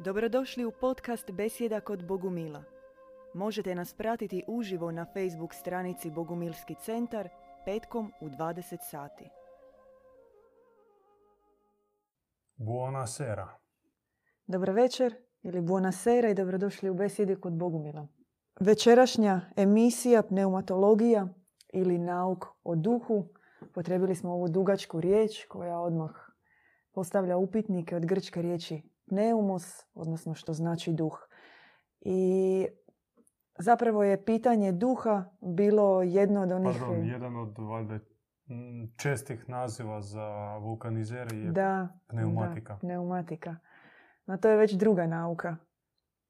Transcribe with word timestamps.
Dobrodošli 0.00 0.64
u 0.64 0.72
podcast 0.80 1.30
Besjeda 1.30 1.80
kod 1.80 2.06
Bogumila. 2.06 2.64
Možete 3.34 3.74
nas 3.74 3.94
pratiti 3.94 4.44
uživo 4.48 4.92
na 4.92 5.04
Facebook 5.04 5.54
stranici 5.54 6.10
Bogumilski 6.10 6.74
centar 6.84 7.28
petkom 7.64 8.12
u 8.20 8.28
20 8.28 8.76
sati. 8.90 9.24
Buonasera. 12.56 13.48
Dobro 14.46 14.72
večer 14.72 15.14
ili 15.42 15.60
buonasera 15.60 16.28
i 16.28 16.34
dobrodošli 16.34 16.90
u 16.90 16.94
Besjedi 16.94 17.40
kod 17.40 17.52
Bogumila. 17.52 18.08
Večerašnja 18.60 19.40
emisija 19.56 20.22
pneumatologija 20.22 21.28
ili 21.72 21.98
nauk 21.98 22.44
o 22.64 22.76
duhu. 22.76 23.28
Potrebili 23.74 24.14
smo 24.14 24.32
ovu 24.32 24.48
dugačku 24.48 25.00
riječ 25.00 25.44
koja 25.48 25.80
odmah 25.80 26.10
postavlja 26.92 27.36
upitnike 27.36 27.96
od 27.96 28.06
grčke 28.06 28.42
riječi 28.42 28.97
pneumos, 29.08 29.86
odnosno 29.94 30.34
što 30.34 30.52
znači 30.52 30.92
duh. 30.92 31.18
I 32.00 32.66
zapravo 33.58 34.04
je 34.04 34.24
pitanje 34.24 34.72
duha 34.72 35.24
bilo 35.40 36.02
jedno 36.02 36.42
od 36.42 36.52
onih... 36.52 36.76
Pardon, 36.80 37.04
jedan 37.04 37.36
od 37.36 37.58
valjda 37.58 37.98
čestih 38.96 39.48
naziva 39.48 40.00
za 40.00 40.56
vulkanizere 40.56 41.36
je 41.36 41.50
da, 41.50 41.88
pneumatika. 42.08 42.72
Da, 42.72 42.78
pneumatika. 42.78 43.56
No 44.26 44.36
to 44.36 44.48
je 44.48 44.56
već 44.56 44.72
druga 44.72 45.06
nauka. 45.06 45.56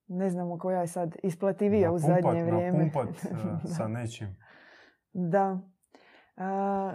Ne 0.06 0.30
znamo 0.30 0.58
koja 0.58 0.80
je 0.80 0.86
sad 0.86 1.16
isplativija 1.22 1.92
u 1.92 1.98
Napumpat- 1.98 2.22
zadnje 2.22 2.45
vrijeme. 2.45 2.78
napumpat, 2.84 3.08
e, 3.64 3.69
sa 3.69 3.88
nečim. 3.88 4.36
Da. 5.12 5.58
A, 6.36 6.95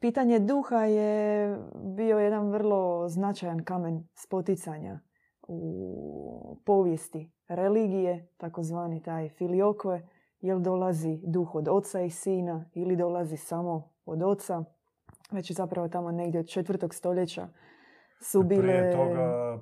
pitanje 0.00 0.38
duha 0.38 0.84
je 0.84 1.58
bio 1.96 2.18
jedan 2.18 2.50
vrlo 2.50 3.08
značajan 3.08 3.64
kamen 3.64 4.08
spoticanja 4.14 5.00
u 5.48 6.56
povijesti 6.64 7.32
religije, 7.48 8.28
takozvani 8.36 9.02
taj 9.02 9.28
filiokve, 9.28 10.08
jel 10.40 10.60
dolazi 10.60 11.20
duh 11.24 11.54
od 11.54 11.68
oca 11.68 12.00
i 12.00 12.10
sina 12.10 12.70
ili 12.74 12.96
dolazi 12.96 13.36
samo 13.36 13.90
od 14.04 14.22
oca. 14.22 14.64
Već 15.30 15.52
zapravo 15.52 15.88
tamo 15.88 16.10
negdje 16.10 16.40
od 16.40 16.48
četvrtog 16.48 16.94
stoljeća 16.94 17.48
su 18.22 18.42
bile... 18.42 18.62
Prije 18.62 18.92
toga 18.92 19.58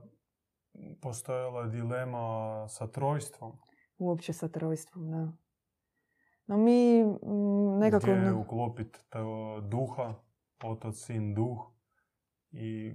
postojala 1.02 1.62
je 1.62 1.68
dilema 1.68 2.69
sa 2.69 2.86
trojstvom. 2.86 3.52
Uopće 3.98 4.32
sa 4.32 4.48
trojstvom, 4.48 5.10
da. 5.10 5.32
No 6.46 6.56
mi 6.56 7.04
mm, 7.04 7.78
nekako... 7.78 8.06
Gdje 8.06 8.32
uklopiti 8.32 8.98
duha, 9.69 10.14
otac, 10.64 10.94
sin, 10.94 11.34
duh 11.34 11.58
i 12.50 12.94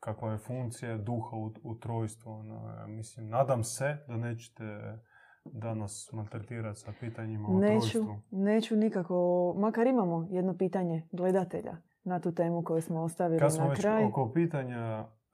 kakva 0.00 0.32
je 0.32 0.38
funkcija 0.38 0.96
duha 0.96 1.36
u, 1.36 1.52
u 1.62 1.74
trojstvu. 1.78 2.30
Ono, 2.32 2.86
mislim, 2.86 3.28
nadam 3.28 3.64
se 3.64 3.96
da 4.08 4.16
nećete 4.16 4.98
danas 5.44 6.10
maltretirati 6.12 6.78
sa 6.80 6.92
pitanjima 7.00 7.48
o 7.48 7.58
Neću, 7.58 7.90
trojstvu. 7.90 8.20
neću 8.30 8.76
nikako, 8.76 9.14
makar 9.58 9.86
imamo 9.86 10.28
jedno 10.30 10.56
pitanje 10.56 11.08
gledatelja 11.12 11.76
na 12.04 12.20
tu 12.20 12.34
temu 12.34 12.64
koju 12.64 12.82
smo 12.82 13.02
ostavili 13.02 13.40
Kad 13.40 13.54
smo 13.54 13.64
na 13.64 13.70
već 13.70 13.80
kraj. 13.80 14.04
oko 14.04 14.32
pitanja, 14.34 14.80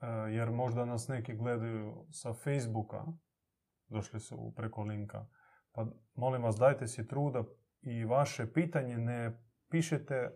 e, 0.01 0.07
jer 0.31 0.51
možda 0.51 0.85
nas 0.85 1.07
neki 1.07 1.35
gledaju 1.35 2.05
sa 2.11 2.33
Facebooka, 2.33 3.03
došli 3.87 4.19
su 4.19 4.53
preko 4.55 4.81
linka, 4.81 5.25
pa 5.71 5.85
molim 6.15 6.43
vas 6.43 6.55
dajte 6.55 6.87
si 6.87 7.07
truda 7.07 7.43
i 7.81 8.05
vaše 8.05 8.53
pitanje 8.53 8.97
ne 8.97 9.41
pišete 9.69 10.29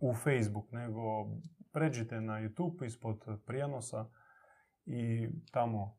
u 0.00 0.14
Facebook, 0.14 0.72
nego 0.72 1.00
pređite 1.72 2.20
na 2.20 2.32
YouTube 2.32 2.86
ispod 2.86 3.24
prijenosa 3.46 4.06
i 4.84 5.28
tamo 5.50 5.98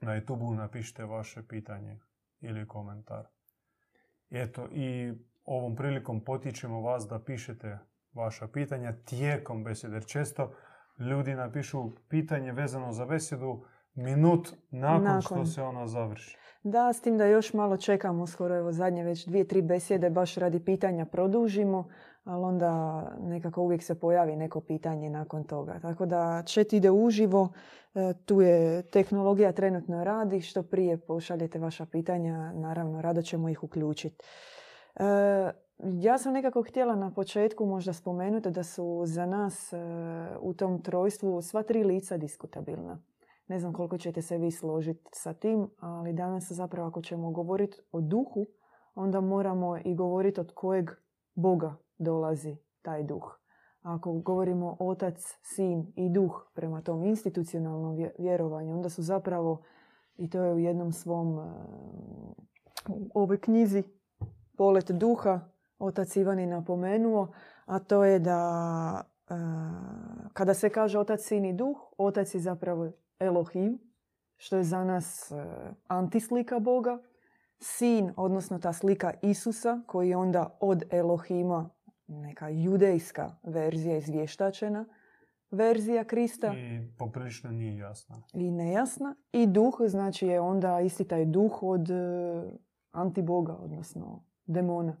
na 0.00 0.20
YouTube 0.20 0.56
napišite 0.56 1.04
vaše 1.04 1.46
pitanje 1.48 2.00
ili 2.40 2.68
komentar. 2.68 3.26
Eto, 4.30 4.68
i 4.72 5.12
ovom 5.44 5.76
prilikom 5.76 6.24
potičemo 6.24 6.80
vas 6.80 7.06
da 7.08 7.24
pišete 7.24 7.78
vaša 8.12 8.48
pitanja 8.48 8.92
tijekom 9.04 9.64
besjede. 9.64 9.96
Jer 9.96 10.06
često 10.06 10.52
ljudi 10.98 11.34
napišu 11.34 11.90
pitanje 12.08 12.52
vezano 12.52 12.92
za 12.92 13.06
besjedu 13.06 13.64
minut 13.94 14.48
nakon, 14.70 15.04
Nakon. 15.04 15.22
što 15.22 15.46
se 15.46 15.62
ona 15.62 15.86
završi. 15.86 16.38
Da, 16.62 16.92
s 16.92 17.00
tim 17.00 17.18
da 17.18 17.26
još 17.26 17.52
malo 17.54 17.76
čekamo, 17.76 18.26
skoro 18.26 18.56
evo 18.56 18.72
zadnje 18.72 19.04
već 19.04 19.26
dvije, 19.26 19.48
tri 19.48 19.62
besjede 19.62 20.10
baš 20.10 20.34
radi 20.34 20.64
pitanja 20.64 21.06
produžimo, 21.06 21.88
ali 22.24 22.44
onda 22.44 23.02
nekako 23.20 23.62
uvijek 23.62 23.82
se 23.82 24.00
pojavi 24.00 24.36
neko 24.36 24.60
pitanje 24.60 25.10
nakon 25.10 25.44
toga. 25.44 25.78
Tako 25.82 26.06
da 26.06 26.42
chat 26.42 26.72
ide 26.72 26.90
uživo, 26.90 27.48
e, 27.94 28.14
tu 28.24 28.40
je 28.40 28.82
tehnologija 28.82 29.52
trenutno 29.52 30.04
radi, 30.04 30.40
što 30.40 30.62
prije 30.62 30.96
pošaljete 30.96 31.58
vaša 31.58 31.86
pitanja, 31.86 32.52
naravno 32.52 33.02
rado 33.02 33.22
ćemo 33.22 33.48
ih 33.48 33.64
uključiti. 33.64 34.24
E, 34.96 35.04
ja 35.80 36.18
sam 36.18 36.32
nekako 36.32 36.62
htjela 36.62 36.94
na 36.94 37.14
početku 37.14 37.66
možda 37.66 37.92
spomenuti 37.92 38.50
da 38.50 38.62
su 38.62 39.02
za 39.04 39.26
nas 39.26 39.72
e, 39.72 39.76
u 40.40 40.54
tom 40.54 40.82
trojstvu 40.82 41.42
sva 41.42 41.62
tri 41.62 41.84
lica 41.84 42.16
diskutabilna. 42.16 43.02
Ne 43.48 43.58
znam 43.58 43.72
koliko 43.72 43.98
ćete 43.98 44.22
se 44.22 44.38
vi 44.38 44.50
složiti 44.50 45.10
sa 45.12 45.34
tim, 45.34 45.70
ali 45.80 46.12
danas 46.12 46.52
zapravo 46.52 46.88
ako 46.88 47.02
ćemo 47.02 47.30
govoriti 47.30 47.78
o 47.92 48.00
duhu, 48.00 48.46
onda 48.94 49.20
moramo 49.20 49.78
i 49.84 49.94
govoriti 49.94 50.40
od 50.40 50.52
kojeg 50.54 50.90
Boga 51.34 51.81
dolazi 52.02 52.56
taj 52.82 53.02
duh. 53.02 53.38
Ako 53.82 54.12
govorimo 54.12 54.76
otac, 54.80 55.14
sin 55.42 55.92
i 55.96 56.08
duh 56.08 56.50
prema 56.54 56.82
tom 56.82 57.04
institucionalnom 57.04 57.96
vje- 57.96 58.14
vjerovanju, 58.18 58.74
onda 58.74 58.88
su 58.88 59.02
zapravo, 59.02 59.62
i 60.16 60.30
to 60.30 60.42
je 60.42 60.52
u 60.52 60.58
jednom 60.58 60.92
svom, 60.92 61.38
e, 61.38 61.42
u 62.88 63.10
ovoj 63.14 63.40
knjizi 63.40 63.82
Polet 64.56 64.90
duha, 64.90 65.40
otac 65.78 66.16
Ivan 66.16 66.38
je 66.38 66.46
napomenuo, 66.46 67.28
a 67.64 67.78
to 67.78 68.04
je 68.04 68.18
da 68.18 69.02
e, 69.28 69.34
kada 70.32 70.54
se 70.54 70.70
kaže 70.70 70.98
otac, 70.98 71.20
sin 71.20 71.44
i 71.44 71.52
duh, 71.52 71.76
otac 71.98 72.34
je 72.34 72.40
zapravo 72.40 72.92
Elohim, 73.18 73.78
što 74.36 74.56
je 74.56 74.64
za 74.64 74.84
nas 74.84 75.30
e, 75.30 75.44
antislika 75.86 76.58
Boga. 76.58 76.98
Sin, 77.58 78.12
odnosno 78.16 78.58
ta 78.58 78.72
slika 78.72 79.12
Isusa, 79.22 79.80
koji 79.86 80.08
je 80.08 80.16
onda 80.16 80.58
od 80.60 80.82
Elohima 80.90 81.70
neka 82.06 82.48
judejska 82.48 83.36
verzija 83.42 83.96
izvještačena, 83.96 84.84
verzija 85.50 86.04
Krista 86.04 86.54
I 86.54 86.88
poprilično 86.98 87.50
nije 87.50 87.76
jasno. 87.76 88.22
i 88.34 88.50
nejasna. 88.50 89.14
I 89.32 89.46
duh, 89.46 89.74
znači 89.86 90.26
je 90.26 90.40
onda 90.40 90.80
isti 90.80 91.04
taj 91.04 91.24
duh 91.24 91.62
od 91.62 91.90
e, 91.90 91.94
antiboga, 92.90 93.56
odnosno 93.56 94.24
demona. 94.46 94.96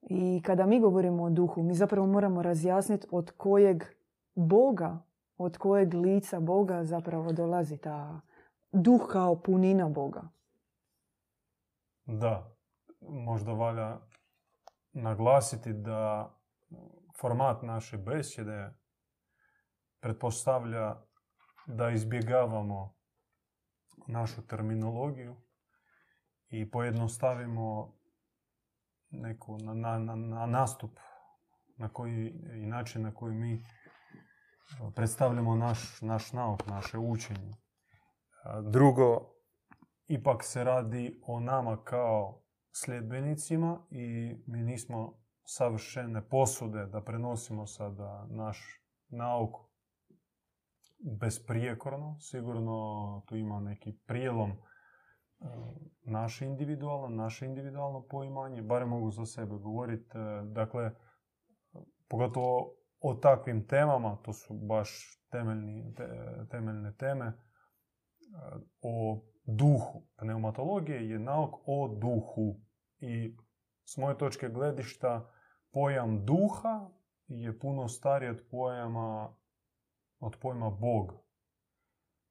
I 0.00 0.42
kada 0.44 0.66
mi 0.66 0.80
govorimo 0.80 1.22
o 1.22 1.30
duhu, 1.30 1.62
mi 1.62 1.74
zapravo 1.74 2.06
moramo 2.06 2.42
razjasniti 2.42 3.06
od 3.10 3.30
kojeg 3.30 3.84
Boga, 4.34 4.98
od 5.36 5.58
kojeg 5.58 5.94
lica 5.94 6.40
Boga 6.40 6.84
zapravo 6.84 7.32
dolazi 7.32 7.76
ta 7.76 8.20
duh 8.72 9.06
kao 9.12 9.36
punina 9.36 9.88
Boga. 9.88 10.22
Da, 12.06 12.56
možda 13.00 13.52
valja 13.52 13.98
naglasiti 14.94 15.72
da 15.72 16.34
format 17.20 17.62
naše 17.62 17.98
besjede 17.98 18.74
pretpostavlja 20.00 20.96
da 21.66 21.90
izbjegavamo 21.90 22.94
našu 24.06 24.46
terminologiju 24.46 25.36
i 26.48 26.70
pojednostavimo 26.70 27.94
neku 29.10 29.58
na, 29.58 29.74
na, 29.74 29.98
na, 29.98 30.14
na 30.14 30.46
nastup 30.46 30.98
na 31.76 31.88
koji 31.88 32.28
i 32.54 32.66
način 32.66 33.02
na 33.02 33.14
koji 33.14 33.34
mi 33.34 33.66
predstavljamo 34.94 35.54
naš, 35.54 36.00
naš 36.00 36.32
nauk, 36.32 36.66
naše 36.66 36.98
učenje. 36.98 37.56
Drugo, 38.62 39.34
ipak 40.06 40.44
se 40.44 40.64
radi 40.64 41.20
o 41.26 41.40
nama 41.40 41.84
kao 41.84 42.43
sljedbenicima 42.74 43.78
i 43.90 44.34
mi 44.46 44.62
nismo 44.62 45.14
savršene 45.44 46.28
posude 46.28 46.86
da 46.86 47.00
prenosimo 47.00 47.66
sada 47.66 48.26
naš 48.30 48.80
nauk 49.08 49.54
besprijekorno. 51.20 52.16
Sigurno 52.20 53.22
tu 53.26 53.36
ima 53.36 53.60
neki 53.60 53.92
prijelom 54.06 54.50
e, 54.50 54.56
naš 56.02 56.42
individualno, 56.42 57.08
naše 57.08 57.46
individualno 57.46 58.06
poimanje, 58.06 58.62
barem 58.62 58.88
mogu 58.88 59.10
za 59.10 59.26
sebe 59.26 59.56
govoriti. 59.56 60.18
e, 60.18 60.42
Dakle, 60.44 60.90
pogotovo 62.08 62.74
o 63.00 63.14
takvim 63.14 63.66
temama, 63.66 64.16
to 64.22 64.32
su 64.32 64.54
baš 64.54 65.20
temeljni, 65.30 65.94
te- 65.94 66.46
temeljne 66.50 66.96
teme, 66.96 67.26
e, 67.26 67.34
o 68.82 69.20
duhu. 69.46 70.06
Pneumatologija 70.16 71.00
je 71.00 71.18
nauk 71.18 71.54
o 71.66 71.88
duhu. 71.88 72.63
I 72.98 73.36
s 73.84 73.96
moje 73.96 74.18
točke 74.18 74.48
gledišta 74.48 75.30
pojam 75.72 76.24
duha 76.24 76.90
je 77.26 77.58
puno 77.58 77.88
stariji 77.88 78.30
od 78.30 78.42
pojama 78.50 79.34
od 80.20 80.36
pojma 80.40 80.70
Bog. 80.70 81.12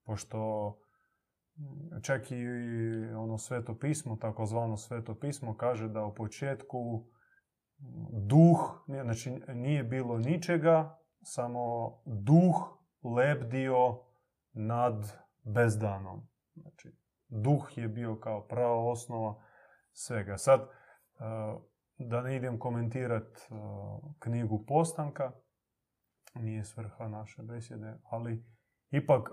Pošto 0.05 0.69
mm, 1.55 2.01
čak 2.01 2.31
i 2.31 2.45
ono 3.15 3.37
sveto 3.37 3.77
pismo, 3.79 4.15
takozvano 4.15 4.77
sveto 4.77 5.19
pismo, 5.19 5.57
kaže 5.57 5.87
da 5.87 6.05
u 6.05 6.15
početku 6.15 7.05
mm, 7.79 8.27
duh, 8.27 8.85
znači 9.03 9.31
nije 9.47 9.83
bilo 9.83 10.17
ničega, 10.17 10.99
samo 11.21 11.93
duh 12.05 12.77
lebdio 13.03 13.99
nad 14.53 15.11
bezdanom. 15.43 16.27
Znači, 16.55 16.97
duh 17.27 17.77
je 17.77 17.87
bio 17.87 18.19
kao 18.19 18.47
prava 18.47 18.91
osnova 18.91 19.43
svega. 19.93 20.37
Sad, 20.37 20.61
e, 20.61 20.67
da 21.97 22.21
ne 22.21 22.35
idem 22.35 22.59
komentirati 22.59 23.41
e, 23.41 23.55
knjigu 24.19 24.65
Postanka, 24.67 25.31
nije 26.35 26.63
svrha 26.63 27.07
naše 27.07 27.43
besjede, 27.43 27.93
ali 28.03 28.45
ipak 28.91 29.29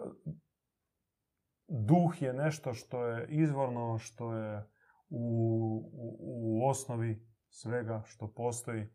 duh 1.68 2.22
je 2.22 2.32
nešto 2.32 2.74
što 2.74 3.06
je 3.06 3.26
izvorno, 3.28 3.98
što 3.98 4.34
je 4.34 4.68
u, 5.08 5.90
u, 6.18 6.68
osnovi 6.68 7.26
svega 7.48 8.02
što 8.06 8.32
postoji. 8.32 8.86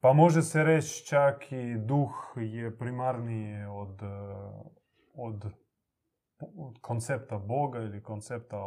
Pa 0.00 0.12
može 0.12 0.42
se 0.42 0.64
reći 0.64 1.06
čak 1.06 1.52
i 1.52 1.78
duh 1.78 2.32
je 2.36 2.78
primarniji 2.78 3.64
od, 3.64 4.02
od, 5.14 5.44
od 6.56 6.78
koncepta 6.80 7.38
Boga 7.38 7.78
ili 7.78 8.02
koncepta 8.02 8.58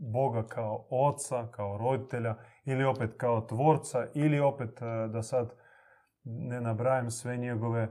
Boga 0.00 0.46
kao 0.46 0.86
oca, 0.90 1.48
kao 1.50 1.78
roditelja 1.78 2.36
ili 2.64 2.84
opet 2.84 3.14
kao 3.16 3.40
tvorca 3.40 4.06
ili 4.14 4.40
opet 4.40 4.82
e, 4.82 5.08
da 5.12 5.22
sad 5.22 5.54
ne 6.24 6.60
nabrajam 6.60 7.10
sve 7.10 7.36
njegove 7.36 7.88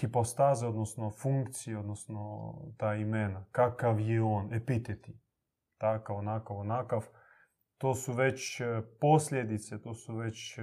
hipostaze, 0.00 0.66
odnosno 0.66 1.10
funkcije, 1.10 1.78
odnosno 1.78 2.54
ta 2.78 2.94
imena. 2.94 3.44
Kakav 3.52 4.00
je 4.00 4.22
on, 4.22 4.54
epiteti. 4.54 5.20
Takav, 5.78 6.16
onakav, 6.16 6.56
onakav. 6.56 7.06
To 7.78 7.94
su 7.94 8.12
već 8.12 8.60
e, 8.60 8.82
posljedice, 9.00 9.82
to 9.82 9.94
su 9.94 10.16
već 10.16 10.58
e, 10.58 10.62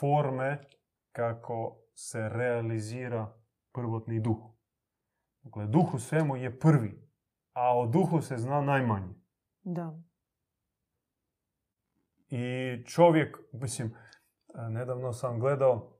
forme 0.00 0.64
kako 1.12 1.76
se 1.94 2.28
realizira 2.28 3.34
prvotni 3.72 4.20
duh. 4.20 4.38
Dakle, 5.42 5.66
duh 5.66 5.94
u 5.94 5.98
svemu 5.98 6.36
je 6.36 6.58
prvi, 6.58 7.07
a 7.58 7.78
o 7.78 7.86
duhu 7.86 8.20
se 8.20 8.36
zna 8.36 8.60
najmanje. 8.60 9.14
Da. 9.62 9.98
I 12.28 12.44
čovjek, 12.86 13.38
mislim, 13.52 13.94
nedavno 14.70 15.12
sam 15.12 15.40
gledao 15.40 15.98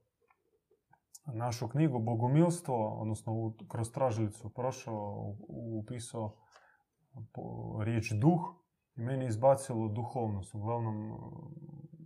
našu 1.25 1.67
knjigu 1.67 1.99
Bogomilstvo, 1.99 2.99
odnosno 3.01 3.53
kroz 3.67 3.91
tražilicu 3.91 4.53
prošao, 4.53 5.35
upisao 5.81 6.35
riječ 7.83 8.11
duh 8.11 8.41
i 8.95 9.01
meni 9.01 9.27
izbacilo 9.27 9.87
duhovnost. 9.87 10.55
Uglavnom 10.55 11.17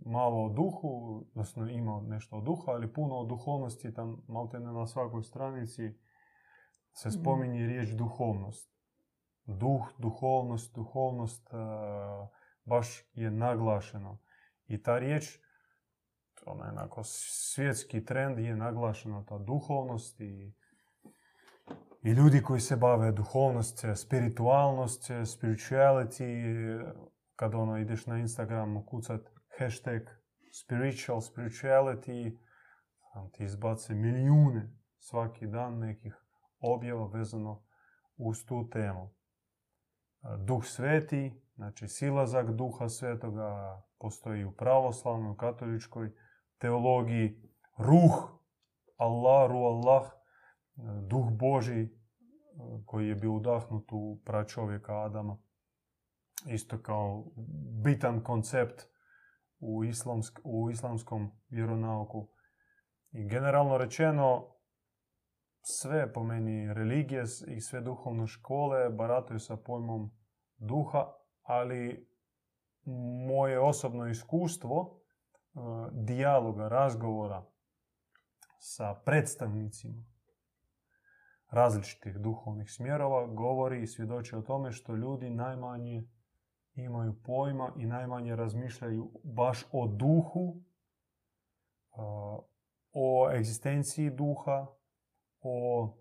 malo 0.06 0.44
o 0.44 0.48
duhu, 0.48 1.16
odnosno 1.30 1.70
ima 1.70 2.00
nešto 2.00 2.36
o 2.36 2.40
duhu, 2.40 2.70
ali 2.70 2.92
puno 2.92 3.14
o 3.16 3.24
duhovnosti, 3.24 3.94
tam 3.94 4.16
malte 4.28 4.60
ne 4.60 4.72
na 4.72 4.86
svakoj 4.86 5.22
stranici 5.22 5.94
se 6.92 7.08
mhm. 7.08 7.18
spominje 7.20 7.66
riječ 7.66 7.90
duhovnost. 7.90 8.73
Duh, 9.46 9.92
duhovnost, 9.98 10.74
duhovnost 10.74 11.50
baš 12.64 13.04
je 13.12 13.30
naglašeno. 13.30 14.18
I 14.66 14.82
ta 14.82 14.98
riječ 14.98 15.38
ono, 16.46 16.64
onako, 16.64 17.00
svjetski 17.04 18.04
trend 18.04 18.38
je 18.38 18.56
naglašena 18.56 19.24
ta 19.24 19.38
duhovnost 19.38 20.20
i, 20.20 20.54
i 22.02 22.10
ljudi 22.10 22.42
koji 22.42 22.60
se 22.60 22.76
bave 22.76 23.12
duhovnost, 23.12 23.84
spiritualnost, 23.94 25.02
spirituality, 25.10 26.94
kad 27.36 27.54
ono 27.54 27.78
ideš 27.78 28.06
na 28.06 28.18
Instagramu 28.18 28.86
kucat 28.86 29.20
hashtag 29.58 30.02
spiritual, 30.52 31.20
spirituality, 31.20 32.38
ti 33.32 33.44
izbace 33.44 33.94
milijune 33.94 34.70
svaki 34.98 35.46
dan 35.46 35.78
nekih 35.78 36.14
objava 36.60 37.06
vezano 37.06 37.64
uz 38.16 38.44
tu 38.46 38.68
temu. 38.70 39.14
Duh 40.38 40.64
sveti, 40.64 41.42
znači 41.54 41.88
silazak 41.88 42.50
duha 42.50 42.88
svetoga, 42.88 43.82
postoji 43.98 44.44
u 44.44 44.52
pravoslavnoj, 44.52 45.36
katoličkoj 45.36 46.12
teologiji 46.58 47.42
ruh, 47.78 48.40
Allah, 48.96 49.50
ru 49.50 49.58
Allah, 49.58 50.12
duh 51.06 51.30
Boži 51.30 51.88
koji 52.86 53.08
je 53.08 53.14
bio 53.14 53.32
udahnut 53.32 53.92
u 53.92 54.20
pračovjeka 54.24 55.04
Adama. 55.04 55.38
Isto 56.46 56.82
kao 56.82 57.24
bitan 57.84 58.20
koncept 58.20 58.82
u, 59.58 59.84
islamsk, 59.84 60.40
u 60.44 60.70
islamskom 60.70 61.30
vjeronauku. 61.48 62.28
I 63.12 63.28
generalno 63.28 63.78
rečeno, 63.78 64.53
sve 65.66 66.12
po 66.12 66.22
meni 66.22 66.74
religije 66.74 67.24
i 67.46 67.60
sve 67.60 67.80
duhovne 67.80 68.26
škole 68.26 68.90
barataju 68.90 69.40
sa 69.40 69.56
pojmom 69.56 70.10
duha, 70.56 71.12
ali 71.42 72.08
moje 73.26 73.60
osobno 73.60 74.08
iskustvo 74.08 75.00
dijaloga, 75.92 76.68
razgovora 76.68 77.44
sa 78.58 78.94
predstavnicima 78.94 80.04
različitih 81.50 82.16
duhovnih 82.18 82.72
smjerova 82.72 83.26
govori 83.26 83.82
i 83.82 83.86
svjedoči 83.86 84.36
o 84.36 84.42
tome 84.42 84.72
što 84.72 84.94
ljudi 84.94 85.30
najmanje 85.30 86.08
imaju 86.74 87.22
pojma 87.22 87.72
i 87.76 87.86
najmanje 87.86 88.36
razmišljaju 88.36 89.10
baš 89.24 89.66
o 89.72 89.86
duhu, 89.86 90.60
o 92.92 93.30
egzistenciji 93.32 94.10
duha, 94.10 94.66
o 95.44 95.94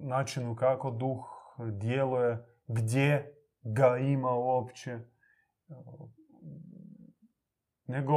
načinu 0.00 0.56
kako 0.56 0.90
duh 0.90 1.24
djeluje, 1.72 2.46
gdje 2.66 3.34
ga 3.62 3.98
ima 3.98 4.30
uopće, 4.30 4.98
nego 7.86 8.14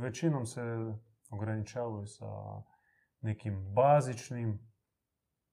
većinom 0.00 0.46
se 0.46 0.62
ograničavaju 1.30 2.06
sa 2.06 2.26
nekim 3.20 3.74
bazičnim 3.74 4.70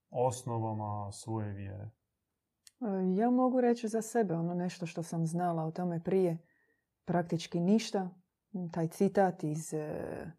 osnovama 0.09 1.11
svoje 1.11 1.53
vjere. 1.53 1.89
E, 2.81 3.15
ja 3.17 3.29
mogu 3.29 3.61
reći 3.61 3.87
za 3.87 4.01
sebe 4.01 4.33
ono 4.33 4.53
nešto 4.53 4.85
što 4.85 5.03
sam 5.03 5.25
znala 5.25 5.63
o 5.63 5.71
tome 5.71 6.03
prije. 6.03 6.37
Praktički 7.05 7.59
ništa. 7.59 8.09
Taj 8.73 8.87
citat 8.87 9.43
iz, 9.43 9.73
e, 9.73 10.31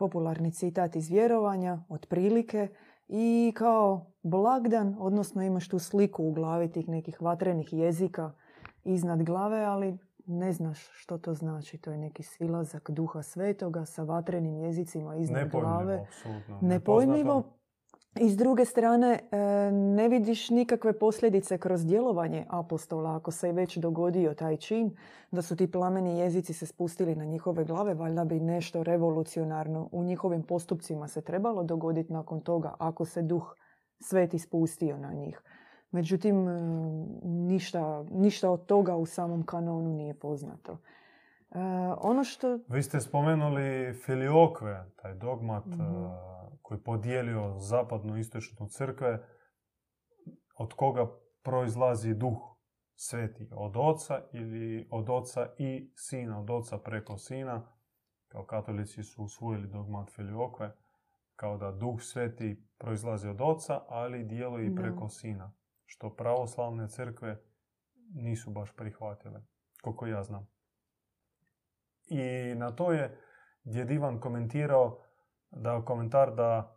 popularni 0.00 0.52
citat 0.52 0.96
iz 0.96 1.10
vjerovanja, 1.10 1.78
otprilike. 1.88 2.68
I 3.08 3.52
kao 3.56 4.06
blagdan, 4.22 4.96
odnosno 4.98 5.42
imaš 5.42 5.68
tu 5.68 5.78
sliku 5.78 6.24
u 6.24 6.32
glavi 6.32 6.72
tih 6.72 6.88
nekih 6.88 7.22
vatrenih 7.22 7.72
jezika 7.72 8.32
iznad 8.84 9.22
glave, 9.22 9.64
ali 9.64 9.98
ne 10.26 10.52
znaš 10.52 10.88
što 10.92 11.18
to 11.18 11.34
znači. 11.34 11.78
To 11.78 11.90
je 11.90 11.98
neki 11.98 12.22
silazak 12.22 12.90
duha 12.90 13.22
svetoga 13.22 13.84
sa 13.84 14.02
vatrenim 14.02 14.56
jezicima 14.56 15.16
iznad 15.16 15.50
glave. 15.50 16.06
Nepojmljivo. 16.60 17.42
I 18.14 18.30
s 18.30 18.36
druge 18.36 18.64
strane, 18.64 19.20
e, 19.30 19.36
ne 19.72 20.08
vidiš 20.08 20.50
nikakve 20.50 20.98
posljedice 20.98 21.58
kroz 21.58 21.86
djelovanje 21.86 22.46
apostola, 22.48 23.16
ako 23.16 23.30
se 23.30 23.46
je 23.46 23.52
već 23.52 23.76
dogodio 23.76 24.34
taj 24.34 24.56
čin, 24.56 24.96
da 25.30 25.42
su 25.42 25.56
ti 25.56 25.70
plameni 25.70 26.18
jezici 26.18 26.52
se 26.52 26.66
spustili 26.66 27.14
na 27.14 27.24
njihove 27.24 27.64
glave, 27.64 27.94
valjda 27.94 28.24
bi 28.24 28.40
nešto 28.40 28.82
revolucionarno 28.82 29.88
u 29.92 30.04
njihovim 30.04 30.42
postupcima 30.42 31.08
se 31.08 31.20
trebalo 31.20 31.62
dogoditi 31.62 32.12
nakon 32.12 32.40
toga, 32.40 32.74
ako 32.78 33.04
se 33.04 33.22
duh 33.22 33.54
sveti 34.00 34.38
spustio 34.38 34.96
na 34.96 35.12
njih. 35.12 35.42
Međutim, 35.90 36.48
e, 36.48 36.60
ništa, 37.24 38.04
ništa 38.10 38.50
od 38.50 38.66
toga 38.66 38.96
u 38.96 39.06
samom 39.06 39.42
kanonu 39.46 39.94
nije 39.94 40.14
poznato. 40.14 40.78
E, 41.50 41.58
ono 42.00 42.24
što... 42.24 42.58
Vi 42.68 42.82
ste 42.82 43.00
spomenuli 43.00 43.94
filiokve, 44.06 44.90
taj 44.96 45.14
dogmat 45.14 45.66
mm 45.66 46.30
koji 46.70 46.82
podijelio 46.82 47.58
zapadnu 47.58 48.16
istočnu 48.16 48.66
crkve, 48.68 49.26
od 50.56 50.74
koga 50.74 51.06
proizlazi 51.42 52.14
duh 52.14 52.38
sveti, 52.94 53.48
od 53.52 53.76
oca 53.76 54.22
ili 54.32 54.88
od 54.90 55.10
oca 55.10 55.46
i 55.58 55.92
sina, 55.94 56.40
od 56.40 56.50
oca 56.50 56.78
preko 56.78 57.18
sina. 57.18 57.72
Kao 58.28 58.44
katolici 58.44 59.02
su 59.02 59.22
usvojili 59.22 59.68
dogmat 59.68 60.10
filiokve, 60.10 60.76
kao 61.36 61.56
da 61.56 61.72
duh 61.72 62.00
sveti 62.00 62.66
proizlazi 62.78 63.28
od 63.28 63.40
oca, 63.40 63.80
ali 63.88 64.24
djeluje 64.24 64.66
i 64.66 64.74
preko 64.74 65.08
sina 65.08 65.52
što 65.84 66.14
pravoslavne 66.16 66.88
crkve 66.88 67.42
nisu 68.14 68.50
baš 68.50 68.76
prihvatile, 68.76 69.40
koliko 69.82 70.06
ja 70.06 70.22
znam. 70.22 70.49
I 72.10 72.54
na 72.54 72.70
to 72.70 72.92
je 72.92 73.18
djed 73.64 73.90
Ivan 73.90 74.20
komentirao, 74.20 74.98
dao 75.50 75.82
komentar 75.82 76.34
da 76.34 76.76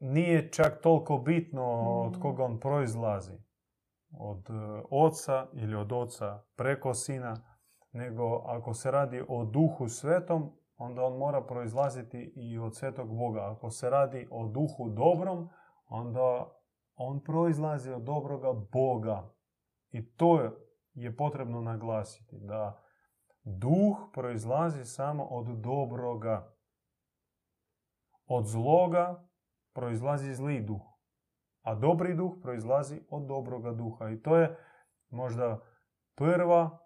nije 0.00 0.52
čak 0.52 0.80
toliko 0.82 1.18
bitno 1.18 1.64
od 2.00 2.16
Mm. 2.16 2.20
koga 2.20 2.44
on 2.44 2.60
proizlazi. 2.60 3.38
Od 4.18 4.50
e, 4.50 4.82
oca 4.90 5.46
ili 5.52 5.74
od 5.74 5.92
oca 5.92 6.42
preko 6.56 6.94
sina, 6.94 7.36
nego 7.92 8.42
ako 8.46 8.74
se 8.74 8.90
radi 8.90 9.24
o 9.28 9.44
duhu 9.44 9.88
svetom, 9.88 10.52
onda 10.76 11.02
on 11.04 11.18
mora 11.18 11.40
proizlaziti 11.42 12.32
i 12.36 12.58
od 12.58 12.76
svetog 12.76 13.16
Boga. 13.18 13.52
Ako 13.52 13.70
se 13.70 13.90
radi 13.90 14.28
o 14.30 14.46
duhu 14.46 14.88
dobrom, 14.88 15.48
onda 15.88 16.50
on 16.96 17.20
proizlazi 17.24 17.90
od 17.92 18.02
dobroga 18.02 18.52
Boga. 18.72 19.30
I 19.90 20.16
to 20.16 20.40
je 20.94 21.16
potrebno 21.16 21.60
naglasiti, 21.60 22.36
da 22.40 22.83
duh 23.44 24.10
proizlazi 24.12 24.84
samo 24.84 25.24
od 25.24 25.60
dobroga. 25.60 26.54
Od 28.26 28.46
zloga 28.46 29.28
proizlazi 29.72 30.34
zli 30.34 30.60
duh, 30.60 30.82
a 31.62 31.74
dobri 31.74 32.14
duh 32.14 32.32
proizlazi 32.42 33.00
od 33.10 33.26
dobroga 33.26 33.72
duha. 33.72 34.10
I 34.10 34.22
to 34.22 34.36
je 34.36 34.56
možda 35.08 35.60
prva 36.14 36.78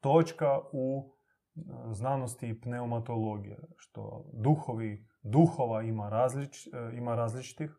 točka 0.00 0.60
u 0.72 1.14
e, 1.56 1.60
znanosti 1.92 2.60
pneumatologije, 2.60 3.58
što 3.76 4.30
duhovi, 4.32 5.08
duhova 5.22 5.82
ima, 5.82 6.08
različ, 6.08 6.66
e, 6.66 6.70
ima 6.92 7.14
različitih, 7.14 7.70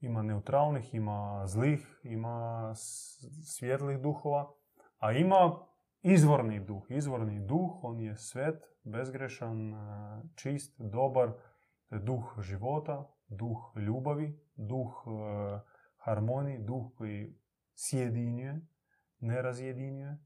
ima 0.00 0.22
neutralnih, 0.22 0.94
ima 0.94 1.42
zlih, 1.46 2.00
ima 2.02 2.72
svjetlih 3.44 3.98
duhova, 3.98 4.52
a 5.06 5.12
ima 5.12 5.58
izvorni 6.02 6.60
duh. 6.60 6.82
Izvorni 6.88 7.40
duh, 7.46 7.84
on 7.84 8.00
je 8.00 8.16
svet, 8.16 8.64
bezgrešan, 8.82 9.74
e, 9.74 9.76
čist, 10.34 10.74
dobar, 10.78 11.32
duh 11.90 12.34
života, 12.40 13.08
duh 13.28 13.72
ljubavi, 13.76 14.40
duh 14.56 15.04
e, 15.06 15.60
harmonije, 15.96 16.58
duh 16.58 16.92
koji 16.96 17.34
sjedinjuje, 17.74 18.60
ne 19.20 19.42
razjedinjuje. 19.42 20.18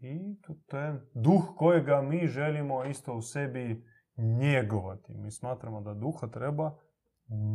I 0.00 0.40
to, 0.66 0.78
je 0.78 1.00
duh 1.14 1.54
kojega 1.56 2.02
mi 2.02 2.26
želimo 2.26 2.84
isto 2.84 3.14
u 3.14 3.22
sebi 3.22 3.84
njegovati. 4.16 5.14
Mi 5.14 5.30
smatramo 5.30 5.80
da 5.80 5.94
duha 5.94 6.26
treba 6.26 6.78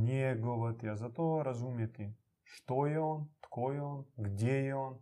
njegovati, 0.05 0.89
a 0.89 0.95
za 0.95 1.09
to 1.09 1.41
razumjeti 1.43 2.13
što 2.43 2.85
je 2.87 2.99
on, 2.99 3.29
tko 3.41 3.71
je 3.71 3.81
on, 3.81 4.05
gdje 4.17 4.53
je 4.53 4.75
on 4.75 4.99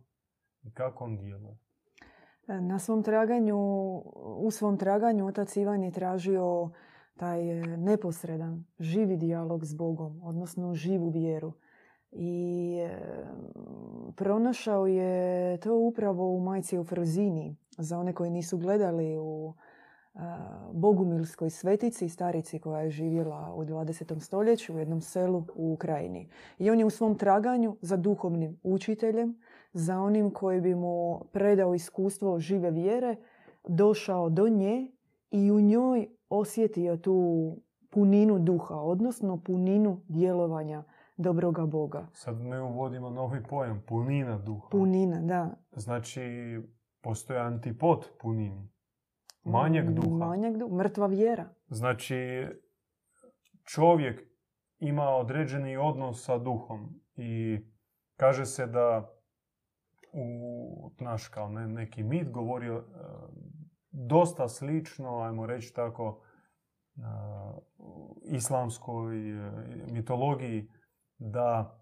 kako 0.74 1.04
on 1.04 1.16
djeluje. 1.16 1.58
Na 2.46 2.78
svom 2.78 3.02
traganju, 3.02 3.56
u 4.36 4.50
svom 4.50 4.76
traganju 4.76 5.26
otac 5.26 5.56
Ivan 5.56 5.82
je 5.82 5.90
tražio 5.90 6.70
taj 7.16 7.50
e, 7.50 7.76
neposredan, 7.76 8.64
živi 8.80 9.16
dijalog 9.16 9.64
s 9.64 9.74
Bogom, 9.74 10.20
odnosno 10.22 10.74
živu 10.74 11.10
vjeru. 11.10 11.52
I 12.12 12.76
e, 12.80 12.98
pronašao 14.16 14.86
je 14.86 15.56
to 15.56 15.78
upravo 15.78 16.34
u 16.34 16.40
majci 16.40 16.78
u 16.78 16.84
Frozini. 16.84 17.56
Za 17.78 17.98
one 17.98 18.12
koji 18.12 18.30
nisu 18.30 18.58
gledali 18.58 19.18
u 19.18 19.54
Bogumilskoj 20.72 21.50
svetici, 21.50 22.08
starici 22.08 22.58
koja 22.58 22.80
je 22.80 22.90
živjela 22.90 23.54
u 23.54 23.64
20. 23.64 24.20
stoljeću 24.20 24.74
u 24.74 24.78
jednom 24.78 25.00
selu 25.00 25.44
u 25.54 25.72
Ukrajini. 25.72 26.28
I 26.58 26.70
on 26.70 26.78
je 26.78 26.84
u 26.84 26.90
svom 26.90 27.18
traganju 27.18 27.76
za 27.80 27.96
duhovnim 27.96 28.58
učiteljem, 28.62 29.38
za 29.72 30.00
onim 30.00 30.30
koji 30.30 30.60
bi 30.60 30.74
mu 30.74 31.20
predao 31.32 31.74
iskustvo 31.74 32.38
žive 32.38 32.70
vjere, 32.70 33.16
došao 33.68 34.30
do 34.30 34.48
nje 34.48 34.92
i 35.30 35.50
u 35.50 35.60
njoj 35.60 36.08
osjetio 36.28 36.96
tu 36.96 37.56
puninu 37.90 38.38
duha, 38.38 38.74
odnosno 38.74 39.40
puninu 39.44 40.00
djelovanja 40.08 40.84
dobroga 41.16 41.66
Boga. 41.66 42.08
Sad 42.12 42.40
mi 42.40 42.58
uvodimo 42.58 43.10
novi 43.10 43.42
pojam, 43.42 43.82
punina 43.88 44.38
duha. 44.38 44.68
Punina, 44.70 45.20
da. 45.20 45.50
Znači, 45.72 46.22
postoji 47.00 47.38
antipod 47.38 48.08
punini. 48.20 48.68
Manjak 49.44 49.90
duha. 49.90 50.26
Manjak 50.26 50.56
duha, 50.56 50.74
mrtva 50.74 51.06
vjera. 51.06 51.48
Znači, 51.68 52.46
čovjek 53.64 54.22
ima 54.78 55.08
određeni 55.08 55.76
odnos 55.76 56.24
sa 56.24 56.38
duhom 56.38 57.00
i 57.16 57.60
kaže 58.16 58.46
se 58.46 58.66
da 58.66 59.11
u 60.12 60.92
naš 60.98 61.28
kao 61.28 61.48
ne- 61.48 61.68
neki 61.68 62.02
mit 62.02 62.30
govorio 62.30 62.76
e, 62.76 62.82
dosta 63.90 64.48
slično, 64.48 65.18
ajmo 65.20 65.46
reći 65.46 65.74
tako, 65.74 66.22
e, 66.96 67.00
islamskoj 68.22 69.30
e, 69.30 69.52
mitologiji, 69.90 70.68
da 71.18 71.78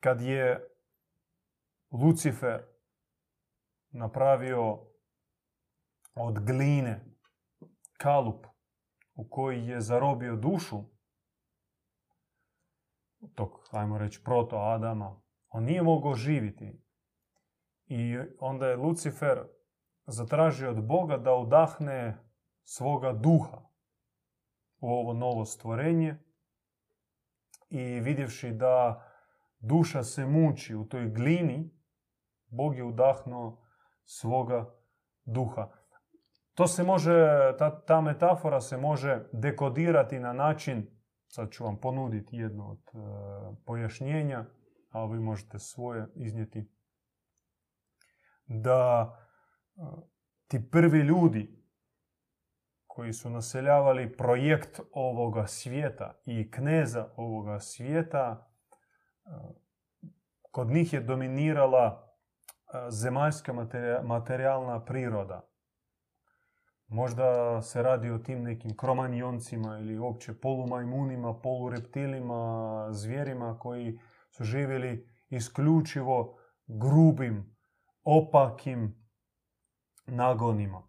kad 0.00 0.20
je 0.20 0.68
Lucifer 1.90 2.62
napravio 3.90 4.78
od 6.14 6.38
gline 6.44 7.04
kalup 7.98 8.46
u 9.14 9.28
koji 9.28 9.66
je 9.66 9.80
zarobio 9.80 10.36
dušu 10.36 10.84
tog, 13.34 13.68
ajmo 13.70 13.98
reći, 13.98 14.20
proto 14.24 14.56
Adama, 14.56 15.20
on 15.48 15.64
nije 15.64 15.82
mogao 15.82 16.14
živjeti. 16.14 16.87
I 17.88 18.18
onda 18.38 18.66
je 18.66 18.76
Lucifer 18.76 19.38
zatražio 20.06 20.70
od 20.70 20.86
Boga 20.86 21.16
da 21.16 21.34
udahne 21.34 22.18
svoga 22.62 23.12
duha 23.12 23.58
u 24.80 24.88
ovo 24.88 25.12
novo 25.12 25.44
stvorenje 25.44 26.18
i 27.70 28.00
vidjevši 28.00 28.50
da 28.50 29.04
duša 29.58 30.02
se 30.02 30.26
muči 30.26 30.74
u 30.74 30.84
toj 30.84 31.08
glini, 31.08 31.70
Bog 32.50 32.76
je 32.76 32.84
udahnuo 32.84 33.64
svoga 34.04 34.74
duha. 35.24 35.68
To 36.54 36.66
se 36.66 36.82
može, 36.82 37.28
ta, 37.58 37.84
ta 37.84 38.00
metafora 38.00 38.60
se 38.60 38.76
može 38.76 39.24
dekodirati 39.32 40.18
na 40.18 40.32
način, 40.32 40.86
sad 41.28 41.50
ću 41.50 41.64
vam 41.64 41.80
ponuditi 41.80 42.36
jedno 42.36 42.70
od 42.70 42.78
e, 42.78 42.98
pojašnjenja, 43.66 44.44
a 44.90 45.04
vi 45.04 45.20
možete 45.20 45.58
svoje 45.58 46.06
iznijeti, 46.14 46.70
da 48.48 49.14
e, 49.76 49.80
ti 50.46 50.70
prvi 50.70 50.98
ljudi 50.98 51.58
koji 52.86 53.12
su 53.12 53.30
naseljavali 53.30 54.16
projekt 54.16 54.80
ovoga 54.92 55.46
svijeta 55.46 56.14
i 56.24 56.50
kneza 56.50 57.08
ovoga 57.16 57.60
svijeta, 57.60 58.48
e, 59.24 59.30
kod 60.50 60.68
njih 60.68 60.92
je 60.92 61.00
dominirala 61.00 62.14
e, 62.74 62.90
zemaljska 62.90 63.52
materijalna 64.02 64.84
priroda. 64.84 65.48
Možda 66.86 67.62
se 67.62 67.82
radi 67.82 68.10
o 68.10 68.18
tim 68.18 68.42
nekim 68.42 68.76
kromanjoncima 68.76 69.78
ili 69.78 69.98
uopće 69.98 70.40
polumajmunima, 70.40 71.40
polureptilima, 71.40 72.86
zvijerima 72.90 73.58
koji 73.58 73.98
su 74.30 74.44
živjeli 74.44 75.08
isključivo 75.28 76.38
grubim, 76.66 77.57
opakim 78.08 78.94
nagonima. 80.06 80.82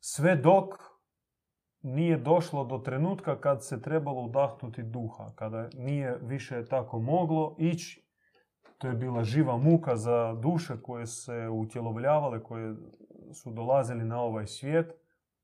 Sve 0.00 0.36
dok 0.36 0.74
nije 1.82 2.16
došlo 2.16 2.64
do 2.64 2.78
trenutka 2.78 3.40
kad 3.40 3.64
se 3.64 3.82
trebalo 3.82 4.22
udahnuti 4.22 4.82
duha, 4.82 5.32
kada 5.34 5.68
nije 5.74 6.18
više 6.22 6.66
tako 6.66 6.98
moglo 6.98 7.56
ići. 7.58 8.08
To 8.78 8.88
je 8.88 8.94
bila 8.94 9.24
živa 9.24 9.56
muka 9.56 9.96
za 9.96 10.34
duše 10.34 10.82
koje 10.82 11.06
se 11.06 11.48
utjelovljavale, 11.48 12.42
koje 12.42 12.74
su 13.34 13.50
dolazili 13.50 14.04
na 14.04 14.20
ovaj 14.20 14.46
svijet 14.46 14.92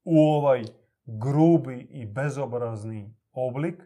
u 0.05 0.19
ovaj 0.21 0.63
grubi 1.05 1.89
i 1.91 2.07
bezobrazni 2.07 3.15
oblik. 3.33 3.83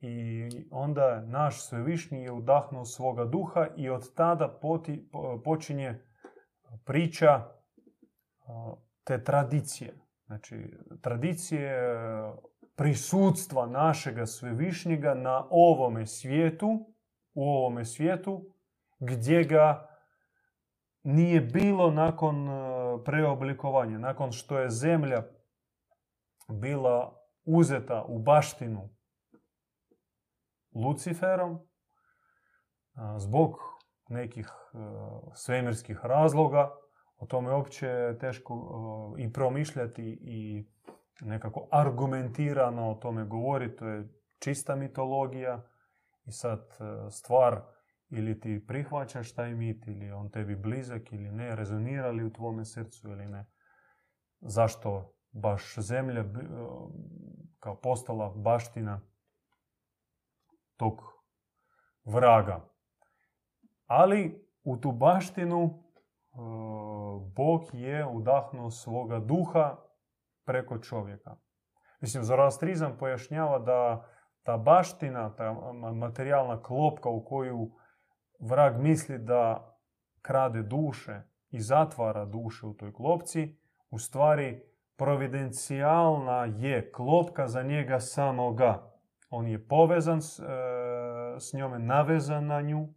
I 0.00 0.48
onda 0.70 1.20
naš 1.20 1.66
svevišnji 1.66 2.22
je 2.22 2.32
udahnuo 2.32 2.84
svoga 2.84 3.24
duha 3.24 3.66
i 3.76 3.90
od 3.90 4.14
tada 4.14 4.48
poti, 4.48 5.08
po- 5.12 5.42
počinje 5.44 6.04
priča 6.84 7.44
te 9.04 9.24
tradicije. 9.24 9.94
Znači, 10.26 10.78
tradicije 11.02 11.70
e, 11.70 12.32
prisutstva 12.76 13.66
našega 13.66 14.26
svevišnjega 14.26 15.14
na 15.14 15.46
ovome 15.50 16.06
svijetu, 16.06 16.94
u 17.34 17.44
ovome 17.44 17.84
svijetu, 17.84 18.54
gdje 18.98 19.44
ga 19.44 19.88
nije 21.02 21.40
bilo 21.40 21.90
nakon 21.90 22.48
e, 22.48 22.52
preoblikovanja, 23.04 23.98
nakon 23.98 24.32
što 24.32 24.58
je 24.58 24.70
zemlja 24.70 25.22
bila 26.48 27.22
uzeta 27.44 28.04
u 28.08 28.18
baštinu 28.18 28.97
Luciferom, 30.84 31.58
zbog 33.18 33.58
nekih 34.08 34.46
e, 34.46 34.78
svemirskih 35.34 36.00
razloga, 36.02 36.70
o 37.18 37.26
tome 37.26 37.50
je 37.50 37.54
uopće 37.54 38.16
teško 38.20 38.54
e, 39.18 39.22
i 39.22 39.32
promišljati 39.32 40.18
i 40.22 40.66
nekako 41.20 41.68
argumentirano 41.70 42.90
o 42.90 42.94
tome 42.94 43.24
govori, 43.24 43.76
to 43.76 43.88
je 43.88 44.08
čista 44.38 44.76
mitologija 44.76 45.64
i 46.24 46.32
sad 46.32 46.60
e, 46.60 47.10
stvar 47.10 47.60
ili 48.10 48.40
ti 48.40 48.64
prihvaćaš 48.66 49.34
taj 49.34 49.54
mit 49.54 49.86
ili 49.86 50.10
on 50.12 50.30
tebi 50.30 50.56
blizak 50.56 51.12
ili 51.12 51.30
ne, 51.30 51.56
rezonira 51.56 52.10
li 52.10 52.24
u 52.24 52.32
tvome 52.32 52.64
srcu 52.64 53.08
ili 53.08 53.26
ne. 53.26 53.46
Zašto 54.40 55.12
baš 55.30 55.78
zemlja 55.78 56.24
kao 57.60 57.80
postala 57.80 58.32
baština 58.36 59.00
tog 60.78 61.02
vraga. 62.04 62.60
Ali 63.86 64.48
u 64.64 64.76
tu 64.76 64.92
baštinu 64.92 65.64
e, 65.64 65.74
Bog 67.36 67.62
je 67.72 68.06
udahnuo 68.06 68.70
svoga 68.70 69.18
duha 69.18 69.76
preko 70.44 70.78
čovjeka. 70.78 71.36
Mislim, 72.00 72.24
Zoroastrizam 72.24 72.96
pojašnjava 72.98 73.58
da 73.58 74.08
ta 74.42 74.56
baština, 74.56 75.34
ta 75.36 75.52
materijalna 75.92 76.62
klopka 76.62 77.08
u 77.08 77.24
koju 77.24 77.70
vrag 78.40 78.80
misli 78.80 79.18
da 79.18 79.74
krade 80.22 80.62
duše 80.62 81.22
i 81.50 81.60
zatvara 81.60 82.24
duše 82.24 82.66
u 82.66 82.74
toj 82.74 82.92
klopci, 82.92 83.56
u 83.90 83.98
stvari 83.98 84.62
providencijalna 84.96 86.44
je 86.44 86.92
klopka 86.92 87.48
za 87.48 87.62
njega 87.62 88.00
samoga. 88.00 88.97
On 89.28 89.46
je 89.46 89.68
povezan 89.68 90.22
s, 90.22 90.40
e, 90.40 90.44
s 91.38 91.52
njome, 91.52 91.78
navezan 91.78 92.46
na 92.46 92.60
nju 92.60 92.88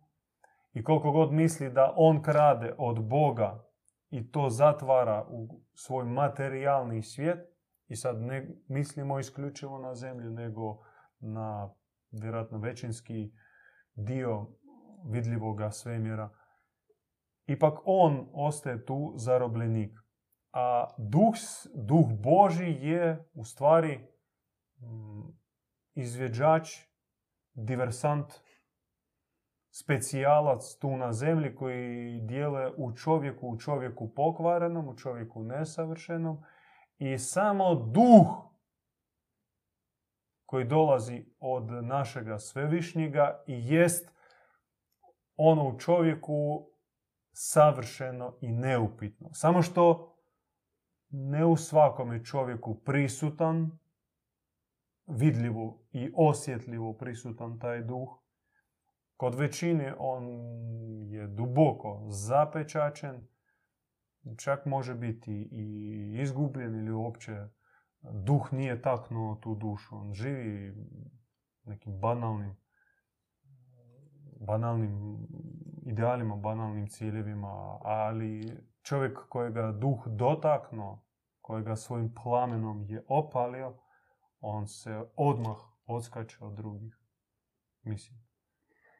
i 0.73 0.83
koliko 0.83 1.11
god 1.11 1.31
misli 1.31 1.69
da 1.69 1.93
on 1.97 2.21
krade 2.21 2.75
od 2.77 3.07
Boga 3.07 3.65
i 4.09 4.31
to 4.31 4.49
zatvara 4.49 5.25
u 5.29 5.61
svoj 5.73 6.05
materijalni 6.05 7.01
svijet, 7.01 7.51
i 7.91 7.95
sad 7.95 8.21
ne 8.21 8.47
mislimo 8.67 9.19
isključivo 9.19 9.79
na 9.79 9.95
zemlju, 9.95 10.29
nego 10.29 10.77
na 11.19 11.73
vjerojatno 12.11 12.57
većinski 12.57 13.31
dio 13.95 14.47
vidljivoga 15.05 15.71
svemira. 15.71 16.29
Ipak 17.45 17.79
on 17.85 18.29
ostaje 18.33 18.85
tu 18.85 19.13
zarobljenik. 19.15 19.99
A 20.53 20.87
duh, 20.97 21.33
duh 21.75 22.07
Boži 22.23 22.77
je 22.81 23.29
u 23.33 23.43
stvari 23.43 23.97
mm, 24.79 25.40
izvjeđač, 25.95 26.77
diversant, 27.53 28.33
specijalac 29.71 30.75
tu 30.79 30.97
na 30.97 31.13
zemlji 31.13 31.55
koji 31.55 32.19
dijele 32.21 32.71
u 32.77 32.95
čovjeku, 32.95 33.47
u 33.47 33.57
čovjeku 33.57 34.13
pokvarenom, 34.15 34.87
u 34.87 34.97
čovjeku 34.97 35.43
nesavršenom 35.43 36.43
i 36.97 37.17
samo 37.17 37.75
duh 37.75 38.51
koji 40.45 40.65
dolazi 40.65 41.25
od 41.39 41.63
našega 41.83 42.39
svevišnjega 42.39 43.43
i 43.47 43.73
jest 43.73 44.13
ono 45.35 45.67
u 45.67 45.79
čovjeku 45.79 46.67
savršeno 47.31 48.37
i 48.41 48.51
neupitno. 48.51 49.33
Samo 49.33 49.61
što 49.61 50.15
ne 51.09 51.45
u 51.45 51.55
svakome 51.55 52.25
čovjeku 52.25 52.75
prisutan, 52.75 53.79
vidljivo 55.11 55.79
i 55.91 56.11
osjetljivo 56.15 56.93
prisutan 56.93 57.59
taj 57.59 57.81
duh. 57.81 58.09
Kod 59.17 59.35
većine 59.35 59.95
on 59.99 60.23
je 61.09 61.27
duboko 61.27 62.05
zapečačen, 62.07 63.27
čak 64.37 64.65
može 64.65 64.95
biti 64.95 65.49
i 65.51 66.17
izgubljen 66.21 66.75
ili 66.75 66.91
uopće 66.91 67.47
duh 68.01 68.53
nije 68.53 68.81
taknuo 68.81 69.35
tu 69.35 69.55
dušu. 69.55 69.95
On 69.97 70.13
živi 70.13 70.75
nekim 71.63 71.99
banalnim, 71.99 72.55
banalnim 74.39 75.27
idealima, 75.85 76.35
banalnim 76.35 76.87
ciljevima, 76.87 77.79
ali 77.81 78.57
čovjek 78.81 79.19
kojega 79.29 79.71
duh 79.71 80.07
dotaknuo, 80.07 81.03
kojega 81.41 81.75
svojim 81.75 82.13
plamenom 82.23 82.85
je 82.89 83.03
opalio, 83.07 83.77
on 84.41 84.67
se 84.67 85.03
odmah 85.15 85.57
odskače 85.85 86.37
od 86.41 86.53
drugih. 86.53 86.97
Mislim. 87.83 88.19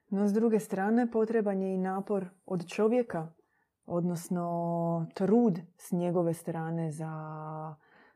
No, 0.09 0.27
s 0.27 0.33
druge 0.33 0.59
strane, 0.59 1.11
potreban 1.11 1.61
je 1.61 1.73
i 1.73 1.77
napor 1.77 2.25
od 2.45 2.67
čovjeka, 2.67 3.33
odnosno 3.85 5.07
trud 5.15 5.59
s 5.77 5.91
njegove 5.91 6.33
strane 6.33 6.91
za 6.91 7.11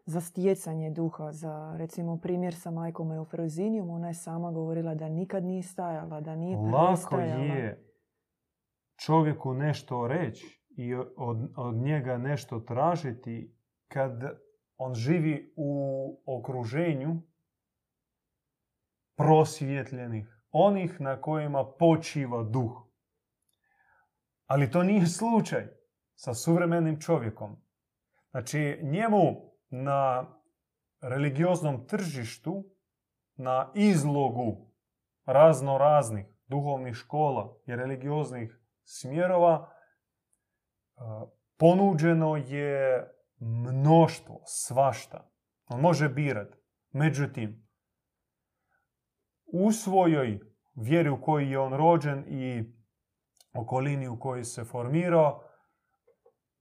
za 0.06 0.22
stjecanje 0.22 0.92
duha, 0.92 1.32
za 1.32 1.76
recimo 1.78 2.18
primjer 2.18 2.56
sa 2.56 2.72
majkom 2.72 3.12
Eufrozinijom, 3.12 3.90
ona 3.90 4.08
je 4.08 4.14
sama 4.14 4.52
govorila 4.52 4.96
da 4.96 5.10
nikad 5.10 5.44
nije 5.44 5.64
stajala, 5.64 6.22
da 6.22 6.36
nije 6.36 6.58
Lako 6.58 7.20
je 7.20 7.86
čovjeku 8.96 9.54
nešto 9.54 10.08
reći 10.08 10.66
i 10.70 10.96
od, 10.96 11.52
od 11.56 11.76
njega 11.76 12.18
nešto 12.18 12.60
tražiti 12.60 13.56
kad 13.88 14.45
on 14.78 14.94
živi 14.94 15.54
u 15.56 16.22
okruženju 16.26 17.22
prosvjetljenih, 19.16 20.44
onih 20.52 21.02
na 21.02 21.22
kojima 21.22 21.66
počiva 21.80 22.44
duh. 22.44 22.86
Ali 24.46 24.72
to 24.72 24.84
nije 24.84 25.08
slučaj 25.08 25.68
sa 26.16 26.34
suvremenim 26.34 27.02
čovjekom. 27.02 27.62
Znači, 28.32 28.80
njemu 28.84 29.52
na 29.70 30.26
religioznom 31.02 31.88
tržištu, 31.88 32.64
na 33.36 33.72
izlogu 33.76 34.72
razno 35.26 35.78
raznih 35.78 36.26
duhovnih 36.48 36.96
škola 36.96 37.58
i 37.68 37.76
religioznih 37.76 38.60
smjerova, 38.84 39.70
ponuđeno 41.58 42.36
je 42.36 43.08
mnoštvo, 43.40 44.42
svašta. 44.46 45.32
On 45.68 45.82
može 45.82 46.10
birati. 46.10 46.58
Međutim, 46.92 47.68
u 49.46 49.72
svojoj 49.72 50.40
vjeri 50.76 51.10
u 51.10 51.22
kojoj 51.22 51.52
je 51.52 51.60
on 51.60 51.74
rođen 51.74 52.26
i 52.28 52.74
okolini 53.54 54.08
u 54.08 54.20
kojoj 54.20 54.44
se 54.44 54.64
formirao, 54.64 55.42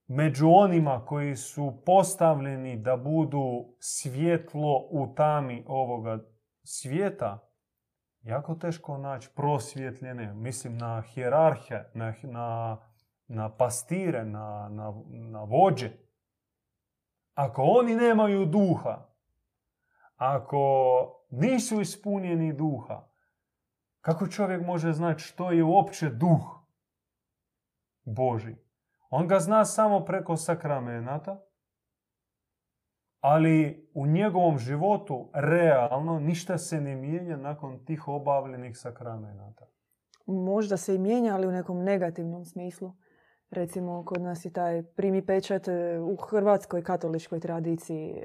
među 0.06 0.48
onima 0.48 1.04
koji 1.04 1.37
su 1.37 1.82
postavljeni 1.87 2.76
da 2.76 2.96
budu 2.96 3.74
svjetlo 3.78 4.88
u 4.90 5.14
tami 5.14 5.64
ovoga 5.66 6.18
svijeta, 6.62 7.50
jako 8.20 8.54
teško 8.54 8.98
naći 8.98 9.30
prosvjetljene, 9.37 10.34
mislim 10.34 10.78
na 10.78 11.02
hjerarhije, 11.02 11.90
na, 11.94 12.14
na, 12.22 12.78
na 13.26 13.56
pastire, 13.56 14.24
na, 14.24 14.68
na 15.08 15.42
vođe. 15.44 16.04
Ako 17.35 17.62
oni 17.62 17.94
nemaju 17.94 18.47
duha, 18.47 19.07
ako 20.16 20.61
nisu 21.31 21.81
ispunjeni 21.81 22.53
duha, 22.53 23.09
kako 24.01 24.27
čovjek 24.27 24.66
može 24.66 24.92
znati 24.92 25.23
što 25.23 25.51
je 25.51 25.64
uopće 25.64 26.09
duh 26.09 26.64
Boži? 28.05 28.57
On 29.11 29.29
ga 29.29 29.40
zna 29.40 29.64
samo 29.64 30.05
preko 30.05 30.37
sakramenata, 30.37 31.40
ali 33.20 33.88
u 33.94 34.07
njegovom 34.07 34.59
životu 34.59 35.31
realno 35.35 36.18
ništa 36.18 36.59
se 36.59 36.81
ne 36.81 36.97
mijenja 36.97 37.37
nakon 37.37 37.85
tih 37.85 38.09
obavljenih 38.09 38.79
sakramenata. 38.79 39.66
Možda 40.27 40.77
se 40.77 40.94
i 40.94 40.99
mijenja, 40.99 41.35
ali 41.35 41.47
u 41.47 41.53
nekom 41.53 41.83
negativnom 41.83 42.44
smislu. 42.44 42.92
Recimo, 43.50 44.04
kod 44.04 44.22
nas 44.22 44.44
je 44.44 44.52
taj 44.52 44.83
primi 44.83 45.26
pečat 45.26 45.68
e, 45.68 46.00
u 46.00 46.16
hrvatskoj 46.16 46.83
katoličkoj 46.83 47.40
tradiciji 47.40 48.11
e, 48.11 48.24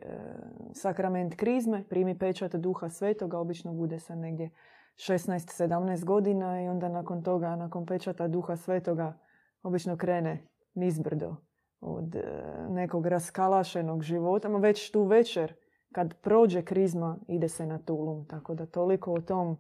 sakrament 0.73 1.35
krizme, 1.35 1.83
primi 1.89 2.17
pečat 2.17 2.55
duha 2.55 2.89
svetoga, 2.89 3.39
obično 3.39 3.73
bude 3.73 3.99
sa 3.99 4.15
negdje 4.15 4.49
16-17 4.95 6.05
godina 6.05 6.61
i 6.61 6.67
onda 6.67 6.89
nakon 6.89 7.23
toga, 7.23 7.55
nakon 7.55 7.85
pečata 7.85 8.27
duha 8.27 8.55
svetoga, 8.55 9.19
obično 9.63 9.97
krene 9.97 10.47
nizbrdo 10.73 11.35
od 11.81 12.15
e, 12.15 12.23
nekog 12.69 13.05
raskalašenog 13.05 14.01
života, 14.01 14.49
ma 14.49 14.57
već 14.57 14.91
tu 14.91 15.03
večer 15.03 15.53
kad 15.91 16.21
prođe 16.21 16.61
krizma 16.61 17.17
ide 17.27 17.49
se 17.49 17.65
na 17.65 17.79
tulum. 17.79 18.25
Tako 18.25 18.55
da 18.55 18.65
toliko 18.65 19.13
o 19.13 19.21
tom 19.21 19.57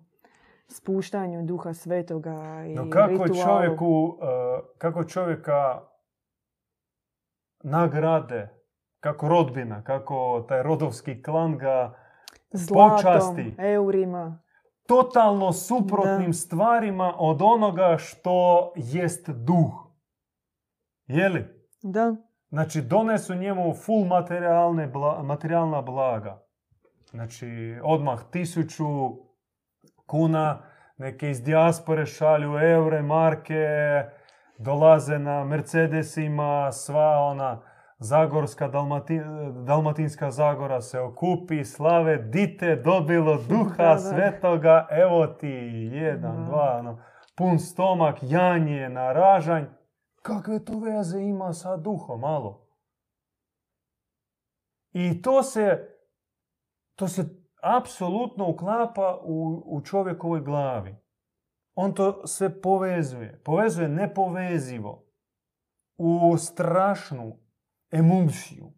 spuštanju 0.69 1.43
duha 1.43 1.73
svetoga 1.73 2.63
i 2.67 2.75
no 2.75 2.89
kako 2.89 3.27
Čovjeku, 3.27 4.17
e, 4.21 4.59
kako 4.77 5.03
čovjeka 5.03 5.81
nagrade, 7.63 8.49
kako 8.99 9.27
rodbina, 9.27 9.83
kako 9.83 10.45
taj 10.47 10.63
rodovski 10.63 11.23
klan 11.23 11.57
ga 11.57 11.99
Zlatom, 12.51 12.97
počasti. 12.97 13.55
eurima. 13.57 14.41
Totalno 14.87 15.53
suprotnim 15.53 16.33
stvarima 16.33 17.13
od 17.17 17.41
onoga 17.41 17.95
što 17.97 18.71
jest 18.75 19.29
duh. 19.29 19.89
Je 21.07 21.29
li? 21.29 21.45
Da. 21.81 22.15
Znači, 22.49 22.81
donesu 22.81 23.35
njemu 23.35 23.73
full 23.73 24.05
materijalne 24.05 24.91
materijalna 25.23 25.81
blaga. 25.81 26.43
Znači, 27.09 27.79
odmah 27.83 28.19
tisuću 28.31 28.85
kuna, 30.09 30.57
neke 30.97 31.29
iz 31.29 31.43
dijaspore 31.43 32.05
šalju 32.05 32.57
eure, 32.57 33.01
marke, 33.01 33.65
dolaze 34.57 35.19
na 35.19 35.43
Mercedesima, 35.43 36.71
sva 36.71 37.17
ona 37.17 37.61
Zagorska, 37.99 38.71
Dalmatinska 39.65 40.31
Zagora 40.31 40.81
se 40.81 40.99
okupi, 40.99 41.65
slave, 41.65 42.17
dite 42.17 42.75
dobilo 42.75 43.37
duha 43.49 43.97
svetoga, 43.97 44.87
evo 44.91 45.27
ti 45.27 45.47
jedan, 45.93 46.45
dva, 46.45 46.77
ono, 46.79 46.99
pun 47.35 47.59
stomak, 47.59 48.17
janje, 48.21 48.89
naražanj. 48.89 49.65
Kakve 50.21 50.65
to 50.65 50.79
veze 50.79 51.19
ima 51.21 51.53
sa 51.53 51.77
duhom, 51.77 52.19
malo? 52.19 52.67
I 54.93 55.21
to 55.21 55.43
se, 55.43 55.95
to 56.95 57.07
se 57.07 57.38
apsolutno 57.61 58.49
uklapa 58.49 59.19
u, 59.23 59.63
u 59.65 59.81
čovjekovoj 59.81 60.41
glavi. 60.41 60.95
On 61.75 61.93
to 61.93 62.27
sve 62.27 62.61
povezuje. 62.61 63.41
Povezuje 63.45 63.89
nepovezivo. 63.89 65.05
U 65.97 66.37
strašnu 66.37 67.39
emulsiju. 67.91 68.73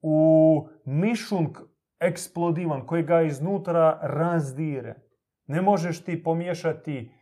U 0.00 0.68
mišunk 0.84 1.58
eksplodivan 2.00 2.86
koji 2.86 3.02
ga 3.02 3.22
iznutra 3.22 3.98
razdire. 4.02 4.94
Ne 5.46 5.62
možeš 5.62 6.04
ti 6.04 6.22
pomiješati 6.22 7.12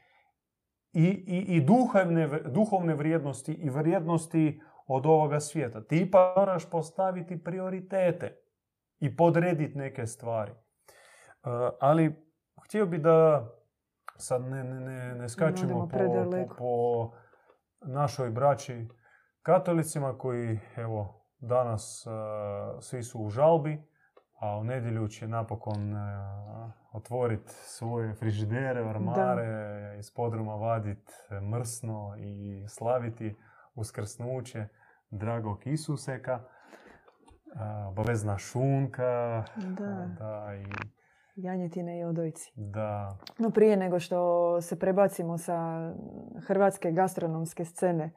i, 0.92 1.04
i, 1.04 1.56
i 1.56 1.60
duhovne, 1.60 2.28
duhovne 2.28 2.94
vrijednosti 2.94 3.52
i 3.52 3.70
vrijednosti 3.70 4.60
od 4.86 5.06
ovoga 5.06 5.40
svijeta. 5.40 5.84
Ti 5.84 6.10
pa 6.10 6.34
moraš 6.36 6.70
postaviti 6.70 7.44
prioritete 7.44 8.39
i 9.00 9.16
podrediti 9.16 9.78
neke 9.78 10.06
stvari. 10.06 10.52
Uh, 10.52 11.50
ali 11.80 12.14
htio 12.64 12.86
bi 12.86 12.98
da 12.98 13.48
sad 14.16 14.42
ne, 14.42 14.64
ne, 14.64 15.14
ne 15.14 15.28
skačemo 15.28 15.88
po, 15.88 15.98
po, 15.98 16.54
po 16.58 17.10
našoj 17.80 18.30
braći 18.30 18.88
katolicima 19.42 20.18
koji 20.18 20.58
evo 20.76 21.26
danas 21.38 22.06
uh, 22.06 22.12
svi 22.80 23.02
su 23.02 23.20
u 23.20 23.30
žalbi, 23.30 23.82
a 24.40 24.56
u 24.56 24.64
nedjelju 24.64 25.08
će 25.08 25.28
napokon 25.28 25.92
uh, 25.92 26.00
otvoriti 26.92 27.52
svoje 27.52 28.14
frižidere, 28.14 28.88
armare, 28.88 29.96
iz 29.98 30.10
podruma 30.14 30.54
vaditi 30.54 31.12
mrsno 31.50 32.14
i 32.18 32.64
slaviti 32.68 33.36
uskrsnuće 33.74 34.68
dragog 35.10 35.66
Isuseka, 35.66 36.44
obavezna 37.88 38.38
šunka. 38.38 39.44
Da. 39.56 40.08
da 40.18 40.54
i... 40.54 40.64
Janjetine 41.36 42.00
i 42.00 42.04
odojci. 42.04 42.52
Da. 42.56 43.18
No 43.38 43.50
prije 43.50 43.76
nego 43.76 44.00
što 44.00 44.60
se 44.60 44.78
prebacimo 44.78 45.38
sa 45.38 45.90
hrvatske 46.46 46.92
gastronomske 46.92 47.64
scene 47.64 48.10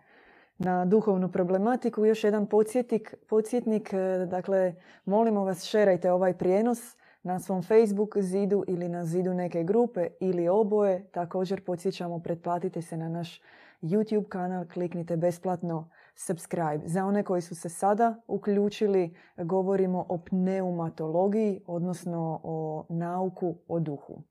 na 0.57 0.85
duhovnu 0.85 1.31
problematiku, 1.31 2.05
još 2.05 2.23
jedan 2.23 2.47
podsjetnik. 2.47 3.15
podsjetnik 3.29 3.93
dakle, 4.27 4.75
molimo 5.05 5.43
vas, 5.43 5.63
šerajte 5.63 6.11
ovaj 6.11 6.37
prijenos 6.37 6.97
na 7.23 7.39
svom 7.39 7.63
Facebook 7.63 8.17
zidu 8.17 8.63
ili 8.67 8.89
na 8.89 9.05
zidu 9.05 9.33
neke 9.33 9.63
grupe 9.63 10.07
ili 10.19 10.47
oboje. 10.47 11.07
Također 11.11 11.63
podsjećamo, 11.63 12.19
pretplatite 12.19 12.81
se 12.81 12.97
na 12.97 13.09
naš 13.09 13.41
YouTube 13.81 14.27
kanal, 14.27 14.65
kliknite 14.73 15.17
besplatno 15.17 15.89
subscribe. 16.15 16.82
Za 16.86 17.06
one 17.06 17.23
koji 17.23 17.41
su 17.41 17.56
se 17.56 17.69
sada 17.69 18.21
uključili, 18.28 19.17
govorimo 19.38 20.06
o 20.10 20.17
pneumatologiji, 20.17 21.63
odnosno 21.67 22.41
o 22.43 22.86
nauku 22.89 23.58
o 23.67 23.80
duhu. 23.80 24.23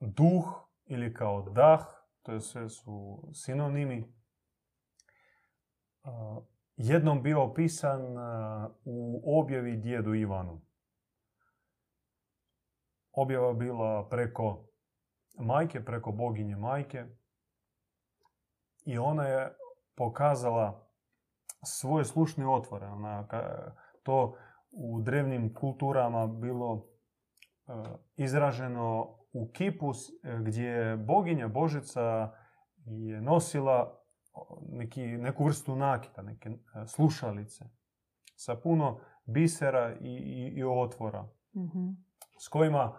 Duh 0.00 0.44
ili 0.84 1.14
kao 1.14 1.42
dah, 1.42 1.86
to 2.22 2.40
sve 2.40 2.68
su 2.68 3.22
sinonimi. 3.34 4.14
Jednom 6.76 7.22
bio 7.22 7.42
opisan 7.42 8.02
u 8.84 9.22
objavi 9.40 9.76
djedu 9.76 10.14
Ivanu. 10.14 10.60
Objava 13.12 13.52
bila 13.52 14.08
preko 14.08 14.66
majke, 15.38 15.84
preko 15.84 16.12
boginje 16.12 16.56
majke. 16.56 17.04
I 18.84 18.98
ona 18.98 19.26
je 19.26 19.56
pokazala 19.96 20.88
svoje 21.62 22.04
slušne 22.04 22.48
otvore. 22.48 22.86
Ona, 22.86 23.28
to 24.02 24.36
u 24.70 25.00
drevnim 25.00 25.54
kulturama 25.54 26.26
bilo 26.26 26.86
e, 27.68 27.72
izraženo 28.16 29.16
u 29.32 29.50
kipus 29.52 30.08
e, 30.08 30.12
gdje 30.40 30.68
je 30.68 30.96
boginja 30.96 31.48
Božica 31.48 32.32
je 32.84 33.20
nosila 33.20 34.00
neki, 34.68 35.02
neku 35.02 35.44
vrstu 35.44 35.76
nakita, 35.76 36.22
neke 36.22 36.48
e, 36.48 36.86
slušalice 36.86 37.64
sa 38.36 38.54
puno 38.54 39.00
bisera 39.24 39.94
i, 40.00 40.16
i, 40.16 40.52
i 40.56 40.64
otvora 40.64 41.28
mm 41.54 42.06
s 42.38 42.48
kojima 42.48 42.96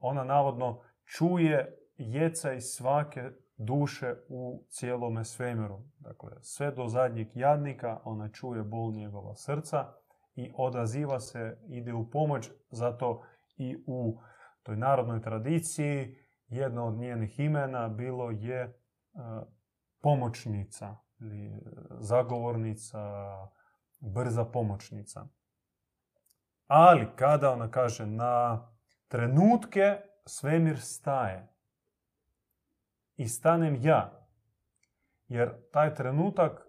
ona 0.00 0.24
navodno 0.24 0.80
čuje 1.04 1.78
jeca 1.96 2.52
iz 2.52 2.64
svake 2.64 3.30
duše 3.58 4.14
u 4.28 4.64
cijelome 4.68 5.24
svemiru. 5.24 5.82
Dakle, 5.98 6.30
sve 6.40 6.70
do 6.70 6.86
zadnjeg 6.86 7.28
jadnika 7.34 8.00
ona 8.04 8.28
čuje 8.28 8.62
bol 8.62 8.92
njegova 8.92 9.34
srca 9.34 9.92
i 10.34 10.52
odaziva 10.56 11.20
se, 11.20 11.58
ide 11.68 11.94
u 11.94 12.10
pomoć, 12.10 12.50
zato 12.70 13.22
i 13.56 13.84
u 13.86 14.20
toj 14.62 14.76
narodnoj 14.76 15.22
tradiciji 15.22 16.16
jedno 16.48 16.86
od 16.86 16.94
njenih 16.94 17.40
imena 17.40 17.88
bilo 17.88 18.30
je 18.30 18.60
e, 18.60 18.72
pomoćnica 20.02 20.96
ili 21.20 21.62
zagovornica, 22.00 22.98
brza 24.00 24.44
pomoćnica. 24.44 25.26
Ali 26.66 27.06
kada 27.16 27.52
ona 27.52 27.70
kaže 27.70 28.06
na 28.06 28.66
trenutke 29.08 30.00
svemir 30.26 30.80
staje, 30.80 31.48
i 33.18 33.28
stanem 33.28 33.78
ja. 33.82 34.28
Jer 35.28 35.70
taj 35.72 35.94
trenutak 35.94 36.66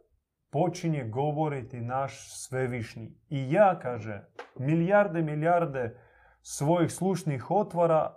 počinje 0.52 1.04
govoriti 1.04 1.82
naš 1.82 2.44
svevišnji. 2.48 3.18
I 3.30 3.52
ja, 3.52 3.80
kaže, 3.80 4.26
milijarde, 4.56 5.22
milijarde 5.22 6.00
svojih 6.42 6.92
slušnih 6.92 7.52
otvora 7.52 8.16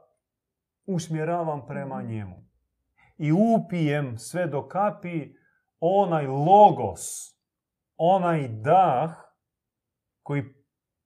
usmjeravam 0.87 1.67
prema 1.67 2.03
mhm. 2.03 2.13
njemu. 2.13 2.45
I 3.19 3.33
upijem 3.33 4.19
sve 4.19 4.47
do 4.47 4.69
kapi 4.69 5.35
onaj 5.81 6.27
logos, 6.27 7.01
onaj 7.97 8.49
dah 8.49 9.11
koji 10.23 10.45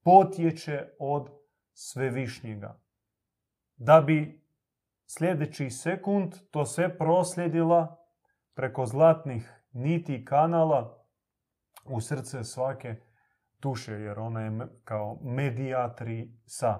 potječe 0.05 0.89
od 0.99 1.29
svevišnjega. 1.73 2.81
Da 3.77 4.01
bi 4.01 4.46
sljedeći 5.07 5.71
sekund 5.71 6.35
to 6.51 6.65
sve 6.65 6.99
proslijedila 6.99 7.97
preko 8.55 8.87
zlatnih 8.87 9.53
niti 9.73 10.25
kanala 10.25 11.05
u 11.85 12.01
srce 12.01 12.45
svake 12.45 12.97
duše, 13.63 13.93
jer 13.93 14.19
ona 14.19 14.41
je 14.41 14.69
kao 14.85 15.19
medijatrica, 15.23 16.79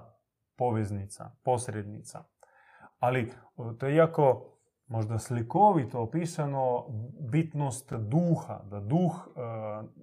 poveznica, 0.57 1.31
posrednica. 1.43 2.23
Ali 2.99 3.33
to 3.79 3.87
je 3.87 3.95
jako 3.95 4.53
možda 4.87 5.19
slikovito 5.19 6.01
opisano 6.01 6.85
bitnost 7.31 7.93
duha, 7.93 8.61
da 8.63 8.79
duh 8.79 9.27
e, 9.27 9.39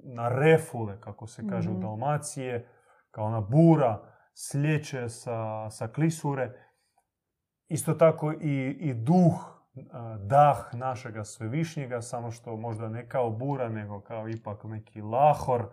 na 0.05 0.29
refule, 0.29 1.01
kako 1.01 1.27
se 1.27 1.43
kaže 1.51 1.71
u 1.71 1.73
mhm. 1.73 1.83
Dalmacije, 1.83 2.69
kao 3.11 3.25
ona 3.25 3.41
bura 3.41 4.03
slječe 4.35 5.09
sa, 5.09 5.71
sa 5.71 5.89
klisure, 5.89 6.64
Isto 7.69 7.95
tako 7.95 8.33
i, 8.33 8.77
i 8.81 8.95
duh, 8.95 9.55
dah 10.27 10.75
našega 10.75 11.25
svevišnjega, 11.25 12.03
samo 12.03 12.31
što 12.31 12.57
možda 12.57 12.89
ne 12.89 13.09
kao 13.09 13.31
bura, 13.31 13.69
nego 13.69 14.01
kao 14.01 14.29
ipak 14.29 14.65
neki 14.65 15.01
lahor, 15.01 15.71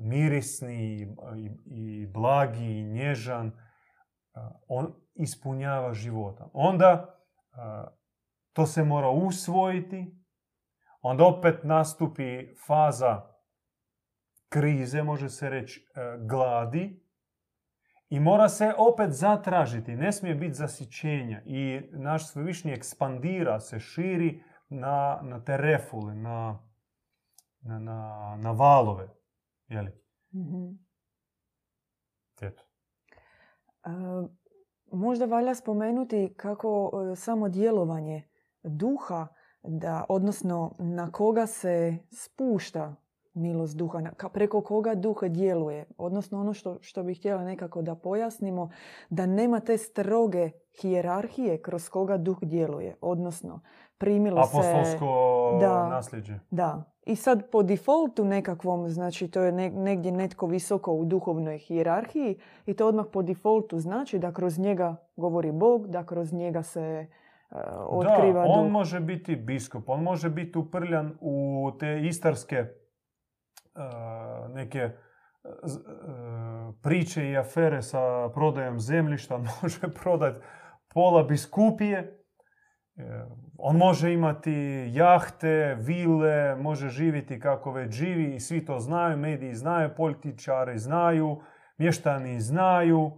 mirisni 0.00 0.96
i, 1.36 1.50
i 1.66 2.06
blagi 2.06 2.78
i 2.78 2.84
nježan, 2.84 3.52
on 4.68 4.94
ispunjava 5.14 5.94
života. 5.94 6.48
Onda 6.52 7.18
to 8.52 8.66
se 8.66 8.84
mora 8.84 9.08
usvojiti, 9.08 10.24
onda 11.02 11.24
opet 11.24 11.64
nastupi 11.64 12.54
faza 12.66 13.22
krize, 14.48 15.02
može 15.02 15.28
se 15.28 15.50
reći 15.50 15.86
gladi, 16.18 17.03
i 18.08 18.20
mora 18.20 18.48
se 18.48 18.74
opet 18.78 19.10
zatražiti, 19.10 19.96
ne 19.96 20.12
smije 20.12 20.34
biti 20.34 20.54
zasićenja. 20.54 21.42
I 21.46 21.80
naš 21.92 22.28
svevišnji 22.28 22.72
ekspandira, 22.72 23.60
se 23.60 23.80
širi 23.80 24.42
na, 24.68 25.20
na 25.22 25.44
te 25.44 25.56
refule, 25.56 26.14
na, 26.14 26.58
na, 27.60 27.78
na, 27.78 28.36
na 28.40 28.50
valove. 28.50 29.08
Jeli? 29.68 29.90
mm 30.32 30.84
Eto. 32.40 32.62
E, 33.84 33.90
možda 34.92 35.24
valja 35.24 35.54
spomenuti 35.54 36.34
kako 36.36 36.90
e, 37.12 37.16
samo 37.16 37.48
djelovanje 37.48 38.28
duha, 38.62 39.26
da, 39.62 40.04
odnosno 40.08 40.76
na 40.78 41.12
koga 41.12 41.46
se 41.46 41.98
spušta 42.10 42.96
milost 43.34 43.76
duha, 43.76 44.00
preko 44.32 44.60
koga 44.60 44.94
duh 44.94 45.24
djeluje. 45.24 45.84
Odnosno 45.98 46.40
ono 46.40 46.52
što, 46.52 46.78
što 46.80 47.02
bih 47.02 47.18
htjela 47.18 47.44
nekako 47.44 47.82
da 47.82 47.94
pojasnimo, 47.94 48.70
da 49.10 49.26
nema 49.26 49.60
te 49.60 49.78
stroge 49.78 50.50
hijerarhije 50.80 51.62
kroz 51.62 51.88
koga 51.88 52.16
duh 52.16 52.38
djeluje. 52.42 52.96
Odnosno, 53.00 53.60
primilo 53.98 54.40
Apostolsko 54.40 55.58
se... 55.60 55.66
Da, 55.66 55.88
nasljeđe. 55.88 56.38
Da. 56.50 56.84
I 57.06 57.16
sad 57.16 57.50
po 57.50 57.62
defaultu 57.62 58.24
nekakvom, 58.24 58.88
znači 58.88 59.28
to 59.28 59.40
je 59.40 59.52
negdje 59.70 60.12
netko 60.12 60.46
visoko 60.46 60.92
u 60.92 61.04
duhovnoj 61.04 61.58
hijerarhiji 61.58 62.38
i 62.66 62.74
to 62.74 62.88
odmah 62.88 63.06
po 63.12 63.22
defaultu 63.22 63.78
znači 63.78 64.18
da 64.18 64.32
kroz 64.32 64.58
njega 64.58 64.96
govori 65.16 65.52
Bog, 65.52 65.88
da 65.88 66.06
kroz 66.06 66.32
njega 66.32 66.62
se 66.62 67.06
uh, 67.50 67.58
otkriva 67.88 68.42
da, 68.42 68.48
on 68.48 68.70
može 68.70 69.00
biti 69.00 69.36
biskup, 69.36 69.88
on 69.88 70.02
može 70.02 70.30
biti 70.30 70.58
uprljan 70.58 71.18
u 71.20 71.70
te 71.80 72.00
istarske 72.04 72.64
neke 74.48 74.90
priče 76.82 77.30
i 77.30 77.36
afere 77.36 77.82
sa 77.82 78.28
prodajom 78.34 78.80
zemljišta, 78.80 79.38
može 79.62 79.80
prodati 80.02 80.40
pola 80.94 81.22
biskupije, 81.22 81.98
e, 82.96 83.24
on 83.58 83.76
može 83.76 84.12
imati 84.12 84.90
jahte, 84.92 85.76
vile, 85.80 86.56
može 86.56 86.88
živjeti 86.88 87.40
kako 87.40 87.72
već 87.72 87.92
živi 87.92 88.34
i 88.34 88.40
svi 88.40 88.64
to 88.64 88.78
znaju, 88.78 89.16
mediji 89.16 89.54
znaju, 89.54 89.90
političari 89.96 90.78
znaju, 90.78 91.40
mještani 91.78 92.40
znaju, 92.40 93.10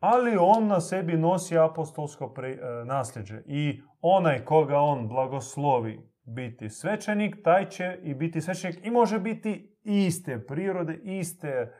ali 0.00 0.36
on 0.40 0.66
na 0.66 0.80
sebi 0.80 1.16
nosi 1.16 1.58
apostolsko 1.58 2.34
e, 2.42 2.58
nasljeđe 2.84 3.42
i 3.46 3.82
onaj 4.00 4.44
koga 4.44 4.78
on 4.78 5.08
blagoslovi 5.08 6.09
biti 6.34 6.68
svećenik, 6.68 7.36
taj 7.44 7.68
će 7.68 7.98
i 8.02 8.14
biti 8.14 8.40
svećenik 8.40 8.86
i 8.86 8.90
može 8.90 9.18
biti 9.18 9.78
iste 9.82 10.46
prirode, 10.46 10.94
iste, 11.02 11.72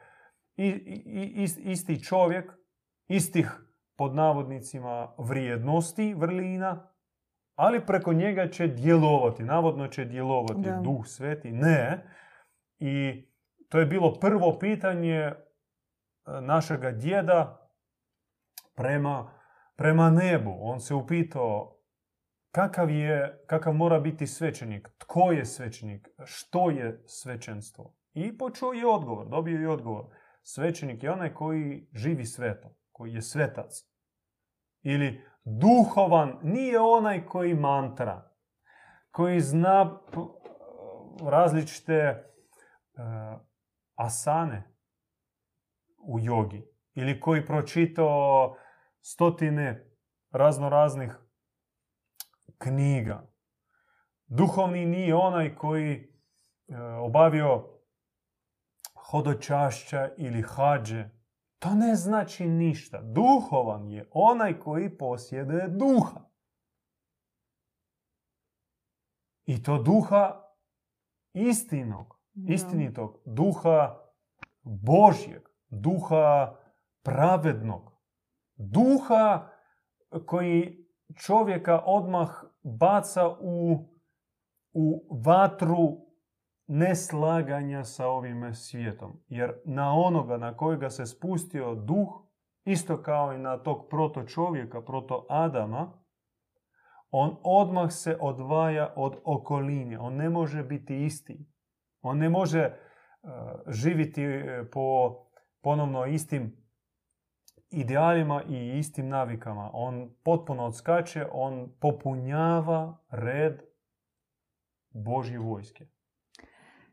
isti 1.64 2.04
čovjek, 2.04 2.52
istih 3.08 3.50
pod 3.96 4.14
navodnicima 4.14 5.14
vrijednosti, 5.18 6.14
vrlina, 6.14 6.92
ali 7.54 7.86
preko 7.86 8.12
njega 8.12 8.48
će 8.48 8.66
djelovati, 8.66 9.42
navodno 9.42 9.88
će 9.88 10.04
djelovati 10.04 10.68
duh 10.82 11.06
sveti. 11.06 11.52
Ne. 11.52 12.06
I 12.78 13.24
to 13.68 13.78
je 13.78 13.86
bilo 13.86 14.14
prvo 14.20 14.58
pitanje 14.58 15.16
e, 15.16 15.34
našega 16.40 16.90
djeda 16.90 17.70
prema, 18.74 19.32
prema 19.76 20.10
nebu. 20.10 20.56
On 20.60 20.80
se 20.80 20.94
upitao 20.94 21.79
kakav, 22.50 22.90
je, 22.90 23.44
kakav 23.46 23.72
mora 23.72 24.00
biti 24.00 24.26
svećenik, 24.26 24.88
tko 24.98 25.32
je 25.32 25.44
svećenik, 25.44 26.08
što 26.24 26.70
je 26.70 27.02
svećenstvo. 27.06 27.94
I 28.12 28.38
počuo 28.38 28.72
je 28.72 28.86
odgovor, 28.86 29.28
dobio 29.28 29.60
je 29.60 29.68
odgovor. 29.68 30.04
Svećenik 30.42 31.02
je 31.02 31.10
onaj 31.10 31.34
koji 31.34 31.88
živi 31.92 32.24
sveto, 32.24 32.76
koji 32.92 33.14
je 33.14 33.22
svetac. 33.22 33.84
Ili 34.82 35.24
duhovan 35.44 36.38
nije 36.42 36.80
onaj 36.80 37.26
koji 37.26 37.54
mantra, 37.54 38.30
koji 39.10 39.40
zna 39.40 40.00
različite 41.30 42.24
uh, 42.92 43.40
asane 43.94 44.74
u 45.98 46.20
jogi 46.20 46.70
ili 46.94 47.20
koji 47.20 47.46
pročitao 47.46 48.56
stotine 49.00 49.90
razno 50.30 50.68
raznih 50.68 51.18
knjiga. 52.60 53.30
Duhovni 54.26 54.86
nije 54.86 55.14
onaj 55.14 55.54
koji 55.54 55.92
e, 55.94 56.80
obavio 56.80 57.80
hodočašća 58.94 60.10
ili 60.16 60.42
hađe. 60.42 61.08
To 61.58 61.74
ne 61.74 61.94
znači 61.94 62.48
ništa. 62.48 63.00
Duhovan 63.02 63.88
je 63.88 64.08
onaj 64.12 64.58
koji 64.58 64.98
posjeduje 64.98 65.68
duha. 65.68 66.20
I 69.44 69.62
to 69.62 69.82
duha 69.82 70.42
istinog, 71.32 72.20
istinitog, 72.48 73.18
duha 73.24 73.96
Božjeg, 74.62 75.48
duha 75.68 76.56
pravednog, 77.02 77.92
duha 78.56 79.50
koji 80.26 80.86
čovjeka 81.16 81.82
odmah 81.84 82.42
baca 82.62 83.28
u, 83.40 83.86
u 84.72 85.16
vatru 85.24 86.10
neslaganja 86.66 87.84
sa 87.84 88.08
ovim 88.08 88.54
svijetom. 88.54 89.22
Jer 89.28 89.52
na 89.64 89.94
onoga 89.94 90.36
na 90.36 90.56
kojega 90.56 90.90
se 90.90 91.06
spustio 91.06 91.74
duh, 91.74 92.08
isto 92.64 93.02
kao 93.02 93.32
i 93.32 93.38
na 93.38 93.62
tog 93.62 93.86
proto 93.90 94.24
čovjeka, 94.24 94.82
proto 94.82 95.26
Adama, 95.28 95.92
on 97.10 97.36
odmah 97.42 97.92
se 97.92 98.16
odvaja 98.20 98.92
od 98.96 99.16
okoline. 99.24 99.98
On 99.98 100.14
ne 100.14 100.30
može 100.30 100.62
biti 100.62 101.04
isti. 101.04 101.46
On 102.02 102.18
ne 102.18 102.28
može 102.28 102.66
uh, 103.22 103.30
živjeti 103.66 104.22
e, 104.22 104.64
po 104.72 105.16
ponovno 105.62 106.06
istim 106.06 106.59
idealima 107.70 108.42
i 108.48 108.78
istim 108.78 109.08
navikama. 109.08 109.70
On 109.72 110.10
potpuno 110.22 110.64
odskače, 110.64 111.26
on 111.32 111.68
popunjava 111.80 112.96
red 113.10 113.62
Božje 114.90 115.38
vojske. 115.38 115.86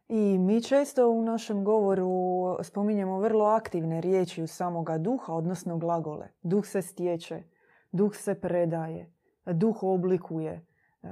I 0.10 0.38
mi 0.38 0.64
često 0.64 1.10
u 1.10 1.22
našem 1.22 1.64
govoru 1.64 2.10
spominjemo 2.64 3.20
vrlo 3.20 3.46
aktivne 3.46 4.02
riječi 4.02 4.44
u 4.44 4.48
samoga 4.48 4.98
duha, 4.98 5.34
odnosno 5.34 5.78
glagole. 5.78 6.28
Duh 6.42 6.66
se 6.66 6.82
stječe, 6.82 7.44
duh 7.92 8.16
se 8.16 8.42
predaje, 8.42 9.12
duh 9.46 9.84
oblikuje 9.84 10.66
eh, 11.04 11.08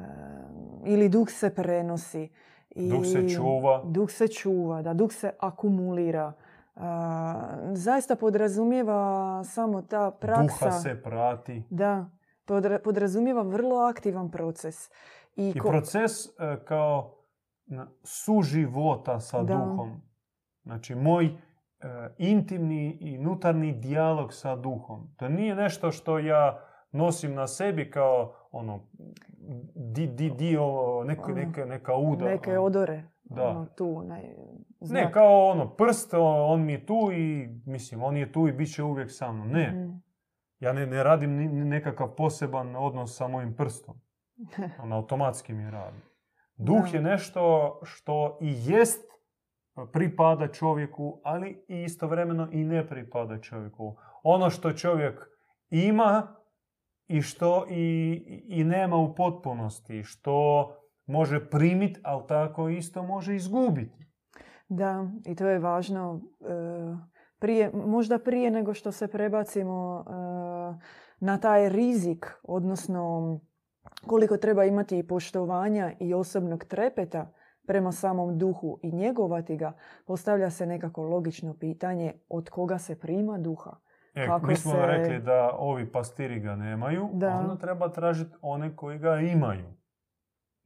ili 0.86 1.10
duh 1.10 1.30
se 1.30 1.56
prenosi. 1.56 2.30
I 2.70 2.90
duh 2.90 3.06
se 3.06 3.30
čuva. 3.30 3.84
Duh 3.86 4.12
se 4.12 4.28
čuva, 4.28 4.82
da 4.82 4.94
duh 4.94 5.14
se 5.14 5.32
akumulira 5.40 6.34
zaista 7.74 8.16
podrazumijeva 8.16 9.44
samo 9.44 9.82
ta 9.82 10.12
praksa. 10.12 10.66
Duha 10.66 10.72
se 10.72 11.02
prati. 11.04 11.64
Da, 11.70 12.10
podrazumijeva 12.84 13.42
vrlo 13.42 13.76
aktivan 13.76 14.32
proces. 14.32 14.76
I, 15.36 15.50
I 15.56 15.60
proces 15.60 16.12
e, 16.26 16.30
kao 16.66 17.16
suživota 18.04 19.20
sa 19.20 19.44
duhom. 19.44 20.02
Znači, 20.64 20.96
moj 20.96 21.26
e, 21.26 21.34
intimni 22.18 22.98
i 23.02 23.18
nutarni 23.18 23.74
dijalog 23.74 24.34
sa 24.34 24.56
duhom. 24.56 25.14
To 25.18 25.30
nije 25.30 25.56
nešto 25.56 25.92
što 25.92 26.20
ja 26.20 26.60
nosim 26.92 27.34
na 27.34 27.48
sebi 27.48 27.92
kao 27.92 28.34
ono, 28.52 28.80
di, 29.76 30.08
di, 30.08 30.30
dio, 30.30 31.04
neka, 31.04 31.32
neka, 31.32 31.66
neka 31.66 31.96
uda. 31.96 32.26
Neke 32.26 32.58
odore. 32.58 33.04
Da. 33.24 33.50
Ono, 33.50 33.66
tu, 33.66 34.04
ne, 34.94 35.02
ne, 35.02 35.12
kao 35.12 35.46
ono, 35.46 35.70
prst, 35.70 36.14
on 36.48 36.66
mi 36.66 36.74
je 36.74 36.86
tu 36.86 37.12
i, 37.14 37.50
mislim, 37.66 38.04
on 38.04 38.18
je 38.18 38.32
tu 38.32 38.48
i 38.48 38.52
bit 38.52 38.74
će 38.74 38.84
uvijek 38.84 39.12
sa 39.12 39.32
mnom. 39.32 39.50
Ne. 39.50 39.72
mm 39.72 40.06
Ja 40.60 40.74
ne, 40.74 40.86
ne 40.86 41.04
radim 41.04 41.36
nekakav 41.70 42.16
poseban 42.16 42.76
odnos 42.76 43.18
sa 43.18 43.28
mojim 43.28 43.56
prstom. 43.56 43.96
On 44.84 44.94
automatski 44.94 45.54
mi 45.54 45.72
radi. 45.72 45.98
Duh 46.58 46.94
je 46.94 47.02
nešto 47.02 47.80
što 47.84 48.38
i 48.42 48.56
jest 48.66 49.06
pripada 49.94 50.48
čovjeku, 50.48 51.22
ali 51.24 51.66
i 51.68 51.84
istovremeno 51.84 52.48
i 52.52 52.64
ne 52.64 52.88
pripada 52.88 53.42
čovjeku. 53.42 53.96
Ono 54.24 54.50
što 54.50 54.74
čovjek 54.74 55.28
ima 55.70 56.36
i 57.08 57.22
što 57.22 57.66
i, 57.70 58.14
i 58.48 58.64
nema 58.64 58.96
u 58.96 59.16
potpunosti, 59.16 60.04
što 60.04 60.70
može 61.06 61.50
primiti, 61.50 62.00
ali 62.04 62.24
tako 62.28 62.70
isto 62.70 63.04
može 63.04 63.36
izgubiti. 63.36 64.05
Da, 64.68 65.08
i 65.26 65.36
to 65.36 65.48
je 65.48 65.60
važno. 65.60 66.22
E, 66.42 66.46
prije, 67.40 67.72
možda 67.74 68.20
prije 68.20 68.52
nego 68.52 68.74
što 68.74 68.92
se 68.92 69.08
prebacimo 69.08 70.06
e, 70.08 70.12
na 71.20 71.38
taj 71.38 71.70
rizik, 71.70 72.32
odnosno 72.44 73.40
koliko 74.08 74.38
treba 74.38 74.66
imati 74.66 74.98
i 74.98 75.08
poštovanja 75.08 75.92
i 76.00 76.14
osobnog 76.14 76.64
trepeta 76.64 77.32
prema 77.68 77.92
samom 77.92 78.38
duhu 78.38 78.80
i 78.84 78.92
njegovati 78.92 79.58
ga, 79.58 79.74
postavlja 80.06 80.50
se 80.50 80.66
nekako 80.66 81.04
logično 81.04 81.58
pitanje 81.60 82.14
od 82.30 82.50
koga 82.50 82.78
se 82.78 83.00
prima 83.00 83.38
duha. 83.38 83.78
E, 84.16 84.26
Kako 84.26 84.48
mi 84.48 84.56
smo 84.56 84.72
se... 84.72 84.78
rekli 84.86 85.20
da 85.20 85.56
ovi 85.58 85.92
pastiri 85.92 86.40
ga 86.40 86.56
nemaju, 86.56 87.10
da. 87.14 87.36
onda 87.36 87.56
treba 87.56 87.90
tražiti 87.90 88.36
one 88.42 88.76
koji 88.76 89.00
ga 89.00 89.16
imaju. 89.16 89.74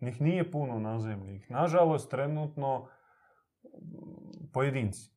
Njih 0.02 0.22
nije 0.22 0.52
puno 0.52 0.80
na 0.80 1.00
zemlji. 1.00 1.46
Nažalost, 1.50 2.12
trenutno 2.12 2.88
pojedinci. 4.54 5.12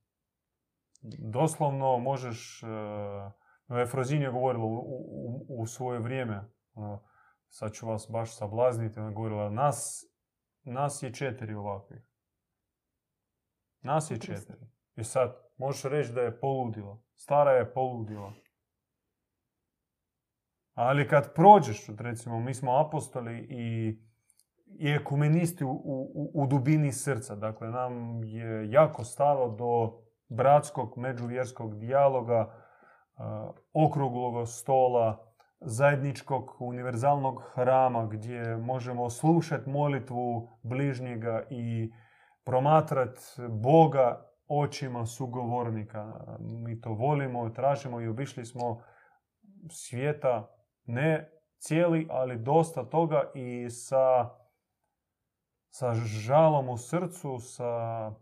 doslovno 1.18 1.98
možeš, 1.98 2.62
uh, 2.62 3.78
Efrozin 3.82 4.22
je 4.22 4.30
govorila 4.30 4.64
u, 4.64 4.74
u, 4.74 5.46
u 5.48 5.66
svoje 5.66 6.00
vrijeme, 6.00 6.50
ono, 6.74 7.02
sad 7.48 7.72
ću 7.72 7.86
vas 7.86 8.06
baš 8.10 8.36
sablazniti, 8.36 8.98
ona 8.98 9.08
je 9.08 9.14
govorila, 9.14 9.50
nas, 9.50 10.04
nas 10.62 11.02
je 11.02 11.14
četiri 11.14 11.54
ovakvih. 11.54 12.02
Nas 13.80 14.10
je 14.10 14.20
četiri. 14.20 14.66
I 14.96 15.04
sad, 15.04 15.36
možeš 15.56 15.82
reći 15.82 16.12
da 16.12 16.20
je 16.20 16.40
poludila. 16.40 17.02
Stara 17.14 17.50
je 17.50 17.72
poludila. 17.72 18.32
Ali 20.74 21.08
kad 21.08 21.34
prođeš, 21.34 21.86
recimo, 21.98 22.40
mi 22.40 22.54
smo 22.54 22.78
apostoli 22.78 23.46
i, 23.50 23.98
i 24.78 24.90
ekumenisti 24.90 25.64
u, 25.64 25.70
u, 25.70 26.30
u 26.34 26.46
dubini 26.46 26.92
srca. 26.92 27.34
Dakle, 27.34 27.68
nam 27.68 28.24
je 28.24 28.70
jako 28.70 29.04
stalo 29.04 29.48
do 29.48 30.02
bratskog 30.28 30.98
međuvjerskog 30.98 31.78
dijaloga, 31.78 32.40
uh, 32.42 33.54
okruglog 33.72 34.48
stola, 34.48 35.32
zajedničkog 35.60 36.56
univerzalnog 36.60 37.42
hrama 37.54 38.06
gdje 38.06 38.56
možemo 38.56 39.10
slušati 39.10 39.70
molitvu 39.70 40.48
bližnjega 40.62 41.42
i 41.50 41.92
promatrati 42.44 43.20
Boga 43.48 44.32
očima 44.48 45.06
sugovornika. 45.06 46.12
Mi 46.40 46.80
to 46.80 46.90
volimo, 46.92 47.50
tražimo 47.50 48.00
i 48.00 48.08
obišli 48.08 48.44
smo 48.44 48.82
svijeta 49.70 50.48
ne 50.84 51.30
cijeli, 51.58 52.06
ali 52.10 52.38
dosta 52.38 52.84
toga 52.84 53.30
i 53.34 53.70
sa, 53.70 54.30
sa 55.72 55.94
žalom 55.94 56.68
u 56.68 56.76
srcu, 56.78 57.38
sa, 57.38 58.12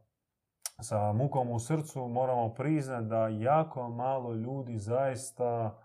sa 0.81 1.13
mukom 1.13 1.51
u 1.51 1.59
srcu 1.59 2.09
moramo 2.09 2.55
priznati 2.55 3.07
da 3.07 3.29
jako 3.29 3.89
malo 3.89 4.35
ljudi 4.35 4.79
zaista 4.79 5.79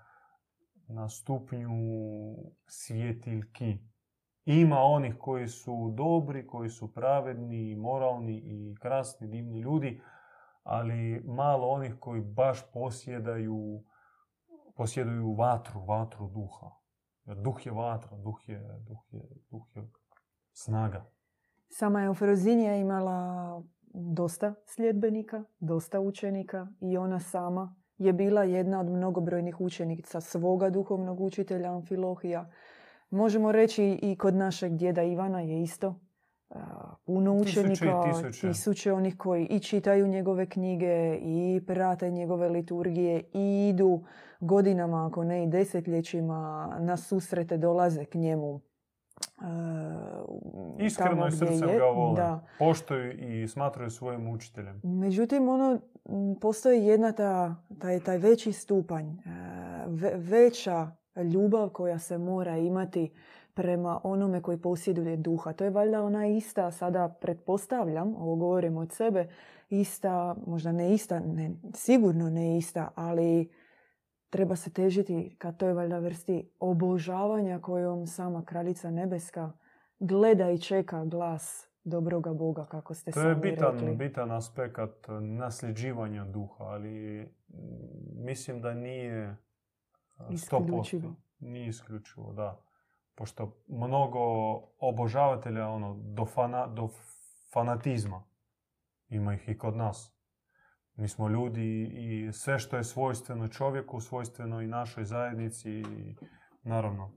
na 0.87 1.09
stupnju 1.09 1.69
svjetiljki. 2.67 3.77
Ima 4.45 4.79
onih 4.79 5.15
koji 5.19 5.47
su 5.47 5.93
dobri, 5.97 6.47
koji 6.47 6.69
su 6.69 6.93
pravedni, 6.93 7.75
moralni 7.75 8.37
i 8.37 8.75
krasni, 8.81 9.27
divni 9.27 9.59
ljudi, 9.59 10.01
ali 10.63 11.23
malo 11.25 11.67
onih 11.67 11.95
koji 11.99 12.21
baš 12.21 12.71
posjedaju 12.73 13.83
posjeduju 14.75 15.33
vatru, 15.33 15.85
vatru 15.85 16.27
duha. 16.27 16.71
Jer 17.25 17.37
duh 17.37 17.65
je 17.65 17.71
vatra, 17.71 18.17
duh 18.17 18.49
je, 18.49 18.79
duh 18.87 19.03
je, 19.11 19.21
duh 19.51 19.75
je 19.75 19.89
snaga. 20.53 21.14
Sama 21.69 22.03
Eufrozinija 22.03 22.75
imala 22.75 23.63
dosta 23.93 24.53
sljedbenika, 24.65 25.43
dosta 25.59 25.99
učenika 25.99 26.67
i 26.81 26.97
ona 26.97 27.19
sama 27.19 27.75
je 27.97 28.13
bila 28.13 28.43
jedna 28.43 28.79
od 28.79 28.85
mnogobrojnih 28.85 29.61
učenica 29.61 30.21
svoga 30.21 30.69
duhovnog 30.69 31.21
učitelja 31.21 31.73
Amfilohija. 31.73 32.51
Možemo 33.09 33.51
reći 33.51 33.99
i 34.01 34.17
kod 34.17 34.35
našeg 34.35 34.75
djeda 34.75 35.03
Ivana 35.03 35.41
je 35.41 35.61
isto 35.61 35.99
puno 37.05 37.33
učenika, 37.33 38.03
tisuće, 38.03 38.47
tisuće 38.47 38.93
onih 38.93 39.17
koji 39.17 39.45
i 39.45 39.59
čitaju 39.59 40.07
njegove 40.07 40.49
knjige 40.49 41.17
i 41.21 41.61
prate 41.67 42.11
njegove 42.11 42.49
liturgije 42.49 43.23
i 43.33 43.69
idu 43.69 44.03
godinama, 44.39 45.07
ako 45.07 45.23
ne 45.23 45.43
i 45.43 45.47
desetljećima, 45.47 46.75
na 46.79 46.97
susrete 46.97 47.57
dolaze 47.57 48.05
k 48.05 48.15
njemu. 48.15 48.61
E, 49.41 50.85
Iskreno 50.85 51.27
i 51.27 51.31
srcem 51.31 51.77
ga 51.77 51.85
vole. 51.85 52.15
Da. 52.15 52.39
Poštuju 52.59 53.11
i 53.11 53.47
smatraju 53.47 53.89
svojim 53.89 54.27
učiteljem. 54.27 54.81
Međutim, 54.83 55.49
ono, 55.49 55.79
postoji 56.41 56.85
jedna 56.85 57.11
ta, 57.11 57.55
taj, 57.79 57.99
taj 57.99 58.17
veći 58.17 58.51
stupanj, 58.51 59.05
e, 59.05 59.15
veća 60.15 60.91
ljubav 61.33 61.69
koja 61.69 61.99
se 61.99 62.17
mora 62.17 62.57
imati 62.57 63.11
prema 63.53 63.99
onome 64.03 64.41
koji 64.41 64.57
posjeduje 64.57 65.17
duha. 65.17 65.53
To 65.53 65.63
je 65.63 65.69
valjda 65.69 66.03
ona 66.03 66.27
ista, 66.27 66.71
sada 66.71 67.09
pretpostavljam, 67.21 68.15
ovo 68.15 68.35
govorim 68.35 68.77
od 68.77 68.91
sebe, 68.91 69.27
ista, 69.69 70.35
možda 70.47 70.71
ne 70.71 70.93
ista, 70.93 71.19
ne, 71.19 71.51
sigurno 71.73 72.29
ne 72.29 72.57
ista, 72.57 72.91
ali 72.95 73.49
treba 74.29 74.55
se 74.55 74.73
težiti 74.73 75.35
ka 75.37 75.51
toj 75.51 75.73
valjda 75.73 75.99
vrsti 75.99 76.49
obožavanja 76.59 77.59
kojom 77.59 78.07
sama 78.07 78.45
kraljica 78.45 78.91
nebeska 78.91 79.51
gleda 79.99 80.51
i 80.51 80.59
čeka 80.59 81.05
glas 81.05 81.69
dobroga 81.83 82.33
Boga, 82.33 82.65
kako 82.65 82.93
ste 82.93 83.11
to 83.11 83.19
sami 83.19 83.41
To 83.41 83.47
je 83.47 83.51
bitan, 83.51 83.79
rekli. 83.79 83.95
bitan 83.95 84.31
aspekt 84.31 85.07
nasljeđivanja 85.21 86.25
duha, 86.25 86.63
ali 86.63 87.27
mislim 88.13 88.61
da 88.61 88.73
nije 88.73 89.37
100%. 90.19 90.33
Isključivo. 90.33 91.15
Nije 91.39 91.67
isključivo, 91.67 92.33
da 92.33 92.61
pošto 93.15 93.57
mnogo 93.67 94.19
obožavatelja 94.79 95.67
ono, 95.67 95.95
do, 96.03 96.25
fana, 96.25 96.67
do 96.67 96.89
fanatizma 97.53 98.23
ima 99.09 99.33
ih 99.33 99.49
i 99.49 99.57
kod 99.57 99.75
nas. 99.75 100.14
Mi 100.95 101.07
smo 101.07 101.29
ljudi 101.29 101.83
i 101.83 102.31
sve 102.31 102.59
što 102.59 102.77
je 102.77 102.83
svojstveno 102.83 103.47
čovjeku, 103.47 103.99
svojstveno 103.99 104.61
i 104.61 104.67
našoj 104.67 105.03
zajednici. 105.03 105.71
I, 105.71 106.15
naravno, 106.63 107.11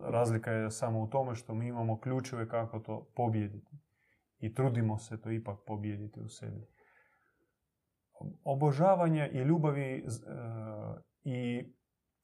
razlika 0.00 0.52
je 0.52 0.70
samo 0.70 1.00
u 1.00 1.06
tome 1.06 1.34
što 1.34 1.54
mi 1.54 1.68
imamo 1.68 2.00
ključeve 2.00 2.48
kako 2.48 2.78
to 2.78 3.12
pobijediti. 3.16 3.76
I 4.38 4.54
trudimo 4.54 4.98
se 4.98 5.20
to 5.20 5.30
ipak 5.30 5.58
pobijediti 5.66 6.20
u 6.20 6.28
sebi. 6.28 6.66
Obožavanje 8.44 9.30
i 9.32 9.38
ljubavi 9.38 9.82
e, 9.82 10.02
i 11.24 11.72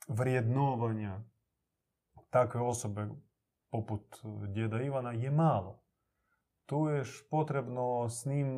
vrijednovanja 0.09 1.21
takve 2.31 2.61
osobe 2.61 3.09
poput 3.71 4.15
e, 4.15 4.47
djeda 4.49 4.83
Ivana 4.83 5.13
je 5.13 5.31
malo. 5.31 5.82
Tu 6.73 6.89
je 6.89 7.03
potrebno 7.31 8.09
s 8.09 8.27
njim 8.27 8.49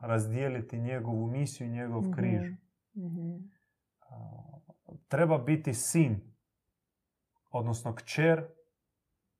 razdijeliti 0.00 0.78
njegovu 0.78 1.26
misiju 1.26 1.66
i 1.66 1.70
njegov 1.70 2.02
mm 2.02 2.12
križ. 2.12 2.50
mm 2.94 3.50
Treba 5.08 5.38
biti 5.38 5.74
sin, 5.74 6.34
odnosno 7.50 7.94
kćer 7.94 8.46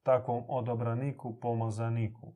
takvom 0.03 0.44
odobraniku, 0.48 1.40
pomazaniku. 1.40 2.35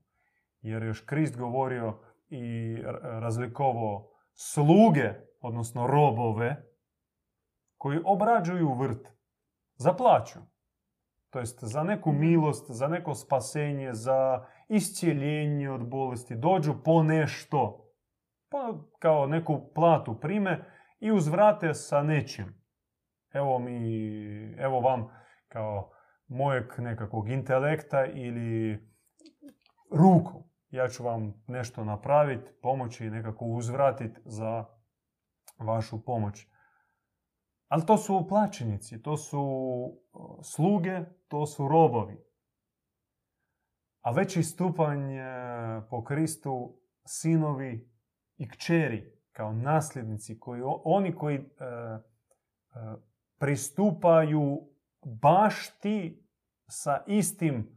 Jer 0.61 0.83
još 0.83 1.01
Krist 1.01 1.37
govorio 1.39 1.99
i 2.29 2.77
razlikovao 3.03 4.11
sluge, 4.33 5.11
odnosno 5.41 5.87
robove, 5.87 6.67
koji 7.77 8.01
obrađuju 8.05 8.75
vrt 8.75 9.09
za 9.75 9.93
plaću. 9.93 10.39
To 11.31 11.39
jest 11.39 11.65
za 11.65 11.83
neku 11.83 12.13
mhm. 12.13 12.21
milost, 12.21 12.71
za 12.71 12.89
neko 12.89 13.15
spasenje, 13.15 13.93
za 13.93 14.47
iscijeljenje 14.69 15.71
od 15.71 15.89
bolesti. 15.89 16.37
Dođu 16.37 16.75
po 16.85 17.03
nešto. 17.03 17.91
Pa 18.49 18.75
kao 18.99 19.27
neku 19.27 19.73
platu 19.75 20.21
prime 20.21 20.65
i 21.01 21.13
uzvrate 21.13 21.75
sa 21.75 22.03
nečim. 22.03 22.65
Evo 23.33 23.59
mi, 23.59 24.55
evo 24.59 24.81
vam 24.81 25.09
kao 25.49 25.91
mojeg 26.29 26.65
nekakvog 26.79 27.29
intelekta 27.29 28.07
ili 28.07 28.79
ruku. 29.91 30.45
Ja 30.71 30.89
ću 30.89 31.05
vam 31.05 31.45
nešto 31.47 31.85
napraviti, 31.85 32.51
pomoći, 32.63 33.11
nekako 33.11 33.45
uzvratiti 33.45 34.21
za 34.25 34.65
vašu 35.59 36.05
pomoć. 36.05 36.47
Ali 37.69 37.87
to 37.87 37.97
su 37.97 38.27
plaćenici, 38.29 39.03
to 39.03 39.17
su 39.17 39.45
sluge, 40.43 41.01
to 41.29 41.47
su 41.47 41.69
robovi. 41.69 42.25
A 44.05 44.11
veći 44.11 44.43
stupanj 44.43 45.03
po 45.91 46.05
Kristu 46.05 46.77
sinovi 47.07 47.91
i 48.37 48.49
kćeri 48.49 49.13
kao 49.33 49.53
nasljednici, 49.53 50.39
koji, 50.39 50.63
oni 50.85 51.15
koji 51.15 51.37
e, 51.37 51.41
e, 51.41 52.01
pristupaju 53.39 54.69
baš 55.05 55.79
ti 55.81 56.27
sa 56.69 57.05
istim 57.07 57.75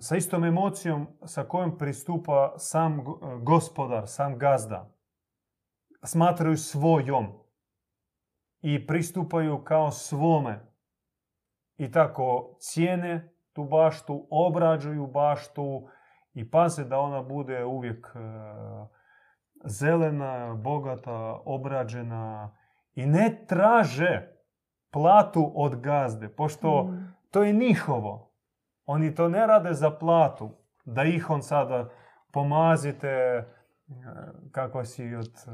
sa 0.00 0.16
istom 0.16 0.44
emocijom 0.44 1.06
sa 1.24 1.44
kojom 1.44 1.78
pristupa 1.78 2.54
sam 2.58 3.04
gospodar, 3.42 4.08
sam 4.08 4.38
gazda. 4.38 4.96
Smatraju 6.04 6.56
svojom 6.56 7.26
i 8.60 8.86
pristupaju 8.86 9.64
kao 9.64 9.90
svome. 9.90 10.66
I 11.76 11.90
tako 11.90 12.56
cijene 12.60 13.29
tu 13.52 13.64
baštu, 13.64 14.26
obrađuju 14.30 15.06
baštu 15.06 15.88
i 16.34 16.50
paze 16.50 16.84
da 16.84 16.98
ona 16.98 17.22
bude 17.22 17.64
uvijek 17.64 18.06
e, 18.14 18.18
zelena, 19.64 20.54
bogata, 20.54 21.40
obrađena 21.44 22.56
i 22.94 23.06
ne 23.06 23.44
traže 23.48 24.28
platu 24.90 25.52
od 25.54 25.80
gazde, 25.80 26.28
pošto 26.28 26.84
mm. 26.84 27.14
to 27.30 27.42
je 27.42 27.52
njihovo. 27.52 28.32
Oni 28.86 29.14
to 29.14 29.28
ne 29.28 29.46
rade 29.46 29.74
za 29.74 29.90
platu, 29.90 30.50
da 30.84 31.02
ih 31.02 31.30
on 31.30 31.42
sada 31.42 31.88
pomazite, 32.32 33.44
kakva 34.52 34.84
si 34.84 35.14
od 35.14 35.26
e, 35.26 35.50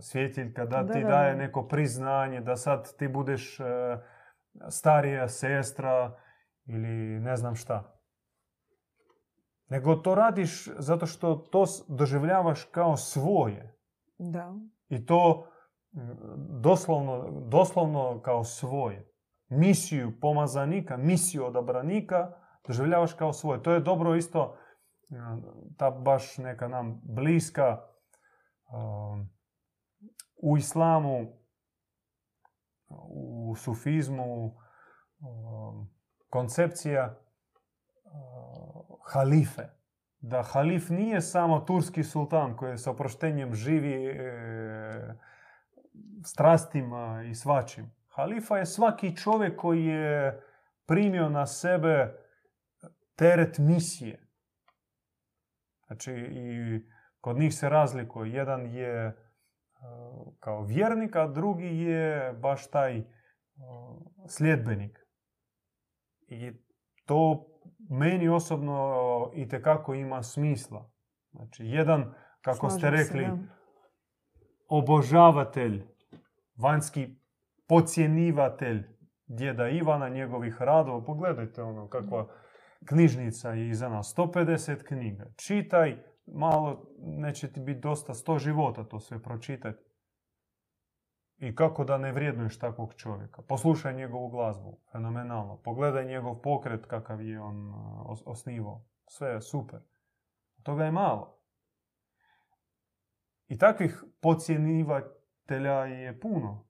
svjetiljka, 0.00 0.64
da, 0.64 0.82
Da, 0.82 0.92
ti 0.92 1.02
da, 1.02 1.08
daje 1.08 1.32
da. 1.32 1.38
neko 1.38 1.68
priznanje, 1.68 2.40
da 2.40 2.56
sad 2.56 2.96
ti 2.96 3.08
budeš 3.08 3.60
e, 3.60 3.64
starija 4.68 5.28
sestra 5.28 6.16
ili 6.64 7.20
ne 7.20 7.36
znam 7.36 7.54
šta. 7.54 8.02
Nego 9.68 9.94
to 9.94 10.14
radiš 10.14 10.68
zato 10.78 11.06
što 11.06 11.34
to 11.34 11.64
doživljavaš 11.88 12.64
kao 12.64 12.96
svoje. 12.96 13.78
Da. 14.18 14.54
I 14.88 15.06
to 15.06 15.46
mm, 15.92 16.00
doslovno, 16.60 17.30
doslovno 17.48 18.20
kao 18.22 18.44
svoje. 18.44 19.12
Misiju 19.48 20.20
pomazanika, 20.20 20.96
misiju 20.96 21.44
odabranika 21.44 22.32
doživljavaš 22.66 23.12
kao 23.12 23.32
svoje. 23.32 23.62
To 23.62 23.72
je 23.72 23.80
dobro 23.80 24.14
isto, 24.14 24.56
mm, 25.10 25.16
ta 25.76 25.90
baš 25.90 26.38
neka 26.38 26.68
nam 26.68 27.00
bliska 27.04 27.80
um, 28.72 29.30
u 30.42 30.56
islamu, 30.56 31.42
u 33.08 33.54
sufizmu, 33.56 34.44
um, 34.46 35.90
koncepcija 36.32 37.14
uh, 38.04 38.12
halife. 39.12 39.62
Da 40.20 40.42
halif 40.42 40.88
nije 40.88 41.20
samo 41.20 41.60
turski 41.60 42.04
sultan 42.04 42.56
koji 42.56 42.78
sa 42.78 42.90
oproštenjem 42.90 43.54
živi 43.54 44.06
e, 44.06 45.14
strastima 46.24 47.22
i 47.30 47.34
svačim. 47.34 47.90
Halifa 48.08 48.58
je 48.58 48.66
svaki 48.66 49.16
čovjek 49.16 49.60
koji 49.60 49.84
je 49.84 50.42
primio 50.86 51.28
na 51.28 51.46
sebe 51.46 52.14
teret 53.16 53.58
misije. 53.58 54.28
Znači 55.86 56.12
i 56.12 56.80
kod 57.20 57.38
njih 57.38 57.54
se 57.54 57.68
razlikuje. 57.68 58.32
Jedan 58.32 58.66
je 58.66 59.06
e, 59.06 59.14
kao 60.40 60.62
vjernik, 60.62 61.16
a 61.16 61.26
drugi 61.26 61.78
je 61.78 62.32
baš 62.32 62.70
taj 62.70 62.98
e, 62.98 63.04
sljedbenik. 64.28 65.01
I 66.32 66.52
to 67.06 67.46
meni 67.90 68.28
osobno 68.28 69.30
i 69.34 69.48
tekako 69.48 69.94
ima 69.94 70.22
smisla. 70.22 70.90
Znači, 71.30 71.64
jedan, 71.66 72.14
kako 72.40 72.70
ste 72.70 72.80
Slažem 72.80 72.98
se, 72.98 73.04
rekli, 73.04 73.26
da. 73.26 73.38
obožavatelj, 74.68 75.82
vanjski 76.56 77.08
podcjenivatelj 77.68 78.82
djeda 79.26 79.68
Ivana, 79.68 80.08
njegovih 80.08 80.56
radova. 80.60 81.04
Pogledajte 81.04 81.62
ono, 81.62 81.88
kakva 81.88 82.26
knjižnica 82.84 83.50
je 83.50 83.68
iza 83.68 83.88
nas. 83.88 84.14
150 84.16 84.82
knjiga. 84.84 85.26
Čitaj, 85.36 85.96
malo, 86.26 86.86
neće 86.98 87.52
ti 87.52 87.60
biti 87.60 87.80
dosta, 87.80 88.14
100 88.14 88.38
života 88.38 88.84
to 88.84 89.00
sve 89.00 89.22
pročitati. 89.22 89.91
I 91.42 91.54
kako 91.54 91.84
da 91.84 91.98
ne 91.98 92.12
vrijednuješ 92.12 92.58
takvog 92.58 92.94
čovjeka. 92.94 93.42
Poslušaj 93.42 93.94
njegovu 93.94 94.28
glazbu, 94.28 94.78
fenomenalno. 94.92 95.56
Pogledaj 95.56 96.04
njegov 96.04 96.40
pokret 96.40 96.86
kakav 96.86 97.22
je 97.22 97.40
on 97.40 97.68
uh, 97.68 97.74
os- 98.06 98.22
osnivao. 98.26 98.84
Sve 99.08 99.28
je 99.30 99.40
super. 99.40 99.80
Toga 100.62 100.84
je 100.84 100.90
malo. 100.92 101.38
I 103.48 103.58
takvih 103.58 104.04
podcjenivatelja 104.20 105.72
je 105.84 106.20
puno. 106.20 106.66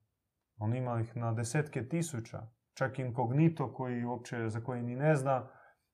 On 0.59 0.75
ima 0.77 1.01
ih 1.01 1.17
na 1.17 1.33
desetke 1.33 1.89
tisuća. 1.89 2.43
Čak 2.75 2.99
inkognito 2.99 3.73
koji 3.75 4.05
uopće, 4.05 4.49
za 4.49 4.61
koji 4.61 4.83
ni 4.83 4.97
ne 4.97 5.17
zna, 5.17 5.49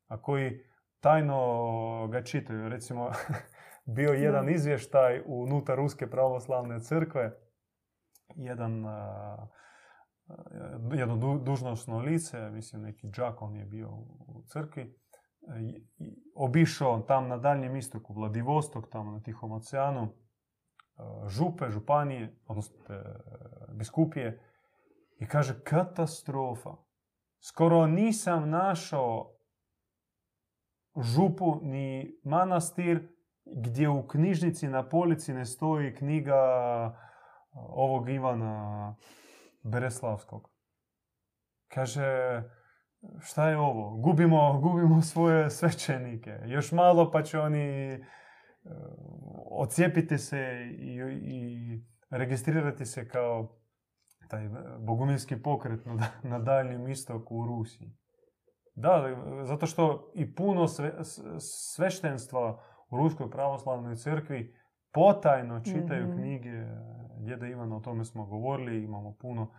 a 0.07 0.22
koji 0.22 0.64
tajno 1.01 2.09
ga 2.12 2.22
čitaju. 2.22 2.68
Recimo, 2.68 3.11
bio 3.97 4.11
je 4.12 4.22
jedan 4.22 4.47
Da. 4.47 4.53
izvještaj 4.53 5.22
unutar 5.26 5.76
Ruske 5.76 6.11
pravoslavne 6.11 6.81
crkve. 6.81 7.47
Jedan, 8.37 8.85
jedno 10.93 11.16
du- 11.16 11.39
dužnosno 11.39 11.99
lice, 11.99 12.51
mislim 12.51 12.83
neki 12.83 13.09
džakon 13.09 13.57
je 13.57 13.64
bio 13.64 13.91
u 14.26 14.43
crkvi, 14.47 14.83
e, 14.83 14.95
obišao 16.35 17.01
tam 17.01 17.29
na 17.29 17.37
Daljnjem 17.37 17.76
istoku, 17.76 18.14
Vladivostok, 18.14 18.91
tamo 18.91 19.11
na 19.11 19.22
Tihom 19.22 19.53
oceanu, 19.53 20.03
e, 20.03 20.09
župe, 21.29 21.70
županije, 21.70 22.37
odnosno 22.47 22.76
te, 22.87 23.03
biskupije, 23.72 24.45
i 25.18 25.26
kaže 25.26 25.61
katastrofa. 25.64 26.76
Skoro 27.41 27.87
nisam 27.87 28.51
našao 28.51 29.35
župu 30.97 31.61
ni 31.62 32.18
manastir 32.24 33.09
gdje 33.45 33.89
u 33.89 34.07
knjižnici 34.07 34.68
na 34.68 34.89
polici 34.89 35.35
ne 35.35 35.45
stoji 35.45 35.95
knjiga 35.95 36.35
ovog 37.53 38.09
Ivana 38.09 38.96
Bereslavskog. 39.62 40.51
Kaže, 41.68 42.42
šta 43.20 43.49
je 43.49 43.59
ovo? 43.59 43.96
Gubimo, 43.96 44.61
gubimo 44.61 45.03
svoje 45.03 45.51
svećenike. 45.51 46.38
Još 46.46 46.72
malo 46.72 47.11
pa 47.11 47.22
će 47.22 47.40
oni 47.40 47.92
e, 47.92 47.99
ocijepiti 49.51 50.18
se 50.18 50.38
i, 50.78 50.99
i 51.22 51.80
registrirati 52.11 52.86
se 52.86 53.09
kao 53.09 53.59
taj 54.28 54.49
bogumilski 54.78 55.42
pokret 55.42 55.86
na, 55.86 56.07
na 56.22 56.38
Daljnjem 56.38 56.88
istoku 56.88 57.36
u 57.36 57.46
Rusiji. 57.46 57.96
Da, 58.74 59.16
zato 59.42 59.66
što 59.66 60.12
i 60.14 60.34
puno 60.34 60.68
sve, 60.68 60.92
sveštenstva 61.74 62.62
u 62.90 62.96
Ruskoj 62.96 63.30
pravoslavnoj 63.30 63.96
crkvi 63.96 64.55
potajno 64.92 65.61
čitaju 65.61 66.09
Mhm. 66.09 66.16
knjige 66.18 66.66
djeda 67.19 67.47
Ivana, 67.47 67.77
o 67.77 67.81
tome 67.81 68.05
smo 68.05 68.27
govorili, 68.27 68.85
imamo 68.85 69.14
puno 69.21 69.51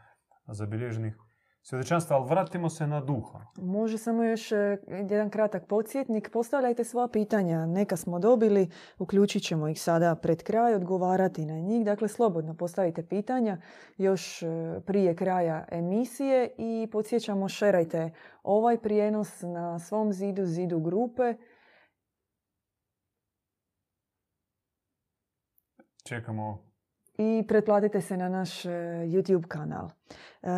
zabilježenih 0.47 1.15
svjedočanstva, 1.61 2.15
ali 2.15 2.29
vratimo 2.29 2.69
se 2.69 2.87
na 2.87 3.01
duha. 3.01 3.39
Može 3.57 3.97
samo 3.97 4.23
još 4.23 4.51
e, 4.51 4.77
jedan 4.87 5.29
kratak 5.29 5.67
podsjetnik. 5.67 6.29
Postavljajte 6.33 6.83
sva 6.83 7.07
pitanja. 7.07 7.65
Neka 7.65 7.97
smo 7.97 8.19
dobili, 8.19 8.69
uključit 8.99 9.43
ćemo 9.43 9.67
ih 9.67 9.81
sada 9.81 10.15
pred 10.15 10.43
kraj, 10.43 10.75
odgovarati 10.75 11.45
na 11.45 11.59
njih. 11.59 11.85
Dakle, 11.85 12.07
slobodno 12.07 12.53
postavite 12.53 13.05
pitanja 13.05 13.57
još 13.97 14.43
e, 14.43 14.47
prije 14.85 15.15
kraja 15.15 15.65
emisije 15.71 16.51
i 16.57 16.87
podsjećamo, 16.91 17.49
šerajte 17.49 18.11
ovaj 18.43 18.77
prijenos 18.77 19.41
na 19.41 19.79
svom 19.79 20.13
zidu, 20.13 20.45
zidu 20.45 20.79
grupe. 20.79 21.33
Čekamo 26.03 26.68
i 27.19 27.45
pretplatite 27.47 28.01
se 28.01 28.17
na 28.17 28.29
naš 28.29 28.65
e, 28.65 28.69
YouTube 29.05 29.47
kanal. 29.47 29.89
E, 30.43 30.49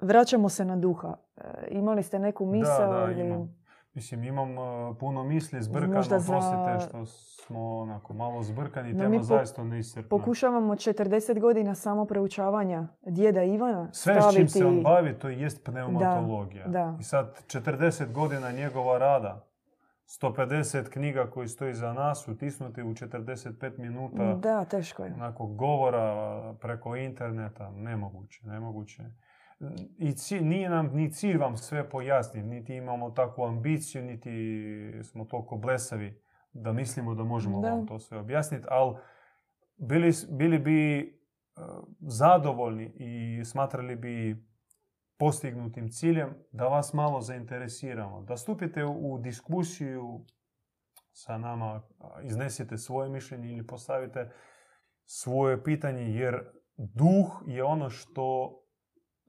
vraćamo 0.00 0.48
se 0.48 0.64
na 0.64 0.76
duha. 0.76 1.14
E, 1.36 1.42
imali 1.70 2.02
ste 2.02 2.18
neku 2.18 2.46
misao 2.46 2.92
da, 3.06 3.12
ili... 3.12 3.20
imam. 3.20 3.56
Mislim, 3.94 4.24
imam 4.24 4.58
uh, 4.58 4.96
puno 5.00 5.24
misli 5.24 5.62
zbrkano, 5.62 6.02
za- 6.02 6.16
oprostite 6.16 6.88
što 6.88 7.06
smo 7.06 7.78
onako 7.78 8.14
malo 8.14 8.42
zbrkani, 8.42 8.92
No, 8.92 8.98
tema 8.98 9.16
po- 9.16 9.22
zaista 9.22 9.64
neiscrpna. 9.64 10.08
Pokušavamo 10.08 10.74
40 10.74 11.40
godina 11.40 11.74
samo 11.74 12.04
preučavanja 12.04 12.88
djeda 13.06 13.42
Ivana 13.42 13.88
Sve 13.92 14.22
s 14.22 14.34
čim 14.34 14.48
se 14.48 14.64
on 14.66 14.82
bavi, 14.82 15.18
to 15.18 15.28
jest 15.28 15.64
pneumatologija. 15.64 16.66
da. 16.66 16.96
I 17.00 17.02
sad 17.02 17.36
40 17.46 18.12
godina 18.12 18.52
njegova 18.52 18.98
rada, 18.98 19.46
150 20.06 20.90
knjiga 20.90 21.30
koji 21.30 21.48
stoji 21.48 21.74
za 21.74 21.92
nas, 21.92 22.28
utisnuti 22.28 22.82
u 22.82 22.86
45 22.86 23.78
minuta 23.78 24.34
Da, 24.34 24.64
teško 24.64 25.04
je. 25.04 25.12
onako 25.14 25.46
govora 25.46 26.14
preko 26.54 26.96
interneta, 26.96 27.70
nemoguće, 27.70 28.46
nemoguće. 28.46 29.02
I 29.98 30.12
cilj, 30.12 30.42
nije 30.42 30.70
nam 30.70 30.86
ni 30.86 31.12
cilj 31.12 31.36
vam 31.36 31.56
sve 31.56 31.90
pojasniti, 31.90 32.46
niti 32.46 32.74
imamo 32.74 33.10
takvu 33.10 33.44
ambiciju, 33.44 34.04
niti 34.04 34.30
smo 35.02 35.24
toliko 35.24 35.56
blesavi 35.56 36.22
da 36.52 36.72
mislimo 36.72 37.14
da 37.14 37.24
možemo 37.24 37.60
Da. 37.60 37.70
vam 37.70 37.86
to 37.86 37.98
sve 37.98 38.18
objasniti, 38.18 38.66
ali 38.70 38.96
bili, 39.78 40.12
bili 40.30 40.58
bi 40.58 40.98
e, 40.98 41.04
zadovoljni 42.00 42.92
i 42.94 43.44
smatrali 43.44 43.96
bi 43.96 44.45
postignutim 45.18 45.88
ciljem 45.88 46.34
da 46.52 46.68
vas 46.68 46.92
malo 46.92 47.20
zainteresiramo, 47.20 48.22
da 48.22 48.36
stupite 48.36 48.84
u, 48.84 49.18
diskusiju 49.18 50.24
sa 51.12 51.38
nama, 51.38 51.82
a, 51.98 52.20
iznesete 52.22 52.76
svoje 52.76 53.08
mišljenje 53.08 53.48
ili 53.48 53.66
postavite 53.66 54.30
svoje 55.04 55.64
pitanje, 55.64 56.02
jer 56.02 56.34
duh 56.76 57.42
je 57.46 57.64
ono 57.64 57.90
što 57.90 58.56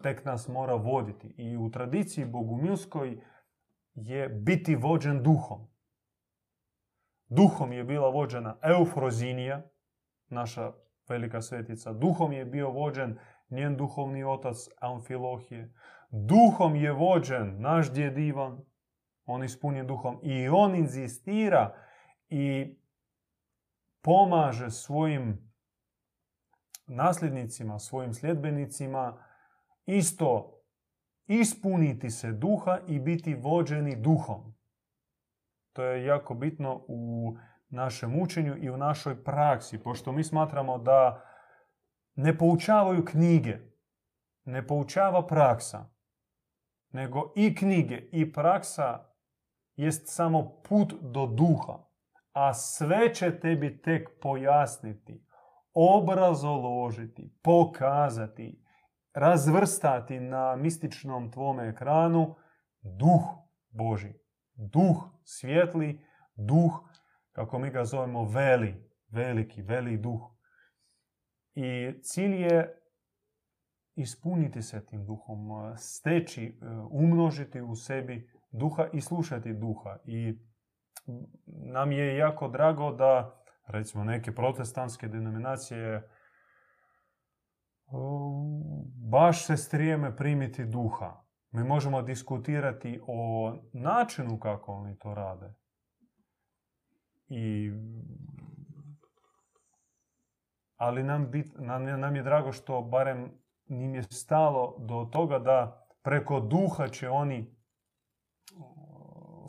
tek 0.04 0.26
nas 0.26 0.48
mora 0.48 0.76
voditi. 0.76 1.36
I 1.38 1.58
u 1.58 1.72
tradiciji 1.72 2.26
bogumilskoj 2.26 3.22
je 3.94 4.30
biti 4.30 4.76
vođen 4.76 5.24
duhom. 5.24 5.68
Duhom 7.30 7.74
je 7.74 7.84
bila 7.84 8.10
vođena 8.10 8.58
Eufrozinija, 8.64 9.70
naša 10.30 10.72
velika 11.10 11.42
svetica. 11.42 11.94
Duhom 11.94 12.34
je 12.34 12.46
bio 12.46 12.70
vođen 12.70 13.18
njen 13.50 13.78
duhovni 13.78 14.24
otac 14.24 14.58
Amfilohije. 14.80 15.74
Duhom 16.10 16.76
je 16.76 16.91
vođen 16.91 17.62
naš 17.62 17.91
djed 17.93 18.18
Ivan, 18.18 18.60
on 19.26 19.43
ispunjen 19.43 19.88
duhom. 19.88 20.20
I 20.24 20.48
on 20.48 20.76
inzistira 20.76 21.76
i 22.30 22.78
pomaže 24.02 24.70
svojim 24.70 25.52
nasljednicima, 26.88 27.80
svojim 27.80 28.14
sljedbenicima 28.14 29.24
isto 29.86 30.54
ispuniti 31.28 32.10
se 32.10 32.32
duha 32.32 32.80
i 32.88 33.00
biti 33.00 33.36
vođeni 33.36 33.95
duhom. 33.95 34.54
To 35.74 35.84
je 35.84 36.06
jako 36.06 36.34
bitno 36.34 36.86
u 36.88 37.36
našem 37.70 38.22
učenju 38.22 38.58
i 38.58 38.70
u 38.70 38.78
našoj 38.78 39.24
praksi, 39.24 39.84
pošto 39.84 40.12
mi 40.12 40.24
smatramo 40.24 40.78
da 40.78 41.26
ne 42.18 42.38
poučavaju 42.38 43.05
knjige, 43.05 43.57
ne 44.45 44.68
poučava 44.68 45.28
praksa, 45.28 45.89
nego 46.89 47.34
i 47.36 47.55
knjige 47.55 48.09
i 48.11 48.34
praksa 48.34 49.13
jest 49.76 50.15
samo 50.15 50.61
put 50.63 50.93
do 51.01 51.26
duha, 51.26 51.78
a 52.32 52.53
sve 52.53 53.13
će 53.13 53.39
tebi 53.39 53.82
tek 53.82 54.09
pojasniti, 54.22 55.26
obrazoložiti, 55.74 57.38
pokazati, 57.43 58.63
razvrstati 59.13 60.20
na 60.20 60.55
mističnom 60.55 61.32
tvome 61.32 61.68
ekranu 61.68 62.36
duh 62.82 63.24
Boži, 63.70 64.13
duh 64.55 64.97
svjetli, 65.24 66.05
duh, 66.36 66.72
kako 67.32 67.59
mi 67.59 67.70
ga 67.70 67.86
zovemo, 67.86 68.24
veli, 68.24 68.91
veliki, 69.09 69.61
veli 69.61 69.97
duh. 69.97 70.37
I 71.60 72.01
cilj 72.01 72.41
je 72.41 72.82
ispuniti 73.95 74.62
se 74.62 74.86
tim 74.86 75.05
duhom, 75.05 75.38
steći, 75.78 76.60
umnožiti 76.91 77.62
u 77.62 77.76
sebi 77.76 78.30
duha 78.51 78.88
i 78.93 79.01
slušati 79.01 79.53
duha. 79.53 79.97
I 80.05 80.39
nam 81.45 81.91
je 81.91 82.18
jako 82.18 82.47
drago 82.47 82.91
da, 82.91 83.41
recimo, 83.68 84.03
neke 84.03 84.32
protestantske 84.32 85.08
denominacije 85.08 86.10
baš 89.12 89.45
se 89.45 89.58
strijeme 89.58 90.16
primiti 90.16 90.66
duha. 90.66 91.24
Mi 91.51 91.64
možemo 91.64 92.01
diskutirati 92.01 93.01
o 93.08 93.53
načinu 93.74 94.39
kako 94.39 94.72
oni 94.72 94.97
to 94.97 95.14
rade. 95.14 95.53
I 97.30 97.72
ali 100.78 101.03
nam, 101.03 101.32
bit, 101.32 101.53
nam, 101.59 101.99
nam 101.99 102.15
je 102.15 102.23
drago 102.23 102.51
što 102.51 102.82
barem 102.82 103.32
njim 103.69 103.95
je 103.95 104.03
stalo 104.03 104.75
do 104.80 105.09
toga 105.11 105.39
da 105.39 105.88
preko 106.01 106.39
duha 106.39 106.88
će 106.88 107.09
oni 107.09 107.55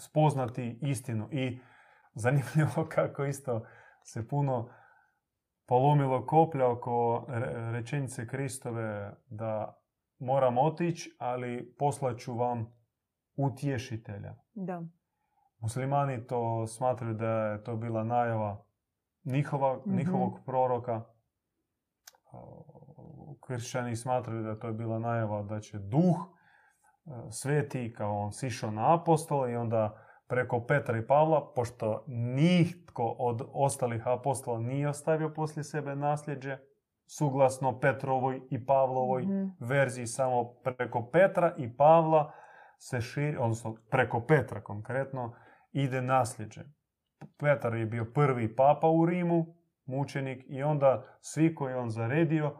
spoznati 0.01 0.79
istinu. 0.83 1.29
I 1.33 1.59
zanimljivo 2.15 2.87
kako 2.95 3.25
isto 3.25 3.67
se 4.03 4.29
puno 4.29 4.69
polomilo 5.67 6.27
koplja 6.27 6.69
oko 6.71 7.27
rečenice 7.73 8.27
Kristove 8.27 9.15
da 9.27 9.81
moram 10.19 10.59
otići, 10.59 11.17
ali 11.19 11.75
poslaću 11.79 12.35
vam 12.35 12.73
utješitelja. 13.37 14.35
Da. 14.55 14.83
Muslimani 15.59 16.27
to 16.27 16.67
smatraju 16.67 17.15
da 17.15 17.29
je 17.29 17.65
to 17.65 17.77
bila 17.77 18.05
najava 18.05 18.65
njihova, 19.25 19.77
Mhm. 19.87 19.97
njihovog 19.97 20.39
proroka. 20.47 21.05
Kršćani 23.41 23.97
smatraju 23.97 24.43
da 24.43 24.59
to 24.59 24.67
je 24.67 24.73
bila 24.73 24.99
najava 24.99 25.43
da 25.43 25.61
će 25.61 25.79
duh 25.79 26.17
e, 26.17 27.11
sveti 27.31 27.95
kao 27.97 28.19
on 28.19 28.33
sišao 28.33 28.71
na 28.71 28.95
apostole 28.95 29.53
i 29.53 29.57
onda 29.57 30.05
preko 30.27 30.61
Petra 30.61 30.99
i 30.99 31.07
Pavla, 31.07 31.53
pošto 31.55 32.05
nitko 32.07 33.17
od 33.19 33.43
ostalih 33.53 34.07
apostola 34.07 34.59
nije 34.61 34.89
ostavio 34.89 35.33
poslije 35.35 35.65
sebe 35.65 35.97
nasljeđe, 35.97 36.59
suglasno 37.07 37.81
Petrovoj 37.81 38.41
i 38.51 38.67
Pavlovoj 38.67 39.23
Mhm. 39.23 39.45
verziji 39.61 40.07
samo 40.07 40.45
preko 40.65 41.11
Petra 41.13 41.55
i 41.57 41.77
Pavla 41.77 42.33
se 42.79 43.01
širi, 43.01 43.37
odnosno 43.37 43.77
preko 43.91 44.21
Petra 44.21 44.61
konkretno, 44.61 45.35
ide 45.73 46.03
nasljeđe. 46.03 46.65
Petar 47.39 47.75
je 47.75 47.87
bio 47.87 48.05
prvi 48.15 48.57
papa 48.57 48.89
u 48.89 49.07
Rimu, 49.07 49.58
mučenik, 49.89 50.45
i 50.49 50.63
onda 50.63 51.05
svi 51.21 51.55
koji 51.55 51.75
on 51.75 51.91
zaredio, 51.91 52.57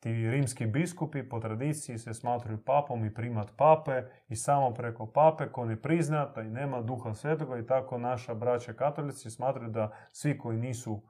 ti 0.00 0.30
rimski 0.30 0.66
biskupi 0.66 1.28
po 1.28 1.40
tradiciji 1.40 1.98
se 1.98 2.14
smatruju 2.14 2.64
papom 2.64 3.04
i 3.04 3.14
primat 3.14 3.50
pape 3.56 4.02
i 4.28 4.36
samo 4.36 4.74
preko 4.74 5.06
pape 5.06 5.52
ko 5.52 5.64
ne 5.64 5.82
prizna 5.82 6.32
i 6.36 6.50
nema 6.50 6.80
duha 6.80 7.14
svetoga 7.14 7.58
i 7.58 7.66
tako 7.66 7.98
naša 7.98 8.34
braća 8.34 8.72
katolici 8.72 9.30
smatraju 9.30 9.70
da 9.70 9.92
svi 10.12 10.38
koji 10.38 10.58
nisu 10.58 11.02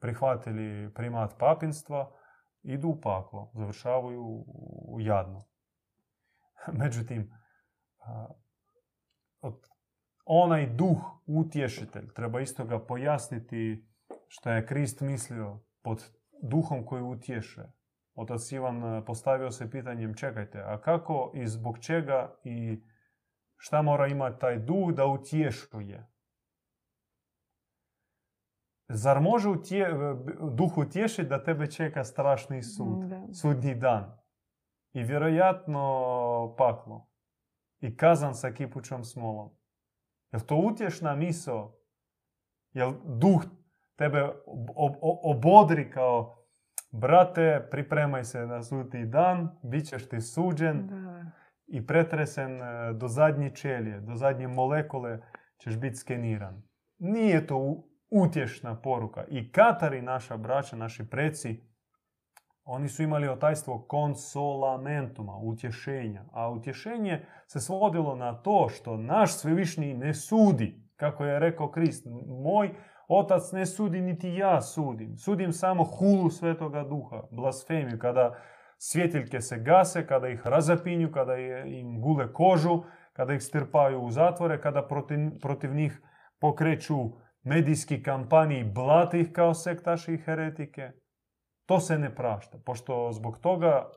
prihvatili 0.00 0.94
primat 0.94 1.34
papinstva 1.38 2.12
idu 2.62 2.88
u 2.88 3.00
paklo, 3.00 3.50
završavaju 3.54 4.44
u 4.88 4.96
jadno. 5.00 5.40
Međutim, 6.82 7.30
onaj 10.24 10.66
duh 10.66 10.98
utješitelj, 11.26 12.12
treba 12.14 12.40
isto 12.40 12.64
ga 12.64 12.78
pojasniti 12.78 13.88
što 14.28 14.50
je 14.50 14.66
Krist 14.66 15.00
mislio 15.00 15.60
pod 15.82 16.10
duhom 16.42 16.86
koji 16.86 17.02
utješe. 17.02 17.62
Otac 18.14 18.52
Ivan 18.52 18.84
e, 18.84 19.04
postavio 19.04 19.50
se 19.50 19.70
pitanjem, 19.70 20.14
čekajte, 20.14 20.62
a 20.66 20.80
kako 20.80 21.32
i 21.34 21.46
zbog 21.46 21.78
čega 21.78 22.36
i 22.44 22.82
šta 23.56 23.82
mora 23.82 24.06
imati 24.06 24.40
taj 24.40 24.58
duh 24.58 24.92
da 24.92 25.06
utješuje? 25.06 26.06
Zar 28.88 29.20
može 29.20 29.48
utje, 29.48 29.88
duh 30.54 30.78
utješiti 30.78 31.28
da 31.28 31.42
tebe 31.42 31.66
čeka 31.66 32.04
strašni 32.04 32.62
sud, 32.62 33.08
Da. 33.08 33.26
sudnji 33.32 33.74
dan? 33.74 34.18
I 34.92 35.02
vjerojatno 35.02 36.54
paklo. 36.58 37.08
I 37.80 37.96
kazan 37.96 38.34
sa 38.34 38.50
kipućom 38.50 39.04
smolom. 39.04 39.50
Jel 40.32 40.40
to 40.40 40.56
utješna 40.56 41.14
misao? 41.14 41.76
Jel 42.72 42.92
duh 43.04 43.44
tebe 43.96 44.22
ob- 44.46 44.70
ob- 44.76 45.20
obodri 45.22 45.90
kao 45.90 46.36
brate, 46.92 47.68
pripremaj 47.70 48.24
se 48.24 48.46
na 48.46 48.62
sudnji 48.62 49.06
dan, 49.06 49.58
bit 49.62 49.88
ćeš 49.88 50.08
ti 50.08 50.20
suđen 50.20 50.86
Da. 50.86 51.24
i 51.66 51.86
pretresen 51.86 52.62
e, 52.62 52.92
do 52.92 53.08
zadnje 53.08 53.50
čelije, 53.50 54.00
do 54.00 54.14
zadnje 54.14 54.48
molekule 54.48 55.18
ćeš 55.58 55.78
biti 55.80 55.96
skeniran. 55.96 56.62
Nije 56.98 57.46
to 57.46 57.84
utješna 58.10 58.80
poruka. 58.80 59.24
I 59.28 59.52
Katari, 59.52 60.02
naša 60.02 60.36
braća, 60.36 60.76
naši 60.76 61.10
preci, 61.10 61.60
oni 62.64 62.88
su 62.88 63.02
imali 63.02 63.28
otajstvo 63.28 63.86
konsolamentuma, 63.88 65.36
utješenja. 65.36 66.24
A 66.32 66.50
utješenje 66.50 67.26
se 67.46 67.60
svodilo 67.60 68.16
na 68.16 68.42
to 68.42 68.68
što 68.68 68.96
naš 68.96 69.32
svevišnji 69.32 69.94
ne 69.94 70.14
sudi. 70.14 70.84
Kako 70.96 71.24
je 71.24 71.38
rekao 71.38 71.70
Krist, 71.70 72.06
moj 72.44 72.74
otac 73.08 73.52
ne 73.52 73.66
sudi, 73.66 74.00
niti 74.00 74.34
ja 74.34 74.60
sudim. 74.62 75.16
Sudim 75.16 75.52
samo 75.52 75.84
hulu 75.84 76.30
svetoga 76.30 76.82
duha, 76.82 77.22
blasfemiju, 77.30 77.98
kada 77.98 78.34
svjetiljke 78.78 79.40
se 79.40 79.58
gase, 79.58 80.06
kada 80.06 80.28
ih 80.28 80.46
razapinju, 80.46 81.12
kada 81.12 81.36
im 81.66 82.00
gule 82.00 82.32
kožu, 82.32 82.82
kada 83.12 83.34
ih 83.34 83.42
strpaju 83.42 84.00
u 84.00 84.10
zatvore, 84.10 84.60
kada 84.60 84.86
protiv, 84.86 85.18
protiv 85.42 85.74
njih 85.74 86.02
pokreću 86.40 86.96
medijski 87.42 88.02
kampanji 88.02 88.58
i 88.58 88.72
blate 88.72 89.20
ih 89.20 89.32
kao 89.32 89.54
sektaši 89.54 90.14
i 90.14 90.18
heretike. 90.18 90.90
To 91.66 91.80
se 91.80 91.98
ne 91.98 92.14
prašta, 92.14 92.58
pošto 92.64 93.12
zbog 93.12 93.38
toga 93.38 93.90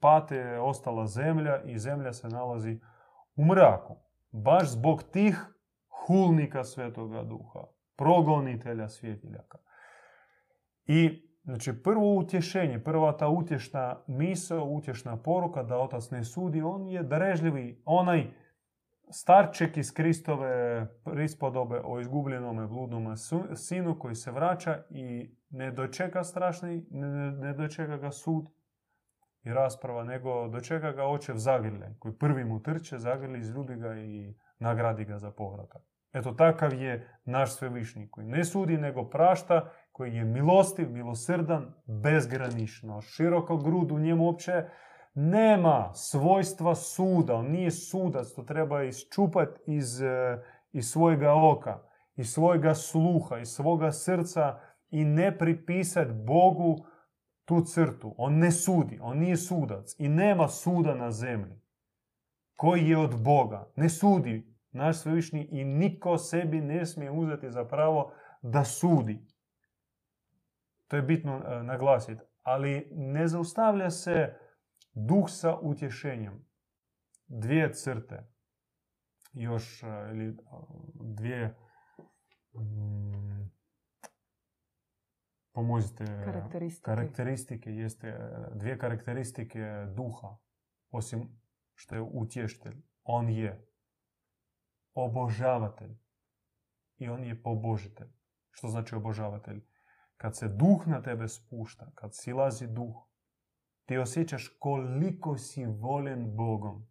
pate 0.00 0.36
je 0.36 0.60
ostala 0.60 1.06
zemlja 1.06 1.62
i 1.62 1.78
zemlja 1.78 2.12
se 2.12 2.28
nalazi 2.28 2.80
u 3.36 3.44
mraku. 3.44 3.96
Baš 4.30 4.68
zbog 4.68 5.02
tih 5.02 5.46
hulnika 6.06 6.64
Svetoga 6.64 7.22
Duha, 7.22 7.60
progonitelja 7.96 8.88
svjetiljaka. 8.88 9.58
I 10.86 11.28
znači, 11.44 11.82
prvo 11.82 12.14
utješenje, 12.14 12.84
prva 12.84 13.16
ta 13.16 13.28
utješna 13.28 14.04
misao, 14.06 14.64
utješna 14.64 15.22
poruka 15.22 15.62
da 15.62 15.78
otac 15.78 16.10
ne 16.10 16.24
sudi, 16.24 16.62
on 16.62 16.88
je 16.88 17.02
darežljivi, 17.02 17.82
onaj 17.84 18.30
starček 19.10 19.76
iz 19.76 19.92
Kristove 19.92 20.86
prispodobe 21.04 21.80
o 21.84 22.00
izgubljenome 22.00 22.66
bludnome 22.66 23.16
su- 23.16 23.44
sinu 23.54 23.98
koji 23.98 24.14
se 24.14 24.30
vraća 24.30 24.82
i 24.90 25.36
ne 25.50 25.70
dočeka 25.70 26.24
strašni, 26.24 26.86
ne, 26.90 27.52
dočeka 27.52 27.96
ga 27.96 28.10
sud 28.10 28.44
i 29.42 29.52
rasprava, 29.52 30.04
nego 30.04 30.48
dočeka 30.48 30.92
ga 30.92 31.04
očev 31.06 31.36
zagrlje, 31.36 31.96
koji 31.98 32.14
prvi 32.14 32.44
mu 32.44 32.62
trče, 32.62 32.98
zagrli, 32.98 33.38
izljubi 33.38 33.76
ga 33.76 33.94
i 33.94 34.34
nagradi 34.58 35.04
ga 35.04 35.18
za 35.18 35.30
povratak. 35.30 35.82
Eto, 36.14 36.32
takav 36.32 36.74
je 36.74 37.08
naš 37.24 37.54
svevišnji, 37.54 38.08
koji 38.10 38.26
ne 38.26 38.44
sudi, 38.44 38.76
nego 38.76 39.04
prašta, 39.04 39.70
koji 39.92 40.14
je 40.14 40.24
milostiv, 40.24 40.90
milosrdan, 40.90 41.74
bezgranično, 41.86 43.00
široko 43.00 43.56
grud, 43.56 43.92
u 43.92 43.98
njemu 43.98 44.24
uopće 44.24 44.64
nema 45.14 45.90
svojstva 45.94 46.74
suda, 46.74 47.34
on 47.34 47.50
nije 47.50 47.70
sudac, 47.70 48.32
to 48.36 48.42
treba 48.42 48.82
isčupati 48.82 49.60
iz, 49.66 50.02
eh, 50.02 50.42
iz 50.72 50.90
svojega 50.90 51.34
oka, 51.34 51.82
iz 52.16 52.32
svojega 52.32 52.74
sluha, 52.74 53.38
iz 53.38 53.48
svoga 53.48 53.92
srca 53.92 54.58
i 54.90 55.04
ne 55.04 55.38
pripisati 55.38 56.12
Bogu 56.12 56.86
tu 57.44 57.60
crtu. 57.60 58.14
On 58.18 58.38
ne 58.38 58.50
sudi, 58.50 58.98
on 59.02 59.18
nije 59.18 59.36
sudac 59.36 59.94
i 59.98 60.08
nema 60.08 60.48
suda 60.48 60.94
na 60.94 61.10
zemlji 61.10 61.60
koji 62.56 62.88
je 62.88 62.98
od 62.98 63.22
Boga. 63.22 63.72
Ne 63.76 63.88
sudi 63.88 64.53
naš 64.74 64.98
svevišnji 64.98 65.48
i 65.50 65.64
niko 65.64 66.18
sebi 66.18 66.60
ne 66.60 66.86
smije 66.86 67.10
uzeti 67.10 67.50
za 67.50 67.64
pravo 67.64 68.12
da 68.42 68.64
sudi. 68.64 69.26
To 70.88 70.96
je 70.96 71.02
bitno 71.02 71.42
e, 71.46 71.62
naglasiti. 71.62 72.22
Ali 72.42 72.88
ne 72.92 73.28
zaustavlja 73.28 73.90
se 73.90 74.34
duh 74.94 75.24
sa 75.28 75.58
utješenjem. 75.62 76.46
Dvije 77.26 77.72
crte. 77.72 78.26
Još 79.32 79.82
e, 79.82 79.86
ili 80.10 80.28
e, 80.28 80.34
dvije 80.94 81.56
mm, 82.54 83.50
pomozite 85.52 86.04
Karakteristike. 86.04 86.84
karakteristike 86.84 87.70
jeste 87.70 88.18
dvije 88.54 88.78
karakteristike 88.78 89.86
duha 89.96 90.36
osim 90.90 91.40
što 91.74 91.94
je 91.94 92.02
utještelj 92.02 92.82
on 93.04 93.30
je 93.30 93.73
obožavatelj. 94.94 95.96
I 96.96 97.08
on 97.08 97.24
je 97.24 97.42
pobožitelj. 97.42 98.08
Što 98.50 98.68
znači 98.68 98.94
obožavatelj? 98.94 99.64
Kad 100.16 100.36
se 100.36 100.48
duh 100.48 100.86
na 100.86 101.02
tebe 101.02 101.28
spušta 101.28 101.90
kad 101.94 102.10
silazi 102.14 102.66
duh 102.66 102.94
ti 103.86 103.98
osjećaš 103.98 104.48
koliko 104.58 105.38
si 105.38 105.64
voljen 105.66 106.36
Bogom. 106.36 106.86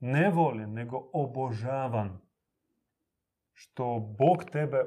Ne 0.00 0.30
voljen 0.30 0.72
nego 0.72 1.10
obožavan. 1.12 2.20
Što 3.52 4.14
Bog 4.18 4.44
tebe 4.52 4.84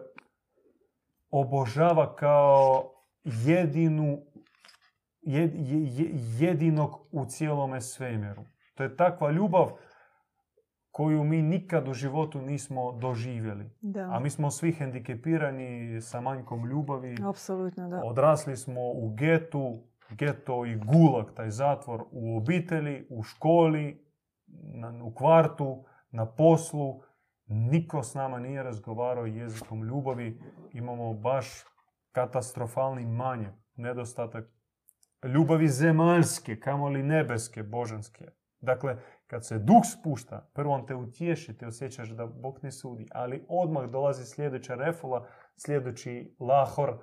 obožava 1.30 2.16
kao 2.16 2.92
jedinu, 3.24 4.26
jed, 5.22 5.52
jedinog 6.40 7.08
u 7.12 7.26
cijelome 7.26 7.82
svemiru. 7.82 8.46
To 8.76 8.84
je 8.84 8.96
takva 8.96 9.32
ljubav 9.32 9.72
koju 10.92 11.24
mi 11.24 11.42
nikad 11.42 11.88
u 11.88 11.94
životu 11.94 12.42
nismo 12.42 12.92
doživjeli. 12.92 13.70
Da. 13.82 14.10
A 14.12 14.20
mi 14.20 14.30
smo 14.30 14.52
svi 14.52 14.72
hendikepirani 14.72 16.02
sa 16.02 16.22
manjkom 16.22 16.66
ljubavi. 16.66 17.18
Apsolutno, 17.24 17.90
da. 17.90 18.02
Odrasli 18.04 18.58
smo 18.58 18.82
u 18.82 19.14
getu, 19.18 19.84
geto 20.10 20.66
i 20.66 20.76
gulag, 20.76 21.34
taj 21.36 21.50
zatvor 21.50 22.04
u 22.12 22.38
obitelji, 22.38 23.06
u 23.10 23.24
školi, 23.24 24.06
na, 24.74 25.04
u 25.04 25.14
kvartu, 25.14 25.84
na 26.12 26.26
poslu. 26.26 27.02
Niko 27.46 28.04
s 28.04 28.14
nama 28.14 28.40
nije 28.40 28.64
razgovarao 28.64 29.26
jezikom 29.26 29.84
ljubavi. 29.84 30.42
Imamo 30.74 31.14
baš 31.14 31.48
katastrofalni 32.12 33.06
manjak, 33.06 33.54
nedostatak 33.76 34.46
ljubavi 35.28 35.68
zemaljske, 35.68 36.60
kamoli 36.60 37.04
nebeske, 37.04 37.64
božanske. 37.64 38.26
Dakle, 38.62 38.98
kad 39.28 39.46
se 39.46 39.60
duh 39.60 39.84
spušta, 39.84 40.50
prvo 40.54 40.74
on 40.74 40.86
te 40.86 40.96
utješi, 40.96 41.58
te 41.58 41.68
osjećaš 41.68 42.10
da 42.10 42.26
Bog 42.26 42.60
ne 42.64 42.72
sudi, 42.72 43.08
ali 43.12 43.46
odmah 43.50 43.90
dolazi 43.90 44.26
sljedeća 44.26 44.76
refula, 44.76 45.28
sljedeći 45.56 46.36
lahor 46.40 46.98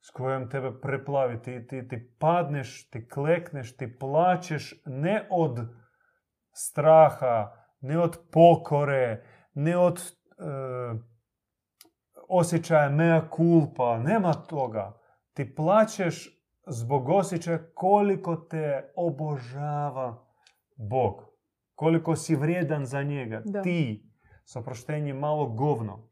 s 0.00 0.10
kojom 0.10 0.50
tebe 0.50 0.80
preplavi. 0.80 1.42
Ti, 1.42 1.66
ti, 1.66 1.88
ti 1.88 2.16
padneš, 2.18 2.90
ti 2.90 3.08
klekneš, 3.08 3.76
ti 3.76 3.98
plaćeš 3.98 4.82
ne 4.86 5.26
od 5.30 5.58
straha, 6.52 7.52
ne 7.80 7.98
od 7.98 8.18
pokore, 8.32 9.24
ne 9.54 9.76
od 9.76 9.98
e, 9.98 10.02
osjećaja 12.28 12.88
mea 12.88 13.22
culpa, 13.36 13.98
nema 13.98 14.32
toga. 14.32 14.98
Ti 15.34 15.54
plaćeš 15.54 16.42
zbog 16.66 17.08
osjećaja 17.08 17.58
koliko 17.74 18.36
te 18.36 18.92
obožava 18.96 20.31
Bog. 20.76 21.22
Koliko 21.74 22.16
si 22.16 22.36
vrijedan 22.36 22.86
za 22.86 23.02
njega. 23.02 23.42
Da. 23.44 23.62
Ti, 23.62 24.12
s 24.44 24.56
oproštenjem 24.56 25.18
malo 25.18 25.46
govno. 25.46 26.08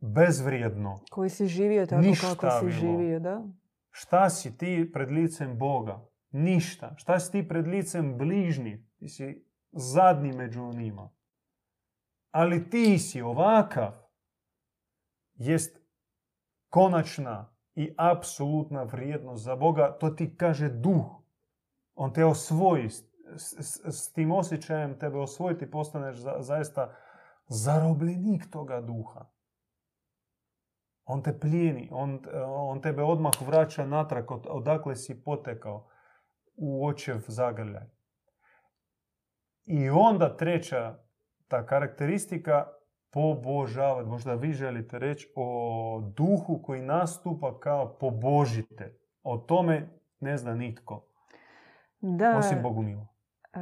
Bezvrijedno. 0.00 1.00
Koji 1.10 1.30
si 1.30 1.46
živio 1.46 1.86
tako 1.86 2.02
Ništa 2.02 2.34
kako 2.34 2.70
si 2.70 2.70
živio, 2.70 3.20
da? 3.20 3.44
Šta 3.90 4.30
si 4.30 4.58
ti 4.58 4.90
pred 4.92 5.10
licem 5.10 5.58
Boga? 5.58 6.08
Ništa. 6.30 6.94
Šta 6.96 7.20
si 7.20 7.32
ti 7.32 7.48
pred 7.48 7.66
licem 7.66 8.18
bližnji? 8.18 8.86
Ti 8.98 9.08
si 9.08 9.44
zadnji 9.72 10.32
među 10.32 10.72
njima. 10.72 11.10
Ali 12.30 12.70
ti 12.70 12.98
si 12.98 13.22
ovakav. 13.22 13.92
Jest 15.34 15.78
konačna 16.68 17.54
i 17.74 17.94
apsolutna 17.96 18.82
vrijednost 18.82 19.44
za 19.44 19.56
Boga. 19.56 19.96
To 20.00 20.10
ti 20.10 20.36
kaže 20.36 20.68
duh. 20.68 21.25
On 21.96 22.12
te 22.12 22.24
osvoji. 22.24 22.88
S, 22.88 23.04
s- 23.36 23.84
s 23.84 24.12
tim 24.12 24.32
osjećajem 24.32 24.98
tebe 24.98 25.18
osvojiti 25.18 25.70
postaneš 25.70 26.16
za- 26.16 26.36
zaista 26.38 26.94
zarobljenik 27.48 28.50
toga 28.50 28.80
duha. 28.80 29.26
On 31.04 31.22
te 31.22 31.40
plijeni, 31.40 31.88
on, 31.92 32.20
on 32.46 32.80
tebe 32.80 33.02
odmah 33.02 33.32
vraća 33.46 33.86
natrag 33.86 34.30
od, 34.30 34.46
odakle 34.48 34.96
si 34.96 35.22
potekao 35.24 35.88
u 36.56 36.86
očev 36.86 37.18
zagrljaj. 37.28 37.86
I 39.64 39.90
onda 39.90 40.36
treća 40.36 40.98
ta 41.48 41.66
karakteristika 41.66 42.66
pobožavati. 43.10 44.08
Možda 44.08 44.34
vi 44.34 44.52
želite 44.52 44.98
reći 44.98 45.32
o 45.36 46.02
duhu 46.16 46.62
koji 46.62 46.82
nastupa 46.82 47.60
kao 47.60 47.98
pobožitelj. 47.98 48.92
O 49.22 49.38
tome 49.38 50.00
ne 50.20 50.36
zna 50.36 50.54
nitko, 50.54 51.06
Da, 52.06 52.36
osim 52.38 52.62
Bogumila. 52.62 53.06
e, 53.54 53.58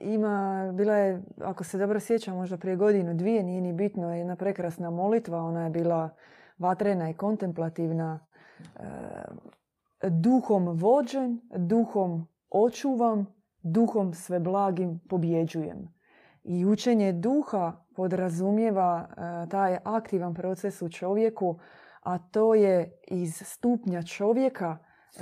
ima, 0.00 0.70
bila 0.74 0.96
je, 0.96 1.22
ako 1.40 1.64
se 1.64 1.78
dobro 1.78 2.00
sjećam, 2.00 2.36
možda 2.36 2.56
prije 2.56 2.76
godinu, 2.76 3.14
dvije, 3.14 3.42
nije 3.42 3.60
ni 3.60 3.72
bitno, 3.72 4.14
jedna 4.14 4.36
prekrasna 4.36 4.90
molitva, 4.90 5.42
ona 5.42 5.64
je 5.64 5.70
bila 5.70 6.10
vatrena 6.58 7.10
i 7.10 7.14
kontemplativna, 7.14 8.26
e, 8.60 10.10
duhom 10.10 10.68
vođen, 10.68 11.40
duhom 11.56 12.28
očuvam, 12.50 13.26
duhom 13.62 14.14
sve 14.14 14.40
blagim 14.40 15.00
pobjeđujem. 15.08 15.88
I 16.44 16.66
učenje 16.66 17.12
duha 17.12 17.72
podrazumijeva 17.96 19.08
taj 19.50 19.78
aktivan 19.84 20.34
proces 20.34 20.82
u 20.82 20.88
čovjeku, 20.88 21.58
a 22.02 22.18
to 22.18 22.54
je 22.54 23.00
iz 23.08 23.42
stupnja 23.44 24.02
čovjeka 24.02 24.78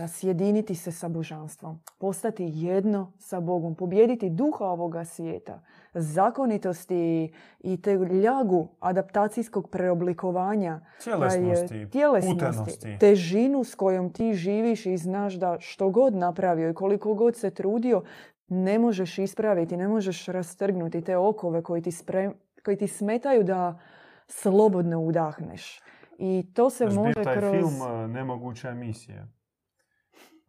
sjediniti 0.09 0.75
se 0.75 0.93
sa 0.93 1.09
božanstvom, 1.09 1.81
postati 1.99 2.51
jedno 2.55 3.13
sa 3.19 3.41
Bogom, 3.41 3.75
pobijediti 3.75 4.31
duha 4.31 4.65
ovoga 4.65 5.05
svijeta, 5.05 5.63
zakonitosti 5.95 7.33
i 7.61 7.83
te 7.83 7.95
ljagu 7.95 8.69
adaptacijskog 8.81 9.71
preoblikovanja, 9.71 10.81
Tjelesnosti, 11.05 11.75
e, 11.75 11.91
tjelesnosti, 11.91 12.97
težinu 13.01 13.65
s 13.65 13.75
kojom 13.75 14.13
ti 14.13 14.35
živiš 14.35 14.87
i 14.87 14.97
znaš 14.97 15.35
da 15.35 15.57
što 15.61 15.91
god 15.91 16.15
napravio 16.15 16.71
i 16.71 16.75
koliko 16.75 17.15
god 17.15 17.37
se 17.37 17.51
trudio, 17.51 18.03
ne 18.49 18.79
možeš 18.79 19.19
ispraviti, 19.19 19.77
ne 19.77 19.89
možeš 19.89 20.27
rastrgnuti 20.27 21.01
te 21.01 21.17
okove 21.17 21.63
koji 21.63 21.83
ti, 21.83 21.91
spre- 21.91 22.33
koji 22.65 22.77
ti 22.77 22.89
smetaju 22.89 23.45
da 23.45 23.81
slobodno 24.27 25.01
udahneš. 25.01 25.81
I 26.19 26.53
to 26.55 26.71
se 26.71 26.87
bio 26.87 26.95
može 26.95 27.23
taj 27.25 27.37
kroz... 27.37 27.53
film 27.53 27.81
uh, 27.81 28.11
Nemoguća 28.11 28.75
misija. 28.75 29.27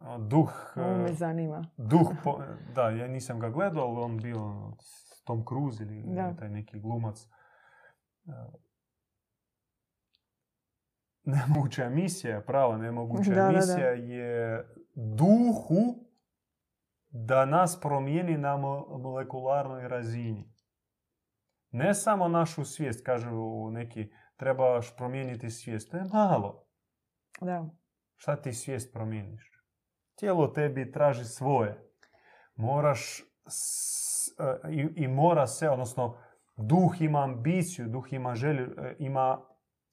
A, 0.01 0.17
Duh, 0.19 0.49
Ovo 0.75 0.97
me 0.97 1.03
uh, 1.03 1.11
zanima. 1.11 1.65
duh 1.77 2.09
po- 2.23 2.41
da, 2.75 2.89
ja 2.89 3.07
nisam 3.07 3.39
ga 3.39 3.49
gledao, 3.49 3.83
ali 3.85 3.99
on 4.01 4.17
bio 4.17 4.37
ono, 4.39 4.77
Tom 5.25 5.43
Cruise 5.45 5.83
ili 5.83 6.03
Da. 6.05 6.33
taj 6.33 6.49
neki 6.49 6.79
glumac. 6.79 7.27
Uh, 8.25 8.33
Nemoguća 11.23 11.89
misija, 11.89 12.41
prava 12.41 12.77
nemoguća 12.77 13.29
Da, 13.29 13.35
da, 13.35 13.41
da. 13.43 13.47
misija 13.49 13.87
je 13.87 14.65
duhu 14.95 16.05
da 17.09 17.45
nas 17.45 17.79
promijeni 17.79 18.37
na 18.37 18.49
mo- 18.49 18.97
molekularnoj 18.99 19.87
razini. 19.87 20.51
Ne 21.71 21.93
samo 21.93 22.27
našu 22.27 22.65
svijest, 22.65 23.05
kažu 23.05 23.31
neki, 23.69 24.09
trebaš 24.35 24.95
promijeniti 24.95 25.49
svijest. 25.49 25.91
To 25.91 25.97
je 25.97 26.03
malo. 26.03 26.67
Da. 27.41 27.69
Šta 28.15 28.35
ti 28.35 28.53
svijest 28.53 28.93
promijeniš? 28.93 29.50
Tijelo 30.15 30.47
tebi 30.47 30.91
traži 30.91 31.25
svoje. 31.25 31.91
Moraš 32.55 33.23
s- 33.47 34.39
e, 34.39 34.71
i, 34.71 35.03
i 35.03 35.07
mora 35.07 35.47
se, 35.47 35.69
odnosno 35.69 36.17
duh 36.57 37.01
ima 37.01 37.23
ambiciju, 37.23 37.87
duh 37.87 38.13
ima 38.13 38.35
želju, 38.35 38.75
e, 38.77 38.95
ima 38.99 39.41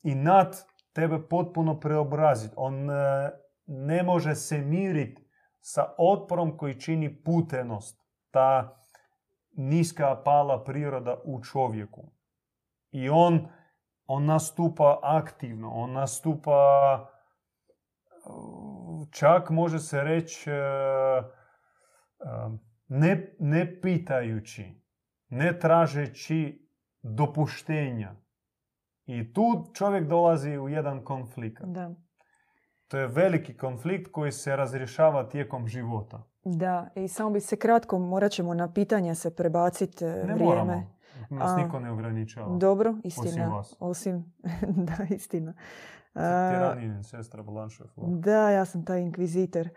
i 0.02 0.14
nad 0.14 0.56
tebe 0.92 1.28
potpuno 1.28 1.80
preobraziti. 1.80 2.54
On 2.56 2.90
e, 2.90 3.30
ne 3.66 4.02
može 4.02 4.34
se 4.34 4.58
miriti 4.58 5.28
sa 5.60 5.94
otporom 5.98 6.56
koji 6.56 6.80
čini 6.80 7.22
putenost. 7.24 8.02
Ta 8.30 8.76
niska 9.52 10.22
pala 10.24 10.64
priroda 10.64 11.16
u 11.24 11.42
čovjeku. 11.42 12.10
I 12.90 13.08
on 13.08 13.48
on 14.10 14.24
nastupa 14.24 14.98
aktivno, 15.02 15.70
on 15.70 15.92
nastupa 15.92 17.08
čak 19.10 19.50
može 19.50 19.78
se 19.78 20.02
reći 20.02 20.50
ne, 22.88 23.34
ne 23.38 23.80
pitajući, 23.80 24.82
ne 25.28 25.58
tražeći 25.58 26.68
dopuštenja. 27.02 28.14
I 29.06 29.32
tu 29.32 29.70
čovjek 29.74 30.08
dolazi 30.08 30.58
u 30.58 30.68
jedan 30.68 31.04
konflikt. 31.04 31.62
Da. 31.64 31.94
To 32.88 32.98
je 32.98 33.06
veliki 33.06 33.56
konflikt 33.56 34.12
koji 34.12 34.32
se 34.32 34.56
razrješava 34.56 35.28
tijekom 35.28 35.68
života. 35.68 36.22
Da, 36.44 36.88
i 36.94 37.08
samo 37.08 37.30
bi 37.30 37.40
se 37.40 37.56
kratko, 37.56 37.98
morat 37.98 38.32
ćemo 38.32 38.54
na 38.54 38.72
pitanja 38.72 39.14
se 39.14 39.36
prebaciti 39.36 40.04
e, 40.04 40.08
ne 40.08 40.34
vrijeme. 40.34 40.44
Moramo. 40.44 40.98
Nas 41.30 41.56
niko 41.56 41.80
ne 41.80 41.92
ograničava. 41.92 42.56
Dobro, 42.56 42.94
istina. 43.04 43.28
Osim 43.28 43.50
vas. 43.50 43.76
Osim, 43.80 44.32
da, 44.88 45.14
istina. 45.14 45.54
Tiranin, 46.18 47.02
sestra 47.02 47.42
Da, 47.96 48.50
ja 48.50 48.64
sam 48.64 48.84
taj 48.84 49.00
inkvizitor. 49.00 49.68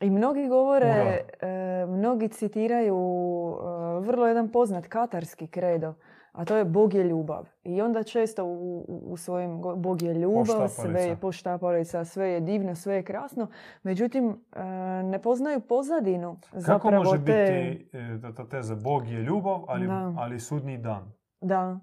I 0.00 0.10
mnogi 0.10 0.48
govore, 0.48 1.18
e, 1.40 1.86
mnogi 1.88 2.28
citiraju 2.28 2.96
e, 2.96 4.00
vrlo 4.00 4.26
jedan 4.26 4.52
poznat 4.52 4.86
katarski 4.86 5.46
kredo, 5.46 5.94
a 6.32 6.44
to 6.44 6.56
je 6.56 6.64
Bog 6.64 6.94
je 6.94 7.04
ljubav. 7.04 7.48
I 7.64 7.82
onda 7.82 8.02
često 8.02 8.44
u, 8.44 8.84
u 8.88 9.16
svojim 9.16 9.62
Bog 9.76 10.02
je 10.02 10.14
ljubav, 10.14 10.68
sve 10.68 11.02
je 11.02 11.16
poštapalica, 11.16 12.04
sve 12.04 12.28
je 12.28 12.40
divno, 12.40 12.74
sve 12.74 12.94
je 12.94 13.02
krasno. 13.02 13.46
Međutim, 13.82 14.44
e, 14.52 14.62
ne 15.02 15.22
poznaju 15.22 15.60
pozadinu. 15.60 16.36
Kako 16.66 16.90
može 16.90 17.24
te... 17.24 17.32
biti 17.32 18.36
ta 18.36 18.48
teza 18.48 18.74
Bog 18.74 19.08
je 19.08 19.22
ljubav, 19.22 19.64
ali, 19.68 19.88
ali 20.18 20.40
sudni 20.40 20.78
dan? 20.78 21.12
Da. 21.40 21.80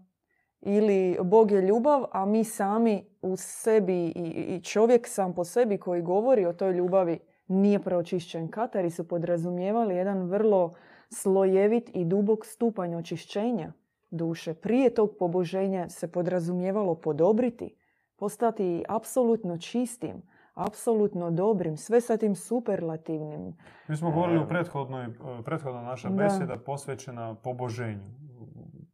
Ili 0.62 1.18
Bog 1.24 1.52
je 1.52 1.62
ljubav, 1.62 2.04
a 2.12 2.26
mi 2.26 2.44
sami 2.44 3.06
u 3.22 3.36
sebi 3.36 4.08
i 4.16 4.62
čovjek 4.64 5.08
sam 5.08 5.34
po 5.34 5.44
sebi 5.44 5.78
koji 5.78 6.02
govori 6.02 6.46
o 6.46 6.54
toj 6.54 6.74
ljubavi 6.74 7.20
nije 7.48 7.80
pročišćen. 7.80 8.52
Katari 8.52 8.90
su 8.90 9.08
podrazumijevali 9.08 9.96
jedan 9.96 10.30
vrlo 10.30 10.74
slojevit 11.10 11.92
i 11.94 12.06
dubok 12.06 12.46
stupanj 12.46 12.96
očišćenja 12.96 13.74
duše. 14.12 14.54
Prije 14.54 14.94
tog 14.94 15.12
poboženja 15.20 15.90
se 15.90 16.12
podrazumijevalo 16.12 16.96
podobriti, 16.96 17.76
postati 18.16 18.84
apsolutno 18.90 19.58
čistim, 19.58 20.22
apsolutno 20.54 21.32
dobrim, 21.32 21.78
sve 21.78 22.02
sa 22.02 22.18
tim 22.18 22.36
superlativnim. 22.36 23.54
Mi 23.88 23.98
smo 23.98 24.12
govorili 24.12 24.44
u 24.44 24.48
prethodnoj, 24.48 25.08
prethodna 25.46 25.82
naša 25.82 26.10
beseda 26.10 26.58
posvećena 26.58 27.36
poboženju. 27.36 28.04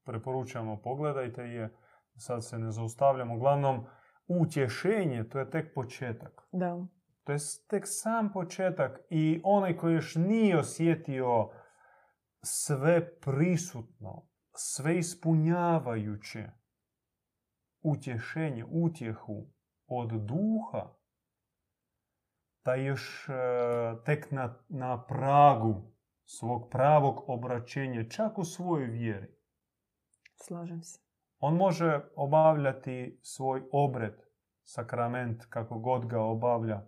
Preporučamo, 0.03 0.81
pogledajte 0.81 1.43
je, 1.43 1.77
sad 2.15 2.45
se 2.45 2.59
ne 2.59 2.71
zaustavljamo. 2.71 3.35
Uglavnom, 3.35 3.85
utješenje, 4.27 5.23
to 5.29 5.39
je 5.39 5.49
tek 5.49 5.73
početak. 5.75 6.47
Da. 6.51 6.85
To 7.23 7.31
je 7.31 7.37
tek 7.69 7.83
sam 7.85 8.31
početak 8.31 8.99
i 9.09 9.41
onaj 9.43 9.77
koji 9.77 9.93
još 9.93 10.15
nije 10.15 10.59
osjetio 10.59 11.49
sve 12.41 13.19
prisutno, 13.19 14.27
sve 14.55 14.97
ispunjavajuće 14.97 16.49
utješenje, 17.83 18.65
utjehu 18.71 19.47
od 19.87 20.09
duha, 20.09 20.93
da 22.65 22.75
još 22.75 23.29
e, 23.29 23.33
tek 24.05 24.31
na, 24.31 24.55
na 24.69 25.05
pragu 25.05 25.93
svog 26.25 26.69
pravog 26.71 27.23
obraćenja, 27.27 28.09
čak 28.09 28.37
u 28.37 28.43
svojoj 28.43 28.87
vjeri. 28.87 29.42
Slažem 30.35 30.83
se. 30.83 30.99
On 31.39 31.55
može 31.55 32.01
obavljati 32.15 33.19
svoj 33.21 33.63
obred, 33.71 34.13
sakrament, 34.63 35.45
kako 35.49 35.79
god 35.79 36.05
ga 36.05 36.21
obavlja. 36.21 36.81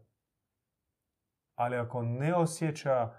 Ali 1.55 1.77
ako 1.77 2.01
ne 2.01 2.35
osjeća 2.35 3.13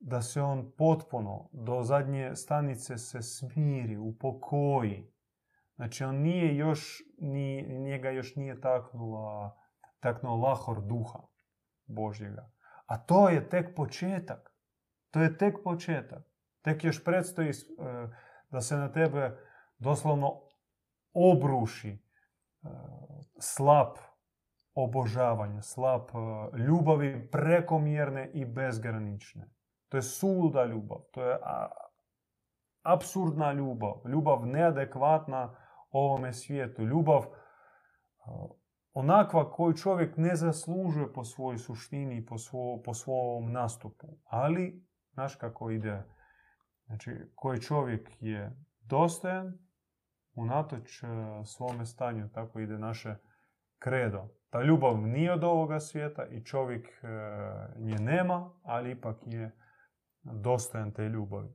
da 0.00 0.22
se 0.22 0.42
on 0.42 0.72
potpuno 0.78 1.48
do 1.52 1.82
zadnje 1.82 2.34
stanice 2.34 2.98
se 2.98 3.22
smiri, 3.22 3.96
upokoji, 3.96 5.12
znači 5.74 6.04
on 6.04 6.16
nije 6.16 6.56
još, 6.56 7.02
ni, 7.18 7.62
njega 7.62 8.10
još 8.10 8.36
nije 8.36 8.60
taknula, 8.60 9.56
taknuo 10.00 10.36
lahor 10.36 10.80
duha 10.82 11.18
Božjega. 11.86 12.50
A 12.86 12.98
to 12.98 13.28
je 13.28 13.48
tek 13.48 13.76
početak. 13.76 14.54
To 15.10 15.20
je 15.22 15.38
tek 15.38 15.54
početak. 15.64 16.24
Tek 16.62 16.84
još 16.84 17.04
predstoji 17.04 17.48
e, 17.48 17.52
da 18.50 18.60
se 18.60 18.76
na 18.76 18.92
tebe 18.92 19.36
doslovno 19.80 20.40
obruši 21.12 21.90
e, 21.90 21.98
slab 23.40 23.96
obožavanja, 24.74 25.62
slab 25.62 26.02
e, 26.02 26.58
ljubavi 26.58 27.30
prekomjerne 27.30 28.30
i 28.34 28.44
bezgranične. 28.44 29.50
To 29.88 29.96
je 29.96 30.02
suluda 30.02 30.64
ljubav, 30.64 30.98
to 31.12 31.24
je 31.24 31.38
apsurdna 32.82 33.52
ljubav, 33.52 34.02
ljubav 34.04 34.46
neadekvatna 34.46 35.56
ovome 35.90 36.32
svijetu, 36.32 36.82
ljubav 36.82 37.22
e, 37.22 37.28
onakva 38.92 39.50
koju 39.50 39.76
čovjek 39.76 40.16
ne 40.16 40.36
zaslužuje 40.36 41.12
po 41.12 41.24
svojoj 41.24 41.58
suštini 41.58 42.16
i 42.16 42.26
po, 42.26 42.36
po 42.84 42.94
svom 42.94 43.52
nastupu. 43.52 44.06
Ali, 44.24 44.84
znaš 45.12 45.34
kako 45.34 45.70
ide, 45.70 46.02
znači 46.86 47.10
koji 47.34 47.60
čovjek 47.60 48.10
je 48.20 48.56
dostojan, 48.80 49.58
unatoč 50.34 51.02
e, 51.02 51.06
svome 51.44 51.86
stanju, 51.86 52.28
tako 52.28 52.60
ide 52.60 52.78
naše 52.78 53.14
kredo. 53.78 54.28
Ta 54.50 54.62
ljubav 54.62 54.96
nije 54.96 55.32
od 55.32 55.44
ovoga 55.44 55.80
svijeta 55.80 56.26
i 56.26 56.44
čovjek 56.44 56.88
e, 56.88 57.06
nje 57.78 57.94
nema, 57.94 58.50
ali 58.62 58.90
ipak 58.90 59.16
je 59.26 59.56
dostojan 60.22 60.92
te 60.92 61.08
ljubavi. 61.08 61.48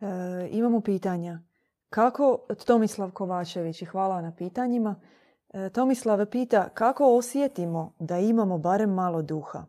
E, 0.00 0.48
imamo 0.50 0.80
pitanja. 0.80 1.40
Kako, 1.88 2.46
Tomislav 2.66 3.10
Kovačević, 3.10 3.82
i 3.82 3.84
hvala 3.84 4.22
na 4.22 4.34
pitanjima. 4.34 5.00
Tomislav 5.74 6.26
pita 6.26 6.68
kako 6.68 7.16
osjetimo 7.16 7.94
da 7.98 8.18
imamo 8.18 8.58
barem 8.58 8.90
malo 8.90 9.22
duha? 9.22 9.64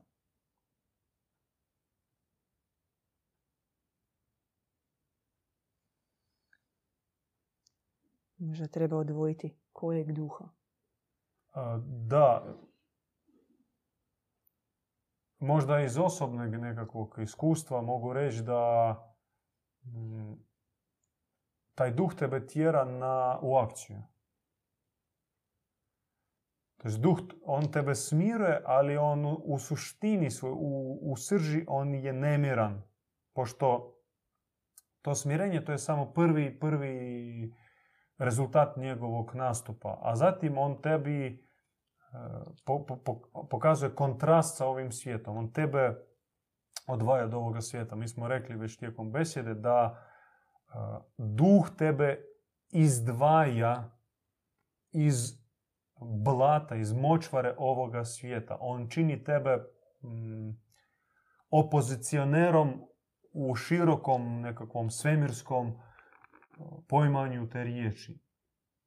Možda 8.42 8.68
treba 8.68 8.98
odvojiti 8.98 9.58
kojeg 9.74 10.12
duha. 10.12 10.46
Da. 12.08 12.56
Možda 15.40 15.80
iz 15.80 15.98
osobnog 15.98 16.56
nekakvog 16.56 17.16
iskustva 17.22 17.82
mogu 17.82 18.14
reći 18.14 18.44
da 18.44 18.96
mm, 19.84 20.34
taj 21.76 21.92
duh 21.92 22.16
tebe 22.16 22.48
tjera 22.48 22.86
na, 22.86 23.40
u 23.42 23.56
akciju. 23.56 24.04
To 26.78 26.90
duh, 26.98 27.20
on 27.46 27.72
tebe 27.72 27.96
smiruje, 27.96 28.62
ali 28.66 28.98
on 28.98 29.38
u, 29.44 29.60
suštini, 29.60 30.32
svoj, 30.32 30.52
u, 30.52 31.00
u 31.02 31.18
srži, 31.18 31.66
on 31.68 31.96
je 31.96 32.14
nemiran. 32.14 32.82
Pošto 33.34 33.98
to 35.02 35.16
smirenje, 35.16 35.66
to 35.66 35.72
je 35.72 35.78
samo 35.78 36.14
prvi, 36.14 36.60
prvi 36.60 37.54
rezultat 38.22 38.78
njegovog 38.78 39.36
nastupa. 39.36 40.00
A 40.02 40.16
zatim 40.16 40.58
on 40.58 40.82
tebi 40.82 41.26
e, 41.26 41.38
pokazuje 43.50 43.96
kontrast 43.96 44.58
sa 44.58 44.68
ovim 44.68 44.92
svijetom. 44.92 45.38
On 45.38 45.54
tebe 45.54 45.96
odvaja 46.88 47.26
od 47.26 47.34
ovoga 47.34 47.62
svijeta. 47.62 47.96
Mi 47.96 48.08
smo 48.08 48.28
rekli 48.28 48.56
već 48.56 48.78
tijekom 48.78 49.12
besjede 49.12 49.54
da 49.54 49.96
e, 49.96 50.74
duh 51.18 51.70
tebe 51.78 52.22
izdvaja 52.70 53.98
iz 54.92 55.42
blata, 56.02 56.76
iz 56.76 56.94
močvare 56.94 57.56
ovoga 57.58 58.06
svijeta. 58.06 58.58
On 58.60 58.90
čini 58.90 59.24
tebe 59.24 59.58
mm, 60.04 60.50
opozicionerom 61.50 62.82
u 63.34 63.56
širokom 63.56 64.42
nekakvom 64.42 64.90
svemirskom 64.90 65.78
poimanju 66.88 67.50
te 67.50 67.64
riječi. 67.64 68.20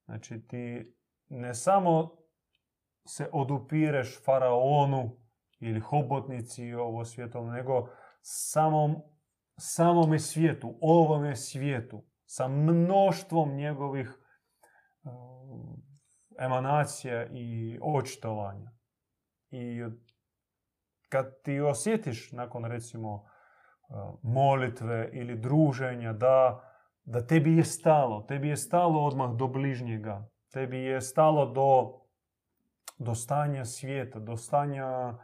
Znači 0.04 0.46
ti 0.46 0.94
ne 1.28 1.54
samo 1.54 2.10
se 3.06 3.28
odupireš 3.32 4.24
faraonu 4.24 5.16
ili 5.60 5.80
hobotnici 5.80 6.74
ovo 6.74 7.04
svijetom, 7.04 7.48
nego 7.48 7.88
samom, 8.22 8.96
samome 9.58 10.18
svijetu, 10.18 10.78
ovome 10.80 11.36
svijetu, 11.36 12.04
sa 12.26 12.48
mnoštvom 12.48 13.54
njegovih 13.56 14.18
emanacija 16.38 17.26
i 17.26 17.78
očitovanja. 17.82 18.70
I 19.50 19.82
kad 21.08 21.42
ti 21.42 21.60
osjetiš 21.60 22.32
nakon 22.32 22.64
recimo 22.64 23.24
molitve 24.22 25.10
ili 25.12 25.36
druženja 25.36 26.12
da 26.12 26.60
da 27.04 27.26
tebi 27.26 27.56
je 27.56 27.64
stalo, 27.64 28.20
tebi 28.20 28.48
je 28.48 28.56
stalo 28.56 29.04
odmah 29.04 29.36
do 29.36 29.48
bližnjega, 29.48 30.28
tebi 30.52 30.78
je 30.78 31.00
stalo 31.00 31.46
do, 31.46 32.00
do 32.98 33.14
stanja 33.14 33.64
svijeta, 33.64 34.18
do 34.18 34.36
stanja 34.36 35.14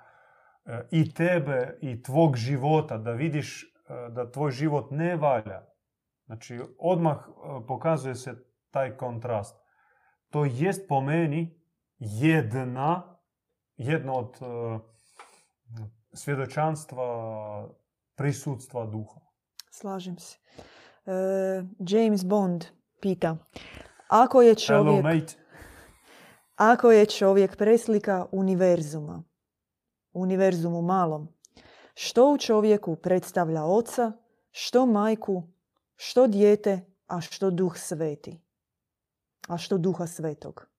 e, 0.64 0.82
i 0.90 1.14
tebe 1.14 1.78
i 1.80 2.02
tvog 2.02 2.36
života, 2.36 2.98
da 2.98 3.12
vidiš 3.12 3.64
e, 3.64 3.68
da 4.10 4.30
tvoj 4.30 4.50
život 4.50 4.90
ne 4.90 5.16
valja. 5.16 5.62
Znači, 6.26 6.60
odmah 6.78 7.16
e, 7.16 7.66
pokazuje 7.66 8.14
se 8.14 8.34
taj 8.70 8.96
kontrast. 8.96 9.56
To 10.30 10.44
jest 10.44 10.88
po 10.88 11.00
meni 11.00 11.60
jedna, 11.98 13.18
jedno 13.76 14.14
od 14.14 14.36
svjedočanstva 16.12 17.04
prisutstva 18.14 18.86
duha. 18.86 19.20
Slažem 19.70 20.18
se. 20.18 20.38
E, 21.06 21.12
James 21.78 22.24
Bond 22.24 22.64
pita. 23.00 23.36
Ako 24.08 24.42
je 24.42 24.54
čovjek... 24.54 25.02
Hello, 25.02 25.02
mate. 25.02 25.34
Ako 26.56 26.90
je 26.90 27.06
čovjek 27.06 27.56
preslika 27.56 28.26
univerzuma, 28.32 29.22
univerzumu 30.12 30.82
malom, 30.82 31.28
što 31.94 32.32
u 32.32 32.38
čovjeku 32.38 32.96
predstavlja 32.96 33.64
oca, 33.64 34.12
što 34.50 34.86
majku, 34.86 35.42
što 35.96 36.26
dijete, 36.26 36.80
a 37.06 37.20
što 37.20 37.50
duh 37.50 37.76
sveti? 37.76 38.40
A 39.48 39.58
što 39.58 39.78
duha 39.78 40.06
svetog? 40.06 40.70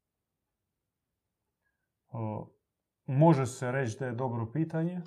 može 3.05 3.45
se 3.45 3.72
reći 3.72 3.99
da 3.99 4.05
je 4.05 4.11
dobro 4.11 4.51
pitanje 4.53 5.01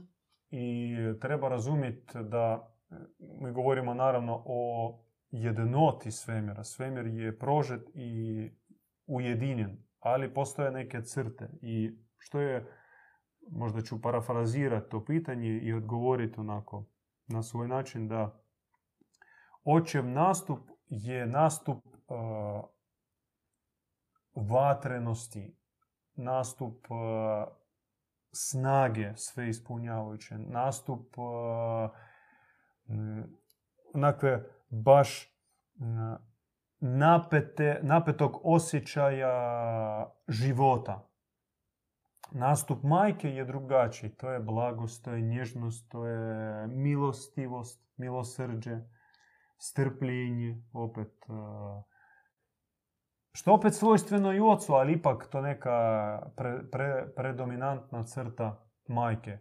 i 0.51 0.97
treba 1.21 1.49
razumjeti 1.49 2.19
da 2.23 2.75
mi 3.19 3.53
govorimo 3.53 3.95
naravno 3.95 4.43
o 4.47 4.99
jednoti 5.35 6.11
svemira. 6.11 6.65
Svemir 6.65 7.07
je 7.07 7.39
prožet 7.39 7.91
i 7.95 8.51
ujedinjen, 9.07 9.77
ali 10.01 10.35
postoje 10.35 10.71
neke 10.71 11.03
crte. 11.03 11.51
I 11.63 11.99
što 12.19 12.41
je, 12.41 12.67
možda 13.51 13.83
ću 13.83 14.03
parafrazirati 14.03 14.91
to 14.91 15.05
pitanje 15.05 15.49
i 15.49 15.73
odgovoriti 15.73 16.41
onako 16.41 16.87
na 17.27 17.43
svoj 17.43 17.69
način 17.69 18.09
da 18.09 18.41
očev 19.65 20.07
nastup 20.07 20.59
je 20.87 21.27
nastup 21.27 21.87
uh, 21.87 22.65
vatrenosti, 24.35 25.57
nastup 26.15 26.91
uh, 26.91 26.97
snage 28.33 29.13
sve 29.17 29.49
ispunjavajuće, 29.49 30.39
nastup 30.39 31.19
uh, 31.19 31.91
onakve 33.95 34.45
baš 34.83 35.35
napete, 36.81 37.81
napetog 37.83 38.41
osjećaja 38.45 39.35
života. 40.29 41.09
Nastup 42.33 42.83
majke 42.83 43.29
je 43.31 43.45
drugačiji. 43.45 44.11
To 44.11 44.31
je 44.31 44.41
blagost, 44.41 45.05
to 45.05 45.13
je 45.13 45.21
nježnost, 45.21 45.91
to 45.91 46.07
je 46.07 46.67
milostivost, 46.67 47.85
milosrđe, 47.97 48.81
strpljenje, 49.59 50.63
opet. 50.73 51.27
Što 53.33 53.53
opet 53.53 53.75
svojstveno 53.75 54.33
i 54.33 54.41
ocu, 54.41 54.73
ali 54.73 54.93
ipak 54.93 55.29
to 55.31 55.41
neka 55.41 56.19
pre, 56.73 57.13
predominantna 57.17 58.03
crta 58.03 58.67
majke. 58.89 59.39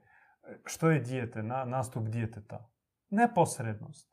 Što 0.66 0.90
je 0.90 1.00
dijete, 1.00 1.44
na, 1.44 1.66
nastup 1.66 2.04
djeteta? 2.04 2.70
Neposrednost 3.10 4.13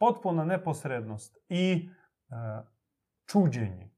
potpuna 0.00 0.44
neposrednost 0.44 1.38
i 1.48 1.88
e, 2.30 2.34
čuđenje. 3.26 3.90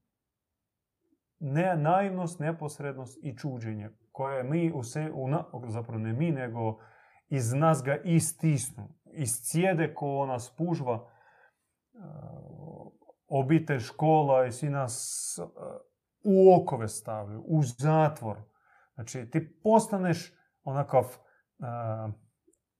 Ne 1.39 1.75
naivnost, 1.75 2.39
neposrednost 2.39 3.19
i 3.23 3.37
čuđenje 3.37 3.89
koje 4.11 4.43
mi 4.43 4.71
u 4.75 4.83
se, 4.83 5.11
u 5.13 5.27
zapravo 5.67 5.99
ne 5.99 6.13
mi, 6.13 6.31
nego 6.31 6.79
iz 7.27 7.53
nas 7.53 7.83
ga 7.83 7.95
istisnu. 7.95 8.89
Iz 9.13 9.29
cijede 9.41 9.93
ko 9.93 10.25
nas 10.25 10.55
pužva, 10.57 10.95
e, 10.95 11.97
obitelj, 13.27 13.79
škola 13.79 14.45
i 14.45 14.51
svi 14.51 14.69
nas 14.69 15.37
e, 15.39 15.43
u 16.23 16.55
okove 16.55 16.87
stavljaju, 16.87 17.43
u 17.47 17.63
zatvor. 17.63 18.37
Znači, 18.93 19.29
ti 19.31 19.61
postaneš 19.63 20.33
onakav 20.63 21.17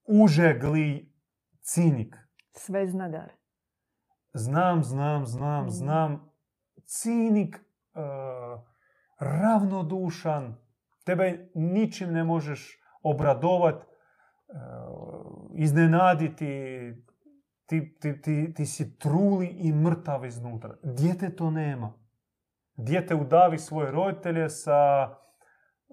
užegli 0.07 1.13
cinik. 1.61 2.22
Sveznadar. 2.55 3.31
Znam, 4.33 4.83
znam, 4.83 5.25
znam, 5.25 5.65
mm. 5.65 5.69
znam. 5.69 6.31
Cinik, 6.85 7.55
uh, 7.55 8.61
ravnodušan. 9.19 10.55
Tebe 11.05 11.49
ničim 11.55 12.13
ne 12.13 12.23
možeš 12.23 12.79
obradovat, 13.03 13.75
uh, 13.75 14.53
iznenaditi. 15.55 16.45
Ti, 17.65 17.97
ti, 17.99 18.21
ti, 18.21 18.53
ti 18.53 18.65
si 18.65 18.97
truli 18.97 19.47
i 19.47 19.73
mrtav 19.73 20.25
iznutra. 20.25 20.75
Dijete 20.83 21.35
to 21.35 21.51
nema. 21.51 21.93
Dijete 22.75 23.15
udavi 23.15 23.57
svoje 23.57 23.91
roditelje 23.91 24.49
sa, 24.49 25.09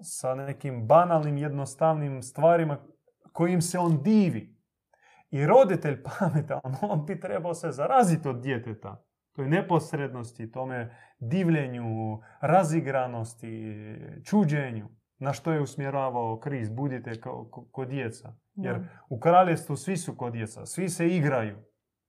sa 0.01 0.35
nekim 0.35 0.87
banalnim, 0.87 1.37
jednostavnim 1.37 2.21
stvarima 2.23 2.77
kojim 3.33 3.61
se 3.61 3.79
on 3.79 4.03
divi. 4.03 4.60
I 5.31 5.45
roditelj 5.45 6.03
pametan, 6.19 6.59
on 6.81 7.05
bi 7.05 7.19
trebao 7.19 7.53
se 7.53 7.71
zaraziti 7.71 8.27
od 8.27 8.41
djeteta. 8.41 9.03
Toj 9.35 9.47
neposrednosti, 9.47 10.51
tome 10.51 10.95
divljenju, 11.19 12.19
razigranosti, 12.41 13.75
čuđenju. 14.25 14.89
Na 15.17 15.33
što 15.33 15.51
je 15.51 15.61
usmjeravao 15.61 16.39
kriz, 16.39 16.69
budite 16.69 17.21
kod 17.71 17.87
djeca. 17.87 18.33
Jer 18.55 18.87
u 19.09 19.19
kraljestvu 19.19 19.75
svi 19.75 19.97
su 19.97 20.15
kod 20.17 20.33
djeca, 20.33 20.65
svi 20.65 20.89
se 20.89 21.07
igraju. 21.07 21.57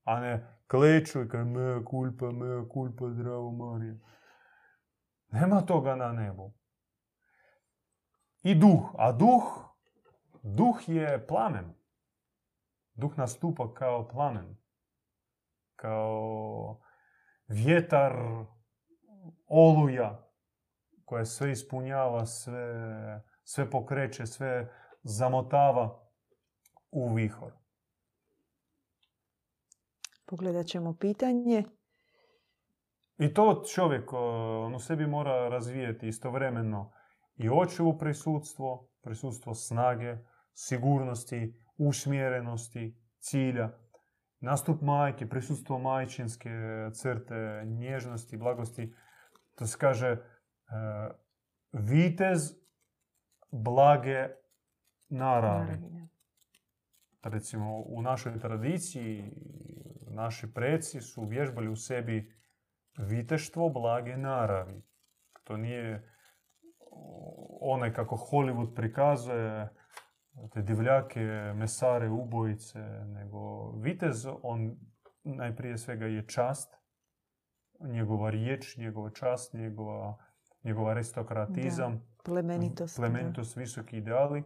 A 0.04 0.20
ne 0.20 0.58
kleću 0.66 1.22
i 1.22 1.28
kaj 1.28 1.44
me 1.44 1.84
kulpa, 1.84 2.30
me 2.30 2.68
kulpa, 2.68 3.10
zdravo 3.10 3.52
Marija. 3.52 3.94
Nema 5.28 5.60
toga 5.60 5.96
na 5.96 6.12
nebu. 6.12 6.54
I 8.42 8.54
duh. 8.54 8.94
A 8.98 9.12
duh, 9.12 9.42
duh 10.42 10.88
je 10.88 11.26
plamen. 11.26 11.82
Duh 12.95 13.18
nastupa 13.18 13.74
kao 13.74 14.09
plamen, 14.09 14.57
kao 15.76 16.80
vjetar, 17.49 18.12
oluja 19.47 20.28
koja 21.05 21.24
sve 21.24 21.53
ispunjava, 21.53 22.26
sve, 22.26 23.22
sve 23.45 23.70
pokreće, 23.70 24.26
sve 24.26 24.72
zamotava 25.03 26.11
u 26.90 27.14
vihor. 27.14 27.53
Pogledat 30.26 30.66
ćemo 30.66 30.97
pitanje. 31.01 31.64
I 33.18 33.34
to 33.34 33.62
čovjek 33.74 34.12
on 34.12 34.74
u 34.74 34.80
sebi 34.80 35.07
mora 35.07 35.49
razvijeti 35.49 36.09
istovremeno 36.09 36.93
i 37.36 37.49
očevo 37.51 37.99
prisutstvo, 37.99 38.88
prisutstvo 39.03 39.55
snage, 39.55 40.16
sigurnosti, 40.55 41.61
usmjerenosti, 41.89 42.97
cilja, 43.18 43.70
nastup 44.41 44.83
majke, 44.83 45.28
prisustvo 45.28 45.78
majčinske 45.78 46.51
crte, 46.93 47.62
nježnosti, 47.66 48.37
blagosti. 48.37 48.95
To 49.55 49.66
se 49.66 49.78
kaže 49.78 50.09
e, 50.09 50.18
vitez 51.72 52.55
blage 53.51 54.28
naravi. 55.09 55.78
Recimo, 57.22 57.83
u 57.87 58.03
našoj 58.03 58.39
tradiciji 58.39 59.33
naši 60.11 60.55
preci 60.55 61.01
su 61.01 61.24
vježbali 61.24 61.68
u 61.68 61.76
sebi 61.76 62.35
viteštvo 62.99 63.68
blage 63.68 64.16
naravi. 64.16 64.83
To 65.45 65.57
nije 65.57 66.12
onaj 67.61 67.93
kako 67.93 68.16
Hollywood 68.16 68.74
prikazuje 68.74 69.68
te 70.53 70.62
divljake, 70.62 71.53
mesare, 71.55 72.09
ubojice, 72.09 72.78
nego 73.07 73.70
vitez, 73.72 74.26
on 74.43 74.76
najprije 75.24 75.78
svega 75.78 76.07
je 76.07 76.26
čast, 76.26 76.76
njegova 77.80 78.30
riječ, 78.30 78.76
njegova 78.76 79.11
čast, 79.11 79.55
njegova, 79.55 80.18
njegov 80.62 80.89
aristokratizam, 80.89 81.93
da, 81.99 82.22
plemenitost, 82.24 82.97
plemenitost 82.97 83.57
visoki 83.57 83.97
ideali, 83.97 84.43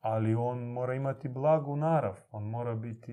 ali 0.00 0.34
on 0.34 0.58
mora 0.72 0.94
imati 0.94 1.28
blagu 1.28 1.76
narav, 1.76 2.20
on 2.30 2.50
mora 2.50 2.74
biti 2.74 3.12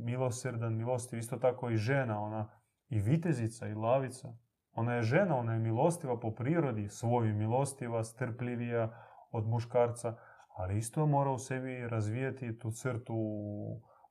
milosrdan, 0.00 0.76
milostiv, 0.76 1.18
isto 1.18 1.36
tako 1.36 1.70
i 1.70 1.76
žena, 1.76 2.20
ona 2.20 2.50
i 2.88 3.00
vitezica 3.00 3.68
i 3.68 3.74
lavica. 3.74 4.36
Ona 4.72 4.94
je 4.94 5.02
žena, 5.02 5.36
ona 5.36 5.52
je 5.52 5.58
milostiva 5.58 6.20
po 6.20 6.30
prirodi, 6.30 6.88
svoju 6.88 7.34
milostiva, 7.34 8.04
strpljivija 8.04 8.90
od 9.30 9.46
muškarca, 9.46 10.16
ali 10.54 10.78
isto 10.78 11.06
mora 11.06 11.30
u 11.30 11.38
sebi 11.38 11.88
razvijati 11.88 12.58
tu 12.58 12.70
crtu 12.70 13.14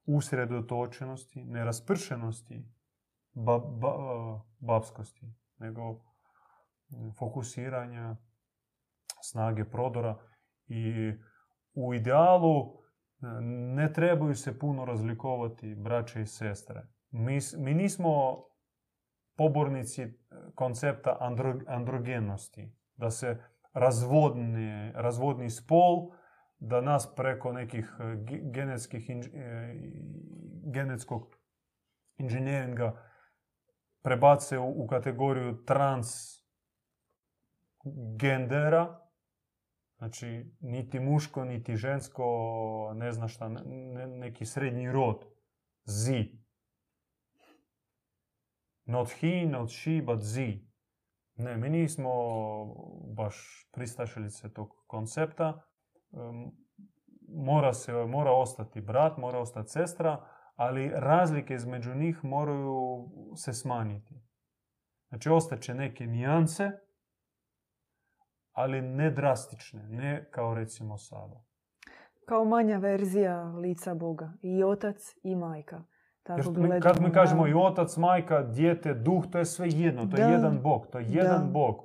usredotočenosti, 0.05 1.43
neraspršenosti, 1.43 2.65
ba, 3.33 3.57
ba, 3.57 3.95
babskosti, 4.59 5.33
nego 5.57 5.99
fokusiranja, 7.19 8.15
snage 9.21 9.65
prodora 9.65 10.17
i 10.67 11.13
u 11.73 11.93
idealu 11.93 12.83
ne 13.75 13.93
trebaju 13.93 14.35
se 14.35 14.59
puno 14.59 14.85
razlikovati 14.85 15.75
braće 15.75 16.21
i 16.21 16.25
sestre. 16.25 16.87
Mi, 17.11 17.39
mi 17.57 17.73
nismo 17.73 18.43
pobornici 19.37 20.07
koncepta 20.55 21.17
andro, 21.19 21.59
androgenosti, 21.67 22.75
da 22.95 23.11
se 23.11 23.43
razvodni, 23.73 24.91
razvodni 24.91 25.49
spol, 25.49 26.11
da 26.59 26.81
nas 26.81 27.15
preko 27.15 27.51
nekih 27.51 27.89
genetskih, 28.53 29.09
genetskog 30.73 31.35
inženjeringa 32.17 33.09
prebace 34.01 34.59
u, 34.59 34.83
u 34.83 34.87
kategoriju 34.87 35.65
trans 35.65 36.43
gendera, 38.19 38.99
znači 39.97 40.55
niti 40.59 40.99
muško, 40.99 41.45
niti 41.45 41.75
žensko, 41.75 42.23
ne 42.95 43.11
zna 43.11 43.27
šta, 43.27 43.49
ne, 43.49 44.07
neki 44.07 44.45
srednji 44.45 44.91
rod, 44.91 45.25
Z. 45.85 46.11
Not 48.85 49.09
he, 49.19 49.45
not 49.45 49.69
she, 49.69 50.01
but 50.01 50.21
Z. 50.21 50.41
Ne, 51.35 51.57
mi 51.57 51.69
nismo 51.69 52.09
baš 53.15 53.67
pristašilice 53.71 54.53
tog 54.53 54.69
koncepta. 54.87 55.61
Mora, 57.27 57.73
se, 57.73 57.93
mora 57.93 58.31
ostati 58.31 58.81
brat, 58.81 59.17
mora 59.17 59.39
ostati 59.39 59.69
sestra, 59.69 60.25
ali 60.55 60.91
razlike 60.95 61.53
između 61.53 61.95
njih 61.95 62.23
moraju 62.23 63.09
se 63.35 63.53
smanjiti. 63.53 64.15
Znači, 65.09 65.29
ostaće 65.29 65.73
neke 65.73 66.07
nijanse, 66.07 66.71
ali 68.51 68.81
ne 68.81 69.11
drastične, 69.11 69.83
ne 69.83 70.29
kao 70.31 70.53
recimo 70.53 70.97
sada. 70.97 71.43
Kao 72.25 72.45
manja 72.45 72.77
verzija 72.77 73.43
lica 73.43 73.93
Boga. 73.93 74.33
I 74.41 74.63
otac 74.63 74.95
i 75.23 75.35
majka. 75.35 75.83
Tako 76.23 76.51
mi, 76.51 76.79
kad 76.81 77.01
mi 77.01 77.11
kažemo 77.11 77.47
i 77.47 77.53
otac, 77.53 77.97
majka, 77.97 78.43
dijete, 78.43 78.93
duh, 78.93 79.23
to 79.31 79.37
je 79.37 79.45
sve 79.45 79.67
jedno. 79.69 80.05
To 80.05 80.17
je 80.17 80.31
jedan 80.31 80.61
Bog. 80.61 80.87
To 80.91 80.99
je 80.99 81.05
jedan 81.09 81.53
Bog. 81.53 81.75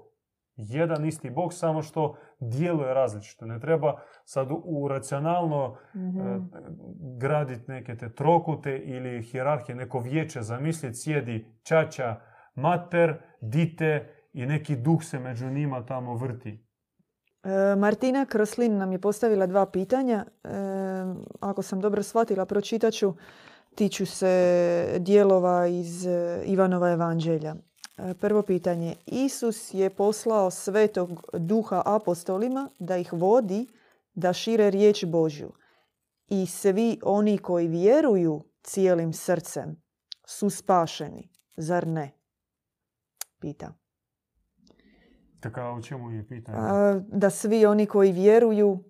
Jedan 0.57 1.07
isti 1.07 1.31
Bog, 1.31 1.53
samo 1.53 1.83
što 1.83 2.17
djeluje 2.41 2.95
različito. 2.95 3.47
Ne 3.47 3.61
treba 3.61 4.01
sad 4.25 4.49
u 4.65 4.89
racionalno 4.89 5.77
mm 5.95 6.39
graditi 7.19 7.71
neke 7.71 7.97
te 7.97 8.15
trokute 8.15 8.79
ili 8.79 9.23
hjerarhije, 9.23 9.77
neko 9.77 10.01
vijeće 10.01 10.43
zamisliti, 10.43 10.99
sjedi 10.99 11.47
čača, 11.63 12.17
mater, 12.55 13.15
dite 13.41 14.15
i 14.33 14.47
neki 14.47 14.77
duh 14.77 15.03
se 15.03 15.19
među 15.19 15.51
njima 15.51 15.87
tamo 15.87 16.15
vrti. 16.15 16.65
E, 17.45 17.77
Martina 17.77 18.27
Kroslin 18.27 18.77
nam 18.77 18.93
je 18.93 19.01
postavila 19.01 19.47
dva 19.47 19.67
pitanja. 19.67 20.25
E, 20.45 20.49
ako 21.41 21.63
sam 21.63 21.81
dobro 21.81 22.03
shvatila, 22.03 22.47
pročitat 22.47 22.95
ću. 22.95 23.15
Tiču 23.75 24.07
se 24.07 24.97
dijelova 24.99 25.67
iz 25.67 26.07
e, 26.07 26.43
Ivanova 26.45 26.91
evanđelja. 26.93 27.55
Prvo 28.21 28.43
pitanje. 28.43 28.95
Isus 29.07 29.75
je 29.75 29.91
poslao 29.91 30.51
svetog 30.51 31.31
duha 31.33 31.83
apostolima 31.87 32.71
da 32.79 32.97
ih 32.97 33.13
vodi 33.13 33.67
da 34.15 34.33
šire 34.33 34.71
riječ 34.71 35.05
Božju. 35.05 35.53
I 36.29 36.47
svi 36.47 36.99
oni 37.03 37.39
koji 37.39 37.69
vjeruju 37.69 38.45
cijelim 38.63 39.13
srcem 39.13 39.83
su 40.27 40.51
spašeni. 40.51 41.31
Zar 41.57 41.87
ne? 41.87 42.11
Pita. 43.41 43.75
Taka 45.41 45.73
u 45.73 45.83
čemu 45.83 46.11
je 46.11 46.29
pitanje? 46.29 46.59
da 47.09 47.31
svi 47.31 47.67
oni 47.67 47.87
koji 47.87 48.13
vjeruju 48.13 48.85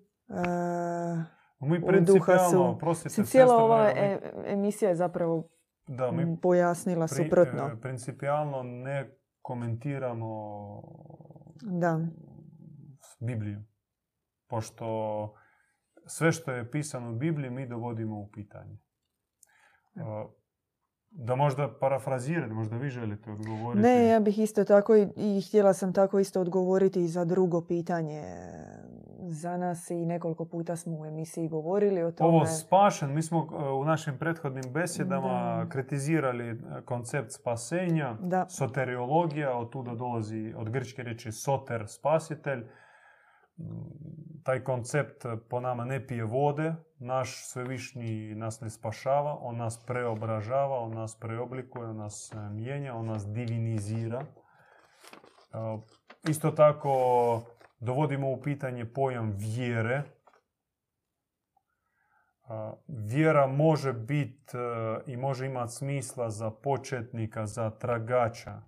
mi 1.59 1.85
principijalno, 1.87 2.77
prosite 2.77 3.23
Cijela 3.23 3.55
ova 3.55 3.89
e, 3.89 4.19
emisija 4.45 4.89
je 4.89 4.95
zapravo 4.95 5.49
da, 5.89 6.11
mi 6.11 6.37
pojasnila 6.41 7.07
suprotno. 7.07 7.67
E, 7.67 7.81
principijalno 7.81 8.63
ne 8.63 9.17
komentiramo 9.41 10.81
da. 11.61 11.99
Bibliju. 13.19 13.63
Pošto 14.47 14.85
sve 16.05 16.31
što 16.31 16.51
je 16.51 16.71
pisano 16.71 17.11
u 17.11 17.15
Bibliji 17.15 17.49
mi 17.49 17.67
dovodimo 17.67 18.19
u 18.19 18.29
pitanje. 18.31 18.77
Da 21.09 21.35
možda 21.35 21.77
parafrazirati, 21.79 22.53
možda 22.53 22.77
vi 22.77 22.89
želite 22.89 23.31
odgovoriti. 23.31 23.81
Ne, 23.81 24.07
ja 24.07 24.19
bih 24.19 24.39
isto 24.39 24.63
tako 24.63 24.95
i, 24.95 25.41
htjela 25.47 25.73
sam 25.73 25.93
tako 25.93 26.19
isto 26.19 26.41
odgovoriti 26.41 27.07
za 27.07 27.25
drugo 27.25 27.65
pitanje 27.67 28.23
za 29.31 29.57
nas 29.57 29.89
i 29.89 30.05
nekoliko 30.05 30.45
puta 30.45 30.75
smo 30.75 30.99
u 30.99 31.05
emisiji 31.05 31.47
govorili 31.47 32.03
o 32.03 32.11
tome. 32.11 32.29
Ovo 32.29 32.45
spašen, 32.45 33.13
mi 33.13 33.21
smo 33.21 33.47
e, 33.51 33.69
u 33.69 33.85
našim 33.85 34.17
prethodnim 34.17 34.73
besjedama 34.73 35.67
kritizirali 35.69 36.49
e, 36.49 36.55
koncept 36.85 37.31
spasenja, 37.31 38.15
da. 38.19 38.45
soteriologija, 38.49 39.57
od 39.57 39.69
tuda 39.69 39.95
dolazi 39.95 40.53
od 40.57 40.69
grčke 40.69 41.03
riječi 41.03 41.31
soter, 41.31 41.83
spasitelj 41.87 42.63
taj 44.43 44.63
koncept 44.63 45.25
po 45.49 45.59
nama 45.59 45.85
ne 45.85 46.07
pije 46.07 46.23
vode, 46.23 46.73
naš 46.99 47.49
svevišnji 47.49 48.35
nas 48.35 48.61
ne 48.61 48.69
spašava, 48.69 49.37
on 49.41 49.57
nas 49.57 49.85
preobražava, 49.85 50.79
on 50.79 50.91
nas 50.91 51.19
preoblikuje, 51.19 51.87
on 51.87 51.97
nas 51.97 52.31
e, 52.33 52.49
mijenja, 52.49 52.95
on 52.95 53.05
nas 53.05 53.27
divinizira. 53.27 54.21
E, 54.21 54.27
isto 56.29 56.51
tako 56.51 57.41
dovodimo 57.79 58.31
u 58.31 58.41
pitanje 58.41 58.93
pojam 58.93 59.35
vjere. 59.37 59.95
E, 59.95 60.03
vjera 62.87 63.47
može 63.47 63.93
biti 63.93 64.57
i 65.05 65.17
može 65.17 65.45
imati 65.45 65.71
smisla 65.71 66.29
za 66.29 66.51
početnika, 66.51 67.45
za 67.45 67.69
tragača, 67.69 68.61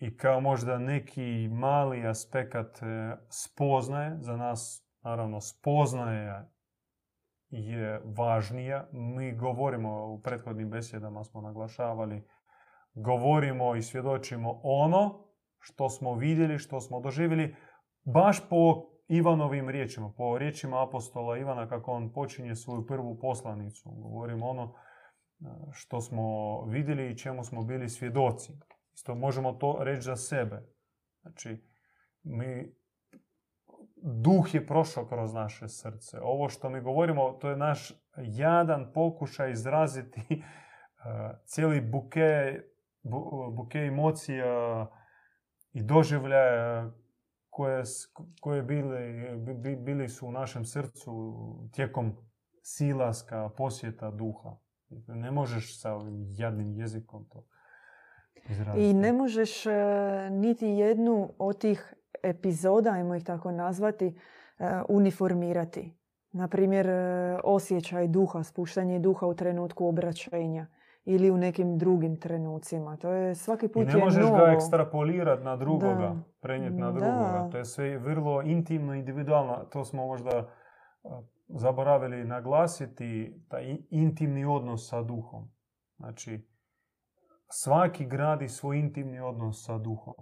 i 0.00 0.16
kao 0.16 0.40
možda 0.40 0.78
neki 0.78 1.48
mali 1.52 2.06
aspekt 2.06 2.82
e, 2.82 3.16
spoznaje, 3.28 4.16
za 4.20 4.36
nas 4.36 4.86
naravno 5.02 5.40
spoznaje 5.40 6.50
je 7.48 8.02
važnija. 8.04 8.88
Mi 8.92 9.36
govorimo, 9.36 10.06
u 10.06 10.22
prethodnim 10.22 10.70
besjedama 10.70 11.24
smo 11.24 11.40
naglašavali, 11.40 12.28
govorimo 12.94 13.74
i 13.74 13.82
svjedočimo 13.82 14.60
ono 14.62 15.29
što 15.60 15.88
smo 15.88 16.14
vidjeli, 16.14 16.58
što 16.58 16.80
smo 16.80 17.00
doživjeli, 17.00 17.56
baš 18.04 18.48
po 18.48 18.86
Ivanovim 19.08 19.68
riječima, 19.68 20.12
po 20.16 20.38
riječima 20.38 20.82
apostola 20.82 21.38
Ivana 21.38 21.68
kako 21.68 21.92
on 21.92 22.12
počinje 22.12 22.54
svoju 22.54 22.86
prvu 22.86 23.18
poslanicu. 23.18 23.90
Govorimo 23.90 24.46
ono 24.46 24.62
e, 24.64 25.44
što 25.72 26.00
smo 26.00 26.24
vidjeli 26.64 27.10
i 27.10 27.18
čemu 27.18 27.44
smo 27.44 27.62
bili 27.62 27.88
svjedoci. 27.88 28.52
Isto 28.94 29.14
možemo 29.14 29.52
to 29.52 29.78
reći 29.80 30.02
za 30.02 30.16
sebe. 30.16 30.62
Znači, 31.22 31.64
mi, 32.22 32.74
duh 34.02 34.54
je 34.54 34.66
prošao 34.66 35.06
kroz 35.06 35.34
naše 35.34 35.68
srce. 35.68 36.18
Ovo 36.22 36.48
što 36.48 36.70
mi 36.70 36.80
govorimo, 36.80 37.32
to 37.32 37.50
je 37.50 37.56
naš 37.56 37.92
jadan 38.16 38.92
pokušaj 38.94 39.50
izraziti 39.50 40.20
uh, 40.30 41.36
cijeli 41.44 41.80
buke, 41.80 42.60
buke 43.52 43.78
emocija 43.78 44.86
i 45.72 45.82
doživljaja 45.82 46.90
koje, 47.50 47.82
koje 48.40 48.62
bili, 48.62 49.76
bili 49.76 50.08
su 50.08 50.26
u 50.26 50.32
našem 50.32 50.64
srcu 50.64 51.34
tijekom 51.72 52.16
silaska, 52.62 53.50
posjeta 53.56 54.10
duha. 54.10 54.56
Ne 55.06 55.30
možeš 55.30 55.80
sa 55.80 55.94
ovim 55.94 56.26
jadnim 56.28 56.72
jezikom 56.72 57.28
to 57.28 57.46
i 58.76 58.94
ne 58.94 59.12
možeš 59.12 59.66
e, 59.66 59.70
niti 60.30 60.66
jednu 60.66 61.32
od 61.38 61.58
tih 61.58 61.94
epizoda, 62.22 62.90
ajmo 62.90 63.14
ih 63.14 63.24
tako 63.24 63.50
nazvati, 63.50 64.06
e, 64.58 64.70
uniformirati. 64.88 65.96
Naprimjer, 66.32 66.88
e, 66.88 67.38
osjećaj 67.44 68.08
duha, 68.08 68.42
spuštanje 68.42 68.98
duha 68.98 69.26
u 69.26 69.34
trenutku 69.34 69.86
obraćenja 69.86 70.66
ili 71.14 71.30
u 71.30 71.36
nekim 71.36 71.78
drugim 71.78 72.16
trenucima. 72.20 72.96
To 72.96 73.12
je 73.12 73.34
svaki 73.34 73.68
put 73.68 73.82
I 73.82 73.86
ne 73.86 73.96
možeš 73.96 74.24
ga 74.30 74.52
ekstrapolirati 74.54 75.44
na 75.44 75.56
drugoga, 75.56 76.14
prenijeti 76.40 76.76
na 76.76 76.92
drugoga. 76.92 77.48
To 77.52 77.58
je 77.58 77.64
sve 77.64 77.98
vrlo 77.98 78.42
intimno, 78.42 78.94
individualno. 78.94 79.54
To 79.72 79.84
smo 79.84 80.06
možda 80.06 80.48
zaboravili 81.48 82.24
naglasiti, 82.24 83.42
taj 83.48 83.76
intimni 83.90 84.44
odnos 84.44 84.88
sa 84.88 85.02
duhom. 85.02 85.50
Znači, 85.96 86.48
svaki 87.48 88.06
gradi 88.06 88.48
svoj 88.48 88.78
intimni 88.78 89.20
odnos 89.20 89.66
sa 89.66 89.78
duhom. 89.78 90.14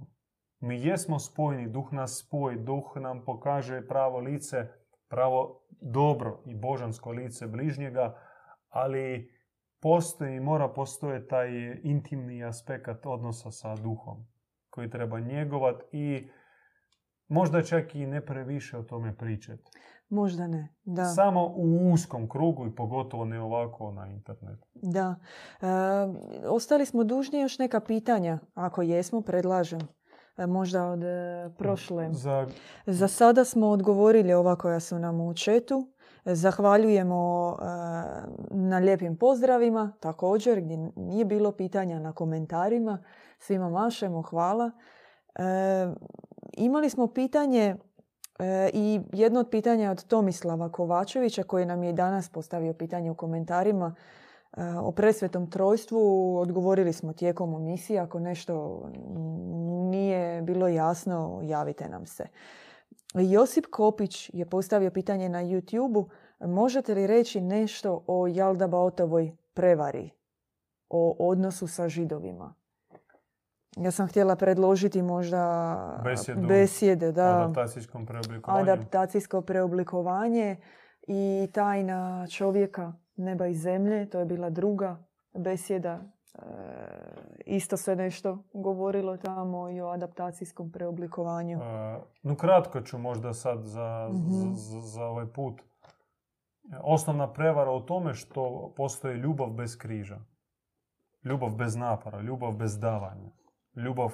Mi 0.61 0.83
jesmo 0.83 1.19
spojni, 1.19 1.69
duh 1.69 1.93
nas 1.93 2.25
spoji, 2.27 2.57
duh 2.57 2.97
nam 2.97 3.25
pokaže 3.25 3.87
pravo 3.89 4.19
lice, 4.19 4.67
pravo 5.09 5.63
dobro 5.81 6.43
i 6.47 6.55
božansko 6.55 7.11
lice 7.11 7.47
bližnjega, 7.47 8.17
ali 8.69 9.31
postoji 9.81 10.37
i 10.37 10.41
mora 10.41 10.69
postojati 10.69 11.29
taj 11.29 11.51
intimni 11.83 12.45
aspekt 12.45 13.07
odnosa 13.07 13.51
sa 13.51 13.77
duhom 13.77 14.27
koji 14.71 14.91
treba 14.91 15.21
njegovat 15.21 15.83
i 15.93 16.29
možda 17.29 17.63
čak 17.63 17.95
i 17.95 18.07
ne 18.07 18.27
previše 18.27 18.79
o 18.79 18.83
tome 18.83 19.17
pričati. 19.17 19.71
Možda 20.09 20.47
ne, 20.47 20.75
da. 20.85 21.05
Samo 21.05 21.47
u 21.57 21.93
uskom 21.93 22.29
krugu 22.29 22.67
i 22.67 22.75
pogotovo 22.75 23.25
ne 23.25 23.41
ovako 23.41 23.91
na 23.93 24.07
internetu. 24.07 24.69
Da. 24.75 25.15
E, 25.61 25.67
ostali 26.49 26.87
smo 26.87 27.05
dužni 27.05 27.41
još 27.41 27.59
neka 27.59 27.81
pitanja. 27.81 28.39
Ako 28.55 28.83
jesmo, 28.83 29.21
predlažem. 29.21 29.81
E, 30.37 30.47
možda 30.47 30.87
od 30.87 31.03
e, 31.03 31.51
prošle. 31.59 32.09
Za... 32.13 32.47
Za 32.87 33.09
sada 33.09 33.45
smo 33.45 33.67
odgovorili 33.67 34.33
ova 34.33 34.57
koja 34.57 34.81
su 34.81 34.99
nam 34.99 35.21
u 35.21 35.35
četu. 35.35 35.93
Zahvaljujemo 36.35 37.57
e, 37.61 37.65
na 38.51 38.79
lijepim 38.79 39.17
pozdravima 39.17 39.93
također 40.01 40.61
gdje 40.61 40.91
nije 40.97 41.25
bilo 41.25 41.53
pitanja 41.53 41.99
na 42.01 42.13
komentarima. 42.13 42.99
Svima 43.39 43.69
mašemo, 43.69 44.23
hvala. 44.23 44.71
Imali 46.53 46.91
smo 46.91 47.07
pitanje 47.07 47.77
i 48.73 49.01
jedno 49.13 49.41
od 49.41 49.51
pitanja 49.51 49.91
od 49.91 50.05
Tomislava 50.05 50.73
Kovačevića 50.73 51.43
koji 51.43 51.67
nam 51.67 51.83
je 51.83 51.91
i 51.91 51.93
danas 51.93 52.29
postavio 52.29 52.73
pitanje 52.73 53.11
u 53.11 53.15
komentarima 53.15 53.95
o 54.83 54.93
presvetom 54.93 55.51
trojstvu. 55.51 56.37
Odgovorili 56.39 56.93
smo 56.93 57.13
tijekom 57.13 57.55
emisije. 57.55 58.01
Ako 58.01 58.21
nešto 58.21 58.83
nije 59.91 60.43
bilo 60.43 60.69
jasno, 60.69 61.41
javite 61.45 61.89
nam 61.89 62.07
se. 62.07 62.27
Josip 63.15 63.67
Kopić 63.71 64.31
je 64.33 64.47
postavio 64.47 64.91
pitanje 64.91 65.29
na 65.29 65.43
youtube 65.43 66.09
Možete 66.41 66.95
li 66.95 67.07
reći 67.07 67.41
nešto 67.41 68.05
o 68.07 68.27
Jaldabaotovoj 68.27 69.37
prevari? 69.55 70.11
O 70.89 71.17
odnosu 71.19 71.67
sa 71.67 71.89
židovima? 71.89 72.55
Ja 73.77 73.91
sam 73.91 74.09
htjela 74.09 74.37
predložiti 74.37 75.03
možda 75.03 76.01
Besjedu, 76.05 76.47
besjede. 76.47 77.13
Da, 77.13 77.43
adaptacijskom 77.43 78.07
preoblikovanju. 78.07 78.63
adaptacijsko 78.63 79.41
preoblikovanje 79.41 80.57
i 81.07 81.49
tajna 81.53 82.27
čovjeka 82.27 82.93
neba 83.17 83.47
i 83.47 83.55
zemlje. 83.55 84.11
To 84.11 84.19
je 84.19 84.25
bila 84.25 84.51
druga 84.51 85.05
besjeda. 85.35 86.01
E, 86.39 86.43
isto 87.47 87.77
se 87.77 87.97
nešto 87.97 88.45
govorilo 88.53 89.17
tamo 89.17 89.71
i 89.71 89.81
o 89.81 89.89
adaptacijskom 89.89 90.73
preoblikovanju. 90.73 91.59
E, 91.59 92.01
no 92.23 92.37
kratko 92.37 92.81
ću 92.81 92.99
možda 92.99 93.33
sad 93.33 93.63
za, 93.63 94.09
Mhm. 94.13 94.55
za, 94.55 94.81
za 94.81 95.05
ovaj 95.05 95.27
put. 95.33 95.61
Osnovna 96.83 97.33
prevara 97.33 97.71
u 97.71 97.81
tome 97.81 98.15
što 98.15 98.73
postoji 98.77 99.17
ljubav 99.17 99.51
bez 99.51 99.79
križa. 99.79 100.19
Ljubav 101.25 101.51
bez 101.51 101.77
napora, 101.77 102.21
ljubav 102.21 102.53
bez 102.53 102.79
davanja. 102.79 103.31
Ljubav 103.77 104.13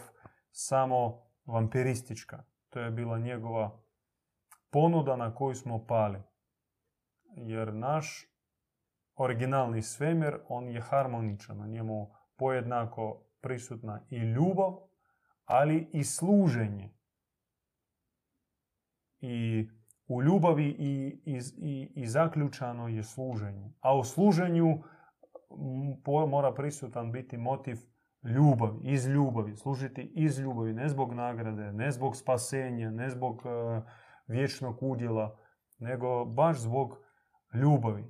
samo 0.50 1.22
vampiristička. 1.46 2.44
To 2.70 2.80
je 2.80 2.90
bila 2.90 3.18
njegova 3.18 3.80
ponuda 4.70 5.16
na 5.16 5.34
koju 5.34 5.54
smo 5.54 5.86
pali. 5.86 6.22
Jer 7.36 7.74
naš 7.74 8.26
originalni 9.16 9.82
svemir, 9.82 10.38
on 10.48 10.68
je 10.68 10.80
harmoničan. 10.80 11.58
Na 11.58 11.66
njemu 11.66 12.13
pojednako 12.36 13.26
prisutna 13.40 14.06
i 14.10 14.16
ljubav, 14.16 14.76
ali 15.44 15.90
i 15.92 16.04
služenje. 16.04 16.94
I 19.20 19.68
u 20.06 20.22
ljubavi 20.22 20.64
i, 20.64 21.22
i, 21.24 21.40
i, 21.56 21.92
i 21.96 22.06
zaključano 22.06 22.88
je 22.88 23.02
služenje. 23.02 23.72
A 23.80 23.96
u 23.96 24.04
služenju 24.04 24.68
m, 24.70 26.02
po- 26.04 26.26
mora 26.26 26.54
prisutan 26.54 27.12
biti 27.12 27.36
motiv 27.36 27.76
ljubavi, 28.22 28.78
iz 28.82 29.06
ljubavi, 29.06 29.56
služiti 29.56 30.12
iz 30.14 30.38
ljubavi, 30.38 30.72
ne 30.72 30.88
zbog 30.88 31.12
nagrade, 31.12 31.72
ne 31.72 31.90
zbog 31.90 32.16
spasenja, 32.16 32.90
ne 32.90 33.10
zbog 33.10 33.42
e, 33.46 33.82
vječnog 34.26 34.82
udjela, 34.82 35.38
nego 35.78 36.24
baš 36.24 36.60
zbog 36.60 36.96
ljubavi. 37.54 38.04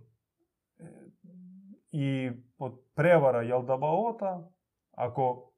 I 1.96 2.30
od 2.58 2.80
prevara 2.94 3.42
Jaldabaota, 3.42 4.50
ako 4.90 5.52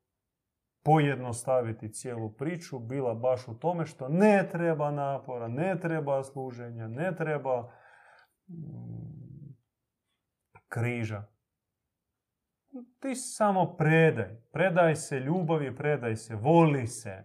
pojednostaviti 0.84 1.92
cijelu 1.92 2.32
priču, 2.32 2.78
bila 2.78 3.14
baš 3.14 3.48
u 3.48 3.58
tome 3.58 3.86
što 3.86 4.08
ne 4.08 4.48
treba 4.52 4.90
napora, 4.90 5.48
ne 5.48 5.80
treba 5.80 6.22
služenja, 6.22 6.88
ne 6.88 7.16
treba 7.16 7.72
mm, 8.48 9.54
križa. 10.68 11.22
Ti 13.00 13.14
samo 13.14 13.76
predaj. 13.76 14.36
Predaj 14.52 14.96
se 14.96 15.20
ljubavi, 15.20 15.76
predaj 15.76 16.16
se, 16.16 16.34
voli 16.34 16.86
se. 16.86 17.24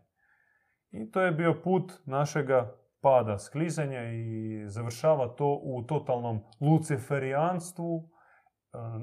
I 0.91 1.11
to 1.11 1.21
je 1.21 1.31
bio 1.31 1.61
put 1.63 1.91
našega 2.05 2.77
pada, 3.01 3.37
sklizanja 3.39 4.11
i 4.11 4.63
završava 4.67 5.27
to 5.27 5.59
u 5.63 5.83
totalnom 5.83 6.43
luciferijanstvu, 6.59 8.10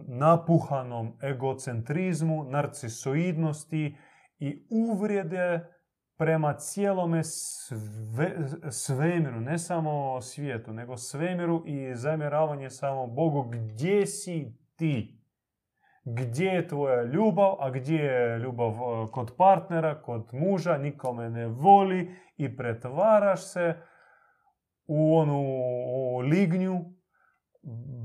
napuhanom 0.06 1.18
egocentrizmu, 1.22 2.44
narcisoidnosti 2.44 3.96
i 4.38 4.66
uvrede 4.70 5.66
prema 6.18 6.54
cijelome 6.54 7.24
sve, 7.24 8.36
svemiru, 8.70 9.40
ne 9.40 9.58
samo 9.58 10.20
svijetu, 10.20 10.72
nego 10.72 10.96
svemiru 10.96 11.62
i 11.66 11.94
zamjeravanje 11.94 12.70
samo 12.70 13.06
Bogu 13.06 13.42
gdje 13.42 14.06
si 14.06 14.58
ti? 14.76 15.18
Gdje 16.04 16.46
je 16.46 16.68
tvoja 16.68 17.02
ljubav, 17.02 17.56
a 17.60 17.70
gdje 17.70 17.96
je 17.96 18.38
ljubav 18.38 18.70
e, 18.70 19.06
kod 19.12 19.34
partnera, 19.36 20.02
kod 20.02 20.28
muža, 20.32 20.78
nikome 20.78 21.30
ne 21.30 21.46
voli 21.46 22.10
i 22.36 22.56
pretvaraš 22.56 23.52
se 23.52 23.76
u 24.86 25.16
onu 25.16 25.42
u 25.86 26.18
lignju 26.18 26.97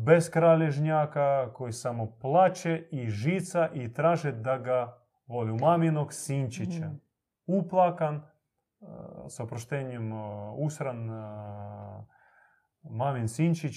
bez 0.06 0.30
kralježnjaka 0.30 1.54
koji 1.54 1.72
samo 1.72 2.12
plaće 2.22 2.88
i 2.92 3.10
žica 3.10 3.70
i 3.74 3.94
traže 3.94 4.32
da 4.32 4.58
ga 4.58 4.98
voli. 5.28 5.52
U 5.52 5.58
maminog 5.58 6.14
sinčića. 6.14 6.86
Mhm. 6.86 6.96
Uplakan, 7.46 8.16
e, 8.16 8.22
s 9.30 9.40
oproštenjem 9.40 10.12
e, 10.12 10.16
usran 10.58 11.10
e, 11.10 11.24
mamin 12.84 13.28
sinčić 13.28 13.76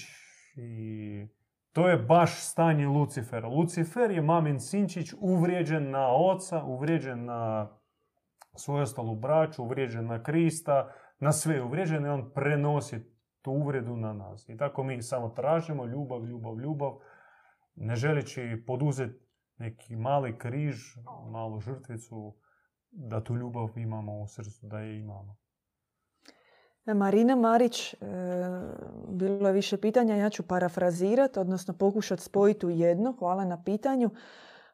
i 0.55 1.27
to 1.71 1.89
je 1.89 1.97
baš 1.97 2.35
stanje 2.35 2.87
Lucifera. 2.87 3.47
Lucifer 3.47 4.11
je 4.11 4.21
mamin 4.21 4.59
sinčić 4.59 5.13
uvrijeđen 5.19 5.91
na 5.91 6.07
oca, 6.15 6.63
uvrijeđen 6.63 7.25
na 7.25 7.69
svoju 8.55 8.83
ostalu 8.83 9.15
braću, 9.15 9.63
uvrijeđen 9.63 10.05
na 10.05 10.23
Krista, 10.23 10.91
na 11.19 11.31
sve 11.31 11.61
uvrijeđen 11.61 12.05
i 12.05 12.09
on 12.09 12.31
prenosi 12.33 13.16
tu 13.47 13.51
uvredu 13.51 13.95
na 13.95 14.13
nas. 14.13 14.49
I 14.49 14.57
tako 14.57 14.83
mi 14.83 15.01
samo 15.01 15.29
tražimo 15.29 15.85
ljubav, 15.85 16.25
ljubav, 16.25 16.59
ljubav, 16.59 16.97
ne 17.75 17.95
želeći 17.95 18.63
poduzeti 18.67 19.19
neki 19.57 19.95
mali 19.95 20.37
križ, 20.37 20.75
malu 21.31 21.59
žrtvicu, 21.59 22.35
da 22.91 23.23
tu 23.23 23.35
ljubav 23.35 23.69
imamo 23.75 24.19
u 24.21 24.27
srcu, 24.27 24.67
da 24.67 24.79
je 24.79 24.99
imamo. 24.99 25.37
Marina 26.85 27.35
Marić, 27.35 27.93
e, 27.93 27.97
bilo 29.09 29.47
je 29.47 29.53
više 29.53 29.77
pitanja, 29.77 30.15
ja 30.15 30.29
ću 30.29 30.47
parafrazirati, 30.47 31.39
odnosno 31.39 31.73
pokušati 31.73 32.23
spojiti 32.23 32.65
u 32.65 32.69
jedno. 32.69 33.15
Hvala 33.19 33.45
na 33.45 33.63
pitanju. 33.63 34.09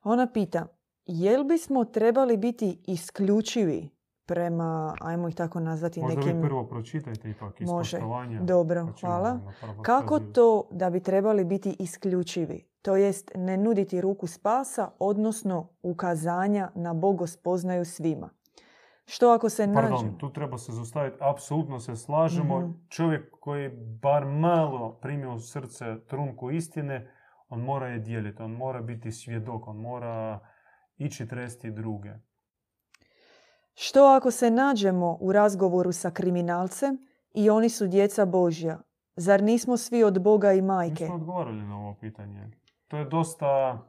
Ona 0.04 0.28
pita, 0.34 0.68
jel 1.06 1.44
bismo 1.44 1.86
trebali 1.86 2.38
biti 2.38 2.84
isključivi 2.88 3.90
prema, 4.26 4.96
ajmo 5.02 5.28
ih 5.28 5.36
tako 5.36 5.60
nazvati, 5.60 6.02
Možda 6.02 6.20
nekim... 6.20 6.38
vi 6.38 6.42
prvo 6.42 6.68
pročitajte 6.68 7.30
ipak 7.30 7.62
iz 7.62 7.70
Može. 7.70 7.98
poštovanja, 7.98 8.42
Dobro, 8.42 8.86
pa 8.86 9.08
hvala. 9.08 9.40
Kako 9.82 10.20
to 10.20 10.68
da 10.72 10.90
bi 10.90 11.00
trebali 11.00 11.46
biti 11.46 11.76
isključivi? 11.80 12.68
To 12.82 12.96
jest 12.96 13.32
ne 13.36 13.58
nuditi 13.58 14.02
ruku 14.02 14.28
spasa, 14.28 14.90
odnosno 15.00 15.70
ukazanja 15.84 16.72
na 16.76 16.94
bogospoznaju 16.94 17.86
svima. 17.86 18.30
Što 19.06 19.30
ako 19.30 19.50
se 19.50 19.68
nađe? 19.68 19.90
Pardon, 19.90 20.18
tu 20.18 20.34
treba 20.34 20.58
se 20.58 20.72
zaustaviti. 20.72 21.18
Apsolutno 21.20 21.80
se 21.80 21.96
slažemo. 21.96 22.60
Mhm. 22.60 22.72
Čovjek 22.90 23.32
koji 23.40 23.70
bar 24.02 24.26
malo 24.26 25.00
primio 25.02 25.34
u 25.34 25.40
srce 25.40 25.86
trunku 26.08 26.52
istine, 26.52 27.12
on 27.50 27.62
mora 27.62 27.88
je 27.88 28.00
dijeliti, 28.00 28.42
on 28.42 28.52
mora 28.52 28.82
biti 28.82 29.12
svjedok, 29.12 29.68
on 29.68 29.78
mora 29.78 30.40
ići 30.98 31.28
tresti 31.28 31.72
druge. 31.72 32.10
Što 33.76 34.06
ako 34.06 34.32
se 34.32 34.52
nađemo 34.52 35.18
u 35.22 35.32
razgovoru 35.32 35.92
sa 35.92 36.12
kriminalcem 36.12 36.98
i 37.34 37.50
oni 37.50 37.70
su 37.70 37.88
djeca 37.88 38.26
Božja? 38.26 38.80
Zar 39.16 39.44
nismo 39.44 39.78
svi 39.78 40.04
od 40.04 40.22
Boga 40.22 40.54
i 40.54 40.62
majke? 40.62 41.04
Nismo 41.04 41.16
odgovorili 41.16 41.64
na 41.64 41.78
ovo 41.78 41.94
pitanje. 41.94 42.52
To 42.88 42.98
je 42.98 43.06
dosta 43.06 43.48
a, 43.48 43.80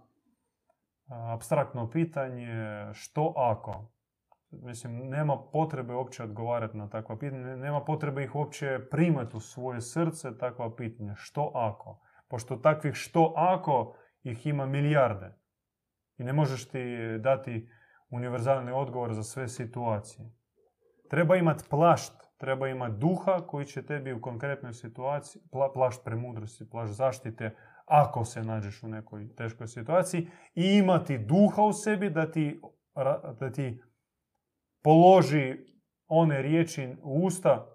abstraktno 1.08 1.90
pitanje. 1.90 2.46
Što 2.92 3.32
ako? 3.36 3.94
mislim, 4.62 5.08
nema 5.08 5.38
potrebe 5.52 5.94
uopće 5.94 6.22
odgovarati 6.22 6.76
na 6.76 6.88
takva 6.88 7.18
pitanja, 7.18 7.56
nema 7.56 7.84
potrebe 7.84 8.24
ih 8.24 8.34
uopće 8.34 8.78
primati 8.90 9.36
u 9.36 9.40
svoje 9.40 9.80
srce 9.80 10.38
takva 10.38 10.76
pitanja. 10.76 11.14
Što 11.16 11.50
ako? 11.54 12.00
Pošto 12.28 12.56
takvih 12.56 12.94
što 12.94 13.32
ako 13.36 13.96
ih 14.22 14.46
ima 14.46 14.66
milijarde. 14.66 15.38
I 16.18 16.24
ne 16.24 16.32
možeš 16.32 16.68
ti 16.68 16.96
dati 17.20 17.68
univerzalni 18.14 18.72
odgovor 18.72 19.14
za 19.14 19.22
sve 19.22 19.48
situacije. 19.48 20.30
Treba 21.10 21.36
imati 21.36 21.64
plašt, 21.70 22.12
treba 22.38 22.68
imati 22.68 22.96
duha 22.98 23.40
koji 23.46 23.66
će 23.66 23.86
tebi 23.86 24.12
u 24.12 24.20
konkretnoj 24.20 24.72
situaciji, 24.72 25.42
pla, 25.52 25.72
plašt 25.72 26.04
premudrosti, 26.04 26.70
plašt 26.70 26.92
zaštite, 26.92 27.56
ako 27.86 28.24
se 28.24 28.42
nađeš 28.42 28.82
u 28.82 28.88
nekoj 28.88 29.34
teškoj 29.36 29.68
situaciji, 29.68 30.28
i 30.54 30.64
imati 30.64 31.18
duha 31.18 31.62
u 31.62 31.72
sebi 31.72 32.10
da 32.10 32.30
ti, 32.30 32.60
da 33.40 33.52
ti 33.52 33.82
položi 34.82 35.56
one 36.08 36.42
riječi 36.42 36.96
u 37.02 37.24
usta 37.24 37.74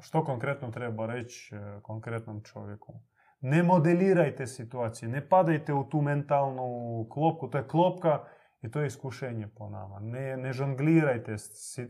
što 0.00 0.24
konkretno 0.24 0.70
treba 0.70 1.06
reći 1.06 1.54
e, 1.54 1.80
konkretnom 1.82 2.42
čovjeku. 2.42 3.00
Ne 3.40 3.62
modelirajte 3.62 4.46
situacije, 4.46 5.08
ne 5.08 5.28
padajte 5.28 5.72
u 5.72 5.84
tu 5.84 6.00
mentalnu 6.00 7.06
klopku, 7.10 7.48
to 7.48 7.58
je 7.58 7.68
klopka 7.68 8.24
i 8.62 8.70
to 8.70 8.80
je 8.80 8.86
iskušenje 8.86 9.48
po 9.48 9.68
nama. 9.68 9.98
Ne, 10.00 10.36
ne 10.36 10.52
žonglirajte 10.52 11.38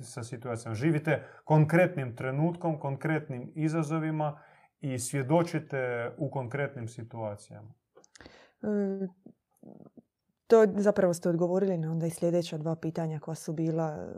sa 0.01 0.23
situacijama. 0.23 0.75
Živite 0.75 1.23
konkretnim 1.45 2.17
trenutkom, 2.17 2.79
konkretnim 2.79 3.53
izazovima 3.55 4.41
i 4.81 4.99
svjedočite 4.99 6.11
u 6.19 6.31
konkretnim 6.31 6.89
situacijama. 6.89 7.75
E, 8.63 8.67
to 10.47 10.67
zapravo 10.77 11.15
ste 11.15 11.29
odgovorili 11.29 11.79
na 11.79 11.91
onda 11.91 12.07
i 12.07 12.11
sljedeća 12.11 12.59
dva 12.59 12.77
pitanja 12.77 13.19
koja 13.19 13.35
su 13.35 13.53
bila 13.53 14.09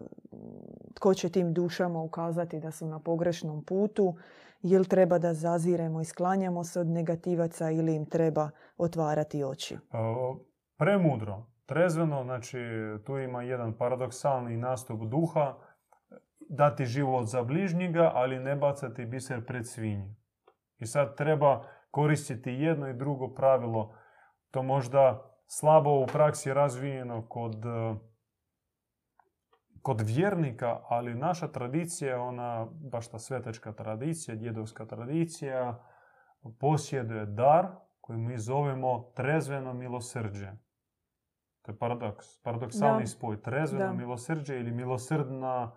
tko 0.95 1.15
će 1.15 1.29
tim 1.29 1.55
dušama 1.55 2.03
ukazati 2.03 2.61
da 2.61 2.71
su 2.71 2.87
na 2.87 3.01
pogrešnom 3.01 3.65
putu, 3.65 4.15
jel 4.63 4.85
treba 4.85 5.19
da 5.19 5.35
zaziremo 5.35 6.01
i 6.01 6.05
sklanjamo 6.05 6.65
se 6.65 6.81
od 6.81 6.87
negativaca 6.87 7.71
ili 7.71 7.95
im 7.95 8.07
treba 8.07 8.51
otvarati 8.77 9.45
oči? 9.45 9.79
Premudro, 10.77 11.47
trezveno, 11.67 12.25
znači 12.25 12.59
tu 13.07 13.19
ima 13.19 13.43
jedan 13.43 13.73
paradoksalni 13.73 14.57
nastup 14.57 15.01
duha, 15.03 15.55
dati 16.49 16.87
život 16.87 17.27
za 17.27 17.43
bližnjega, 17.43 18.11
ali 18.15 18.39
ne 18.39 18.57
bacati 18.57 19.07
biser 19.07 19.47
pred 19.47 19.69
svinje. 19.69 20.15
I 20.79 20.87
sad 20.87 21.17
treba 21.17 21.65
koristiti 21.91 22.51
jedno 22.51 22.89
i 22.89 22.95
drugo 22.95 23.35
pravilo. 23.35 23.95
To 24.51 24.63
možda 24.63 25.33
slabo 25.47 25.91
u 25.91 26.07
praksi 26.07 26.55
razvijeno 26.55 27.27
kod, 27.29 27.65
e, 27.65 27.95
kod 29.83 30.01
vjernika, 30.01 30.81
ali 30.89 31.15
naša 31.15 31.49
tradicija, 31.49 32.21
ona 32.21 32.67
baš 32.93 33.11
ta 33.11 33.19
svetačka 33.19 33.73
tradicija, 33.73 34.35
djedovska 34.35 34.87
tradicija, 34.87 35.85
posjeduje 36.61 37.27
dar 37.27 37.67
koji 38.01 38.19
mi 38.19 38.39
zovemo 38.39 39.13
trezveno 39.15 39.75
milosrđe. 39.75 40.53
To 41.63 41.73
je 41.73 41.79
paradoks, 41.79 42.43
paradoksalni 42.43 43.07
spoj. 43.07 43.43
Trezveno 43.43 43.87
da. 43.87 43.93
milosrđe 43.93 44.61
ili 44.61 44.71
milosrdna 44.71 45.73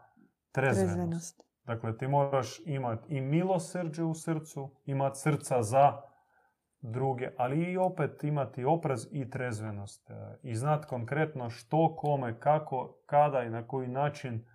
trezvenost. 0.52 0.94
trezvenost. 0.94 1.44
Dakle, 1.64 1.98
ti 1.98 2.08
moraš 2.08 2.60
imati 2.66 3.16
i 3.16 3.22
milosrđe 3.22 4.04
u 4.04 4.14
srcu, 4.14 4.76
imati 4.86 5.20
srca 5.20 5.64
za 5.64 6.02
druge, 6.82 7.30
ali 7.38 7.72
i 7.72 7.78
opet 7.78 8.24
imati 8.24 8.66
oprez 8.66 9.08
i 9.12 9.30
trezvenost. 9.30 10.10
E, 10.10 10.14
I 10.44 10.56
znat 10.56 10.86
konkretno 10.86 11.50
što, 11.50 11.96
kome, 11.96 12.40
kako, 12.40 12.98
kada 13.06 13.44
i 13.44 13.50
na 13.50 13.68
koji 13.68 13.88
način 13.88 14.46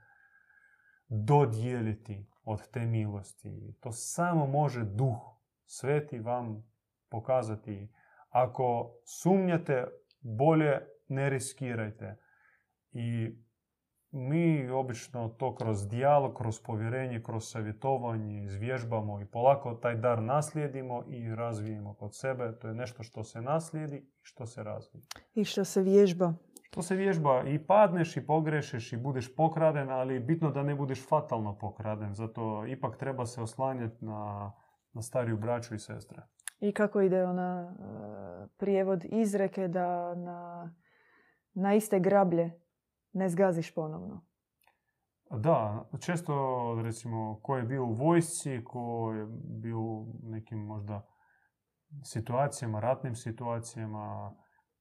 dodijeliti 1.09 2.27
od 2.44 2.70
te 2.70 2.81
milosti. 2.81 3.74
To 3.81 3.93
samo 3.93 4.47
može 4.47 4.85
duh 4.85 5.40
sveti 5.65 6.19
vam 6.19 6.73
pokazati. 7.09 7.93
Ako 8.28 8.94
sumnjate, 9.05 9.86
bolje 10.20 10.86
ne 11.11 11.31
riskirajte. 11.31 12.16
I 12.93 13.37
mi 14.12 14.70
obično 14.70 15.28
to 15.28 15.55
kroz 15.55 15.89
dijalog, 15.89 16.37
kroz 16.37 16.61
povjerenje, 16.62 17.23
kroz 17.23 17.51
savjetovanje 17.51 18.45
izvježbamo 18.45 19.20
i 19.20 19.27
polako 19.27 19.74
taj 19.74 19.97
dar 19.97 20.23
naslijedimo 20.23 21.05
i 21.09 21.35
razvijemo 21.35 21.95
kod 21.95 22.16
sebe. 22.16 22.59
To 22.59 22.69
je 22.69 22.74
nešto 22.74 23.03
što 23.03 23.24
se 23.24 23.43
naslijedi 23.43 23.97
i 23.97 24.20
što 24.23 24.47
se 24.47 24.62
razvije. 24.62 25.03
I 25.35 25.45
što 25.45 25.65
se 25.65 25.82
vježba. 25.82 26.35
To 26.70 26.82
se 26.82 26.97
vježba 26.97 27.43
i 27.47 27.66
padneš 27.66 28.16
i 28.16 28.27
pogrešeš 28.27 28.93
i 28.93 28.97
budeš 28.97 29.35
pokraden, 29.37 29.91
ali 29.91 30.20
bitno 30.20 30.51
da 30.51 30.62
ne 30.62 30.74
budeš 30.74 31.09
fatalno 31.09 31.59
pokraden. 31.59 32.15
Zato 32.15 32.66
ipak 32.66 32.97
treba 32.97 33.27
se 33.27 33.41
oslanjati 33.41 34.05
na, 34.05 34.53
na 34.93 35.03
stariju 35.03 35.37
braću 35.37 35.74
i 35.74 35.78
sestre. 35.78 36.23
I 36.61 36.73
kako 36.73 37.01
ide 37.01 37.24
ona 37.24 37.73
e, 37.73 38.47
prijevod 38.59 39.05
izreke 39.05 39.69
da 39.69 40.15
na, 40.15 40.70
na 41.55 41.75
iste 41.75 42.01
grablje 42.01 42.61
ne 43.13 43.29
zgaziš 43.29 43.75
ponovno. 43.75 44.27
Da, 45.31 45.89
često 46.01 46.35
recimo 46.83 47.41
ko 47.43 47.57
je 47.57 47.63
bio 47.63 47.85
u 47.85 47.93
vojsci, 47.93 48.65
ko 48.65 49.13
je 49.13 49.27
bio 49.43 49.81
u 49.81 50.07
nekim 50.23 50.59
možda 50.59 51.07
situacijama, 52.05 52.81
ratnim 52.81 53.15
situacijama, 53.15 54.35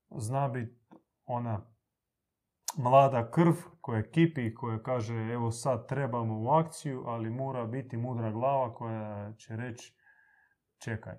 zna 0.10 0.48
biti 0.48 0.80
ona 1.26 1.62
mlada 2.78 3.32
krv 3.32 3.54
koja 3.82 4.10
kipi, 4.12 4.54
koja 4.54 4.84
kaže 4.84 5.16
evo 5.16 5.52
sad 5.52 5.88
trebamo 5.88 6.42
u 6.42 6.50
akciju, 6.50 7.04
ali 7.06 7.30
mora 7.30 7.66
biti 7.66 7.98
mudra 7.98 8.32
glava 8.32 8.74
koja 8.74 9.34
će 9.34 9.56
reći 9.56 9.96
čekaj, 10.78 11.16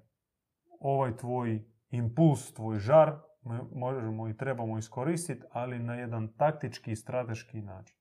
ovaj 0.80 1.16
tvoj 1.16 1.64
impuls, 1.90 2.54
tvoj 2.54 2.78
žar 2.78 3.29
možemo 3.74 4.28
i 4.28 4.36
trebamo 4.36 4.78
iskoristiti, 4.78 5.46
ali 5.52 5.78
na 5.78 5.94
jedan 5.94 6.28
taktički 6.28 6.92
i 6.92 6.96
strateški 6.96 7.62
način. 7.62 7.96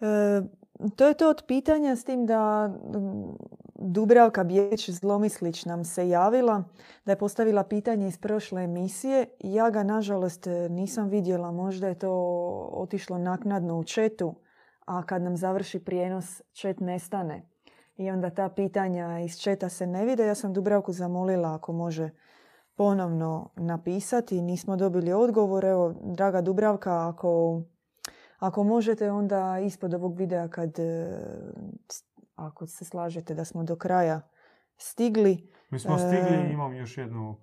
E, 0.00 0.42
to 0.96 1.06
je 1.06 1.14
to 1.14 1.30
od 1.30 1.44
pitanja 1.48 1.96
s 1.96 2.04
tim 2.04 2.26
da 2.26 2.72
Dubravka 3.74 4.44
Bijeć 4.44 4.90
Zlomislić 4.90 5.64
nam 5.64 5.84
se 5.84 6.08
javila 6.08 6.64
da 7.04 7.12
je 7.12 7.18
postavila 7.18 7.64
pitanje 7.64 8.08
iz 8.08 8.18
prošle 8.18 8.64
emisije. 8.64 9.26
Ja 9.40 9.70
ga 9.70 9.82
nažalost 9.82 10.46
nisam 10.70 11.08
vidjela, 11.08 11.50
možda 11.50 11.88
je 11.88 11.98
to 11.98 12.12
otišlo 12.72 13.18
naknadno 13.18 13.78
u 13.78 13.84
četu, 13.84 14.34
a 14.86 15.02
kad 15.02 15.22
nam 15.22 15.36
završi 15.36 15.84
prijenos 15.84 16.42
čet 16.52 16.80
nestane. 16.80 17.48
I 17.96 18.10
onda 18.10 18.30
ta 18.30 18.48
pitanja 18.48 19.20
iz 19.20 19.38
četa 19.38 19.68
se 19.68 19.86
ne 19.86 20.04
vide. 20.04 20.26
Ja 20.26 20.34
sam 20.34 20.52
Dubravku 20.52 20.92
zamolila 20.92 21.54
ako 21.54 21.72
može 21.72 22.10
ponovno 22.82 23.48
napisati. 23.56 24.40
Nismo 24.40 24.76
dobili 24.76 25.12
odgovor. 25.12 25.64
Evo, 25.64 25.94
draga 26.04 26.40
Dubravka, 26.40 27.08
ako, 27.08 27.62
ako 28.38 28.64
možete 28.64 29.10
onda 29.10 29.58
ispod 29.58 29.94
ovog 29.94 30.16
videa 30.16 30.48
kad 30.48 30.78
e, 30.78 31.18
ako 32.36 32.66
se 32.66 32.84
slažete 32.84 33.34
da 33.34 33.44
smo 33.44 33.64
do 33.64 33.76
kraja 33.76 34.20
stigli. 34.76 35.48
Mi 35.70 35.78
smo 35.78 35.98
stigli 35.98 36.36
i 36.36 36.48
e, 36.48 36.52
imam 36.52 36.74
još 36.74 36.98
jednu 36.98 37.36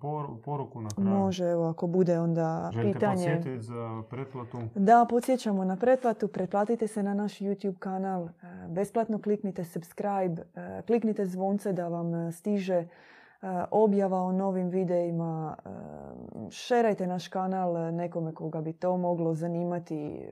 poruku 0.44 0.80
na 0.80 0.88
kraju. 0.88 1.10
Može, 1.10 1.44
evo, 1.44 1.68
ako 1.68 1.86
bude 1.86 2.18
onda 2.18 2.70
Želite 2.72 2.92
pitanje. 2.92 3.28
Želite 3.28 3.60
za 3.60 4.02
pretplatu? 4.10 4.58
Da, 4.74 5.06
podsjećamo 5.10 5.64
na 5.64 5.76
pretplatu. 5.76 6.28
Pretplatite 6.28 6.86
se 6.86 7.02
na 7.02 7.14
naš 7.14 7.38
YouTube 7.38 7.78
kanal. 7.78 8.28
E, 8.28 8.30
besplatno 8.68 9.22
kliknite 9.22 9.64
subscribe. 9.64 10.42
Kliknite 10.86 11.26
zvonce 11.26 11.72
da 11.72 11.88
vam 11.88 12.32
stiže 12.32 12.88
objava 13.70 14.18
o 14.18 14.32
novim 14.32 14.68
videima. 14.68 15.56
Eh, 15.64 15.70
šerajte 16.50 17.06
naš 17.06 17.28
kanal 17.28 17.94
nekome 17.94 18.34
koga 18.34 18.60
bi 18.60 18.72
to 18.72 18.96
moglo 18.96 19.34
zanimati. 19.34 20.26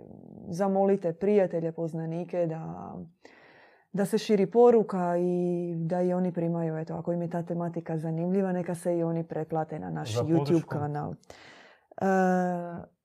Zamolite 0.49 1.13
prijatelje, 1.13 1.73
poznanike 1.73 2.47
da, 2.47 2.95
da 3.93 4.05
se 4.05 4.19
širi 4.19 4.51
poruka 4.51 5.17
i 5.17 5.75
da 5.77 6.03
i 6.03 6.13
oni 6.13 6.33
primaju, 6.33 6.77
eto, 6.77 6.95
ako 6.95 7.13
im 7.13 7.23
je 7.23 7.31
ta 7.31 7.43
tematika 7.43 7.99
zanimljiva, 7.99 8.53
neka 8.53 8.75
se 8.75 8.99
i 8.99 9.03
oni 9.03 9.25
pretplate 9.25 9.79
na 9.79 9.91
naš 9.91 10.15
YouTube 10.15 10.67
kanal. 10.67 11.13
E, 11.13 12.07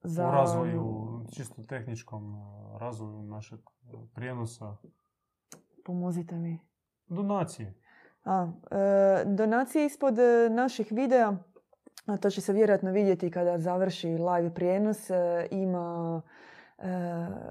za... 0.02 0.28
U 0.28 0.30
razvoju, 0.30 1.20
čisto 1.32 1.62
tehničkom 1.62 2.34
razvoju 2.80 3.22
našeg 3.22 3.60
prijenosa. 4.14 4.76
Pomozite 5.84 6.38
mi. 6.38 6.58
Donacije. 7.06 7.83
A, 8.24 8.48
e, 8.70 9.24
donacije 9.24 9.86
ispod 9.86 10.18
e, 10.18 10.48
naših 10.50 10.92
videa, 10.92 11.36
a 12.06 12.16
to 12.16 12.30
će 12.30 12.40
se 12.40 12.52
vjerojatno 12.52 12.92
vidjeti 12.92 13.30
kada 13.30 13.58
završi 13.58 14.08
live 14.08 14.54
prijenos, 14.54 15.10
e, 15.10 15.46
ima 15.50 16.22
e, 16.78 16.84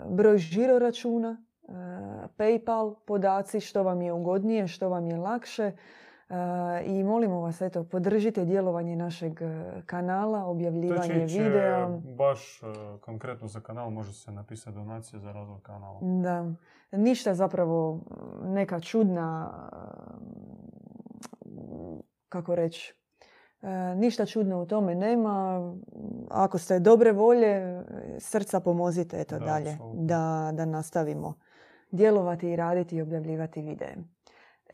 broj 0.10 0.38
žiro 0.38 0.80
računa, 0.80 1.38
e, 1.38 1.72
PayPal, 2.38 2.96
podaci, 3.06 3.60
što 3.60 3.84
vam 3.84 4.02
je 4.02 4.14
ugodnije, 4.14 4.68
što 4.68 4.90
vam 4.90 5.08
je 5.08 5.18
lakše. 5.18 5.72
I 6.86 7.04
molimo 7.04 7.42
vas, 7.42 7.62
eto, 7.62 7.84
podržite 7.84 8.46
djelovanje 8.46 8.96
našeg 8.96 9.42
e, 9.42 9.82
kanala, 9.86 10.46
objavljivanje 10.46 11.28
to 11.28 11.44
videa. 11.44 11.88
baš 12.18 12.64
e, 12.64 12.66
konkretno 13.02 13.48
za 13.48 13.60
kanal 13.60 13.90
može 13.90 14.14
se 14.14 14.32
napisati 14.32 14.76
donacije 14.76 15.20
za 15.20 15.32
razvoj 15.32 15.60
kanala. 15.64 16.00
Da. 16.02 16.46
Ništa 16.92 17.34
zapravo 17.34 18.00
neka 18.44 18.80
čudna, 18.80 19.54
kako 22.30 22.56
reći, 22.56 22.94
ništa 23.96 24.26
čudno 24.26 24.62
u 24.62 24.66
tome 24.66 24.96
nema. 24.96 25.60
Ako 26.30 26.58
ste 26.58 26.80
dobre 26.80 27.12
volje, 27.12 27.84
srca 28.20 28.60
pomozite 28.60 29.22
eto 29.22 29.40
dalje 29.40 29.78
da, 29.94 30.52
da 30.54 30.66
nastavimo 30.66 31.34
djelovati 31.92 32.50
i 32.50 32.56
raditi 32.56 32.96
i 32.96 33.02
objavljivati 33.02 33.62
videe. 33.62 33.96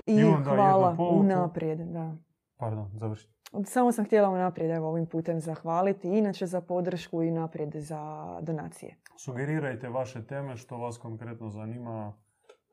I 0.05 0.21
hvala 0.43 0.95
unaprijed. 0.99 1.79
Da. 1.79 2.15
Pardon, 2.57 2.91
završi. 2.93 3.29
Samo 3.65 3.91
sam 3.91 4.05
htjela 4.05 4.29
unaprijed 4.29 4.71
evo, 4.71 4.89
ovim 4.89 5.05
putem 5.05 5.39
zahvaliti. 5.39 6.07
Inače 6.07 6.45
za 6.45 6.61
podršku 6.61 7.23
i 7.23 7.31
naprijed 7.31 7.75
za 7.75 8.25
donacije. 8.41 8.95
Sugerirajte 9.17 9.89
vaše 9.89 10.25
teme 10.25 10.57
što 10.57 10.77
vas 10.77 10.97
konkretno 10.97 11.49
zanima 11.49 12.13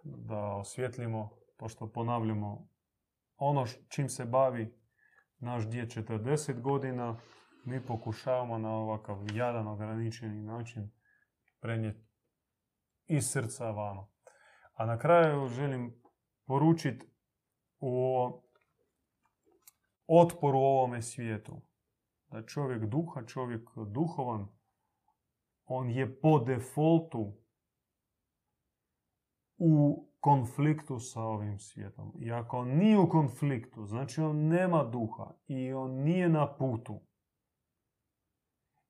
da 0.05 0.57
osvjetlimo, 0.57 1.31
pošto 1.59 1.93
ponavljamo 1.93 2.69
ono 3.36 3.66
čim 3.89 4.09
se 4.09 4.24
bavi 4.24 4.78
naš 5.39 5.69
djed 5.69 5.89
40 5.89 6.61
godina, 6.61 7.16
mi 7.65 7.86
pokušavamo 7.86 8.59
na 8.59 8.70
ovakav 8.70 9.19
jadan 9.35 9.66
ograničeni 9.66 10.43
način 10.43 10.90
prenijeti 11.61 12.07
iz 13.07 13.31
srca 13.31 13.70
vama. 13.70 14.07
A 14.74 14.86
na 14.86 14.98
kraju 14.98 15.48
želim 15.48 16.03
poručiti 16.47 17.15
o 17.81 18.43
otporu 20.07 20.59
ovome 20.59 21.03
svijetu. 21.03 21.62
Da 22.28 22.47
čovjek 22.47 22.85
duha, 22.85 23.27
čovjek 23.27 23.70
duhovan, 23.77 24.48
on 25.65 25.90
je 25.90 26.20
po 26.20 26.39
defaultu 26.39 27.32
u 29.59 30.07
konfliktu 30.20 30.98
sa 30.98 31.20
ovim 31.20 31.59
svijetom. 31.59 32.12
I 32.19 32.32
ako 32.32 32.65
nije 32.65 32.98
u 32.98 33.09
konfliktu, 33.09 33.86
znači 33.86 34.20
on 34.20 34.36
nema 34.36 34.85
duha 34.85 35.35
i 35.47 35.73
on 35.73 35.90
nije 35.90 36.28
na 36.28 36.57
putu. 36.57 37.01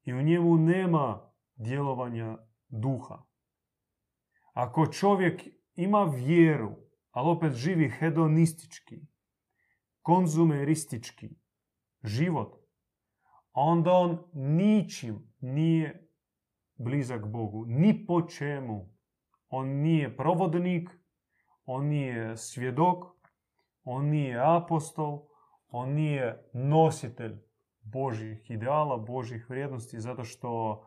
I 0.04 0.12
u 0.12 0.22
njemu 0.22 0.56
nema 0.56 1.32
djelovanja 1.56 2.38
duha. 2.68 3.22
Ako 4.52 4.86
čovjek 4.86 5.42
ima 5.74 6.04
vjeru, 6.04 6.85
ali 7.16 7.30
opet 7.30 7.52
živi 7.52 7.90
hedonistički, 7.90 8.96
konzumeristički 10.02 11.30
život, 12.04 12.56
onda 13.52 13.92
on 13.92 14.18
ničim 14.32 15.32
nije 15.40 16.10
blizak 16.74 17.26
Bogu, 17.26 17.64
ni 17.66 18.06
po 18.06 18.28
čemu. 18.28 18.94
On 19.48 19.68
nije 19.68 20.16
provodnik, 20.16 20.90
on 21.64 21.86
nije 21.86 22.36
svjedok, 22.36 23.04
on 23.84 24.06
nije 24.06 24.56
apostol, 24.56 25.26
on 25.68 25.94
nije 25.94 26.50
nositelj 26.52 27.38
Božih 27.80 28.50
ideala, 28.50 28.96
Božih 28.96 29.50
vrijednosti, 29.50 30.00
zato 30.00 30.24
što 30.24 30.82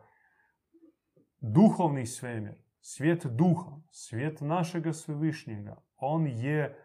duhovni 1.40 2.06
svemir, 2.06 2.54
svijet 2.80 3.26
duha, 3.26 3.80
svijet 3.90 4.40
našega 4.40 4.92
svevišnjega, 4.92 5.89
on 6.00 6.26
je 6.26 6.78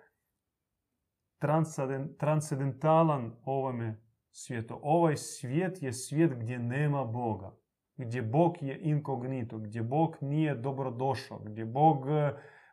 transcendentalan 2.17 3.35
ovome 3.45 4.01
svijetu. 4.31 4.79
Ovaj 4.81 5.17
svijet 5.17 5.83
je 5.83 5.93
svijet 5.93 6.39
gdje 6.39 6.59
nema 6.59 7.03
Boga, 7.05 7.55
gdje 7.97 8.21
Bog 8.21 8.55
je 8.61 8.79
inkognito, 8.81 9.57
gdje 9.57 9.83
Bog 9.83 10.17
nije 10.21 10.55
dobrodošao, 10.55 11.39
gdje 11.39 11.65
Bog 11.65 12.05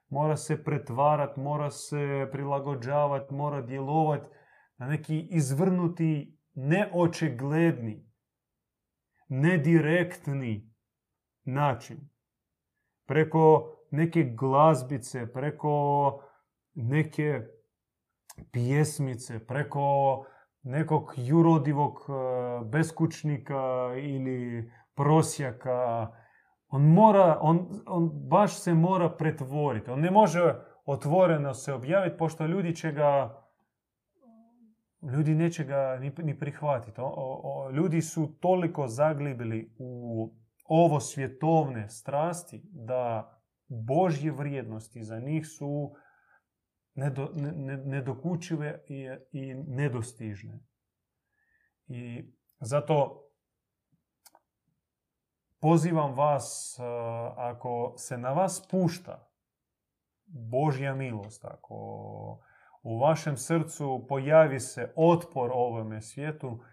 mora 0.08 0.36
se 0.36 0.64
pretvarat, 0.64 1.36
mora 1.36 1.70
se 1.70 2.28
prilagođavat, 2.32 3.30
mora 3.30 3.62
djelovat 3.62 4.28
na 4.76 4.86
neki 4.86 5.28
izvrnuti, 5.30 6.38
neočegledni, 6.54 8.06
nedirektni 9.28 10.72
način. 11.44 12.08
Preko 13.06 13.72
neke 13.90 14.22
glazbice, 14.22 15.32
preko 15.32 16.22
neke 16.74 17.40
pjesmice, 18.52 19.46
preko 19.46 20.24
nekog 20.62 21.12
jurodivog 21.16 21.98
e, 22.08 22.64
beskućnika 22.64 23.62
ili 23.96 24.70
prosjaka, 24.94 26.08
on 26.68 26.82
mora, 26.82 27.38
on, 27.40 27.82
on 27.86 28.10
baš 28.28 28.60
se 28.60 28.74
mora 28.74 29.10
pretvoriti. 29.10 29.90
On 29.90 30.00
ne 30.00 30.10
može 30.10 30.54
otvoreno 30.84 31.54
se 31.54 31.72
objaviti, 31.72 32.16
pošto 32.16 32.46
ljudi 32.46 32.76
će 32.76 32.92
ga 32.92 33.42
ljudi 35.02 35.34
neće 35.34 35.64
ga 35.64 35.98
ni, 36.00 36.12
ni 36.18 36.38
prihvatiti. 36.38 37.00
O, 37.00 37.70
ljudi 37.72 38.00
su 38.00 38.36
toliko 38.40 38.88
zaglibili 38.88 39.74
u 39.78 40.30
ovo 40.64 41.00
svjetovne 41.00 41.88
strasti 41.88 42.62
da 42.72 43.32
Božje 43.68 44.32
vrijednosti 44.32 45.02
za 45.02 45.18
njih 45.18 45.46
su 45.46 45.92
nedo, 46.94 47.30
ne, 47.34 47.76
nedokučive 47.76 48.84
i, 48.88 49.08
i 49.32 49.54
nedostižne. 49.54 50.60
I 51.86 52.32
zato 52.60 53.28
pozivam 55.60 56.14
vas, 56.14 56.76
e, 56.78 56.82
ako 57.36 57.94
se 57.96 58.18
na 58.18 58.32
vas 58.32 58.68
pušta 58.70 59.28
Božja 60.26 60.94
milost, 60.94 61.44
ako 61.44 61.76
u 62.82 62.98
vašem 62.98 63.36
srcu 63.36 64.06
pojavi 64.08 64.60
se 64.60 64.92
otpor 64.96 65.50
ovome 65.54 66.00
svijetu, 66.00 66.64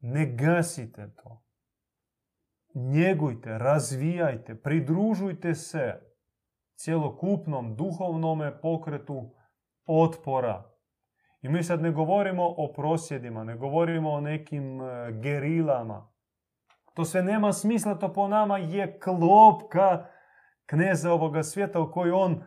ne 0.00 0.26
gasite 0.26 1.14
to. 1.14 1.42
Njegujte, 2.74 3.58
razvijajte, 3.58 4.62
pridružujte 4.62 5.54
se 5.54 6.00
cjelokupnom 6.76 7.76
duhovnome 7.76 8.60
pokretu 8.60 9.34
otpora. 9.88 10.70
I 11.42 11.48
mi 11.48 11.62
sad 11.62 11.82
ne 11.82 11.90
govorimo 11.90 12.54
o 12.56 12.72
prosjedima, 12.72 13.44
ne 13.44 13.56
govorimo 13.56 14.10
o 14.10 14.20
nekim 14.20 14.80
e, 14.80 15.12
gerilama, 15.12 16.12
to 16.94 17.04
sve 17.04 17.22
nema 17.22 17.52
smisla, 17.52 17.94
to 17.94 18.12
po 18.12 18.28
nama 18.28 18.58
je 18.58 18.98
klopka 19.00 20.06
kneza 20.66 21.12
ovoga 21.12 21.42
svijeta 21.42 21.80
u 21.80 21.90
kojoj 21.92 22.12
on 22.12 22.42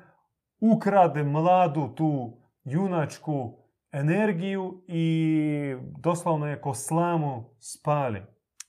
ukrade 0.60 1.24
mladu 1.24 1.96
tu 1.96 2.38
junačku 2.64 3.58
energiju 3.92 4.84
i 4.88 5.76
doslovno 6.00 6.48
je 6.48 6.62
ko 6.62 6.74
slamu 6.74 7.44
spali 7.60 8.22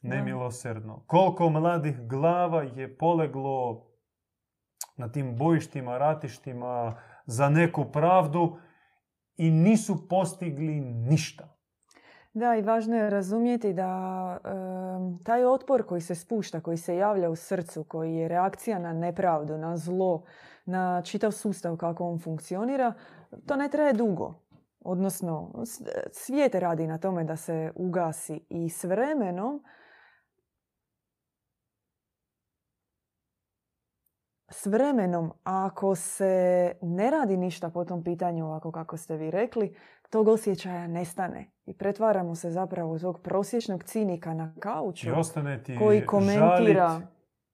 nemilosrdno. 0.02 1.04
Koliko 1.06 1.50
mladih 1.50 2.00
glava 2.00 2.62
je 2.62 2.98
poleglo 2.98 3.86
na 4.96 5.12
tim 5.12 5.36
bojištima, 5.36 5.98
ratištima 5.98 6.94
za 7.26 7.48
neku 7.48 7.84
pravdu 7.84 8.56
i 9.36 9.50
nisu 9.50 10.08
postigli 10.08 10.80
ništa. 10.80 11.48
Da, 12.34 12.56
i 12.56 12.62
važno 12.62 12.96
je 12.96 13.10
razumjeti 13.10 13.72
da 13.72 14.38
taj 15.24 15.44
otpor 15.44 15.86
koji 15.86 16.00
se 16.00 16.14
spušta, 16.14 16.60
koji 16.60 16.76
se 16.76 16.96
javlja 16.96 17.30
u 17.30 17.36
srcu, 17.36 17.84
koji 17.84 18.14
je 18.14 18.28
reakcija 18.28 18.78
na 18.78 18.92
nepravdu, 18.92 19.58
na 19.58 19.76
zlo, 19.76 20.22
na 20.64 21.02
čitav 21.02 21.32
sustav 21.32 21.76
kako 21.76 22.04
on 22.04 22.18
funkcionira, 22.18 22.92
to 23.46 23.56
ne 23.56 23.68
traje 23.68 23.92
dugo. 23.92 24.34
Odnosno, 24.80 25.64
svijet 26.12 26.54
radi 26.54 26.86
na 26.86 26.98
tome 26.98 27.24
da 27.24 27.36
se 27.36 27.72
ugasi 27.74 28.40
i 28.48 28.68
s 28.68 28.84
vremenom 28.84 29.62
s 34.52 34.66
vremenom, 34.66 35.32
ako 35.44 35.94
se 35.94 36.72
ne 36.82 37.10
radi 37.10 37.36
ništa 37.36 37.70
po 37.70 37.84
tom 37.84 38.04
pitanju, 38.04 38.46
ovako 38.46 38.72
kako 38.72 38.96
ste 38.96 39.16
vi 39.16 39.30
rekli, 39.30 39.76
tog 40.10 40.28
osjećaja 40.28 40.86
nestane. 40.86 41.50
I 41.66 41.74
pretvaramo 41.74 42.34
se 42.34 42.50
zapravo 42.50 42.92
u 42.92 42.98
tog 42.98 43.20
prosječnog 43.22 43.84
cinika 43.84 44.34
na 44.34 44.54
kauču 44.60 45.08
I 45.08 45.78
koji 45.78 46.06
komentira... 46.06 47.00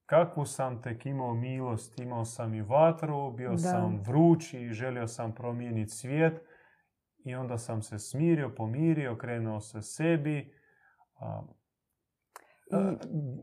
kakvu 0.07 0.45
sam 0.45 0.83
tek 0.83 1.07
imao 1.07 1.35
milost, 1.35 1.99
imao 1.99 2.25
sam 2.25 2.55
i 2.55 2.63
vatru, 2.63 3.31
bio 3.31 3.57
sam 3.57 4.03
vrući 4.07 4.61
i 4.61 4.73
želio 4.73 5.07
sam 5.07 5.33
promijeniti 5.33 5.91
svijet. 5.91 6.43
I 7.25 7.35
onda 7.35 7.59
sam 7.59 7.83
se 7.83 7.99
smirio, 7.99 8.55
pomirio, 8.57 9.17
krenuo 9.17 9.61
se 9.61 9.83
sebi. 9.83 10.55
I... 12.71 12.97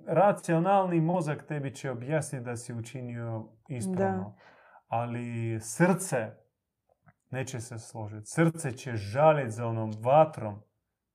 Racionalni 0.08 1.02
mozak 1.02 1.44
tebi 1.48 1.76
će 1.76 1.92
objasniti 1.92 2.46
da 2.46 2.56
si 2.56 2.74
učinio 2.74 3.46
ispravno. 3.68 4.36
Ali 4.88 5.60
srce 5.62 6.32
neće 7.32 7.60
se 7.60 7.80
složiti. 7.80 8.26
Srce 8.26 8.72
će 8.72 8.96
žaliti 8.96 9.52
za 9.52 9.68
onom 9.68 9.94
vatrom 10.02 10.56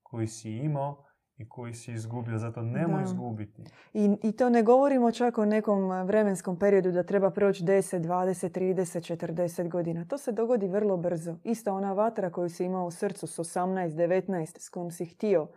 koji 0.02 0.26
si 0.26 0.50
imao 0.50 1.04
i 1.36 1.48
koji 1.48 1.74
si 1.74 1.92
izgubio. 1.92 2.38
Zato 2.38 2.62
nemoj 2.62 3.02
izgubiti. 3.02 3.62
I, 3.94 4.16
I 4.22 4.32
to 4.32 4.50
ne 4.50 4.62
govorimo 4.62 5.12
čak 5.12 5.38
o 5.38 5.44
nekom 5.44 6.06
vremenskom 6.06 6.58
periodu 6.58 6.92
da 6.92 7.02
treba 7.02 7.30
proći 7.30 7.64
10, 7.64 8.00
20, 8.00 8.60
30, 8.60 9.16
40 9.16 9.68
godina. 9.68 10.04
To 10.04 10.18
se 10.18 10.32
dogodi 10.32 10.68
vrlo 10.68 10.96
brzo. 10.96 11.36
Isto 11.44 11.74
ona 11.74 11.92
vatra 11.92 12.30
koju 12.30 12.48
si 12.48 12.64
imao 12.64 12.86
u 12.86 12.90
srcu 12.90 13.26
s 13.26 13.38
18, 13.38 13.88
19, 13.90 14.58
s 14.58 14.68
kojom 14.68 14.90
si 14.90 15.04
htio 15.04 15.48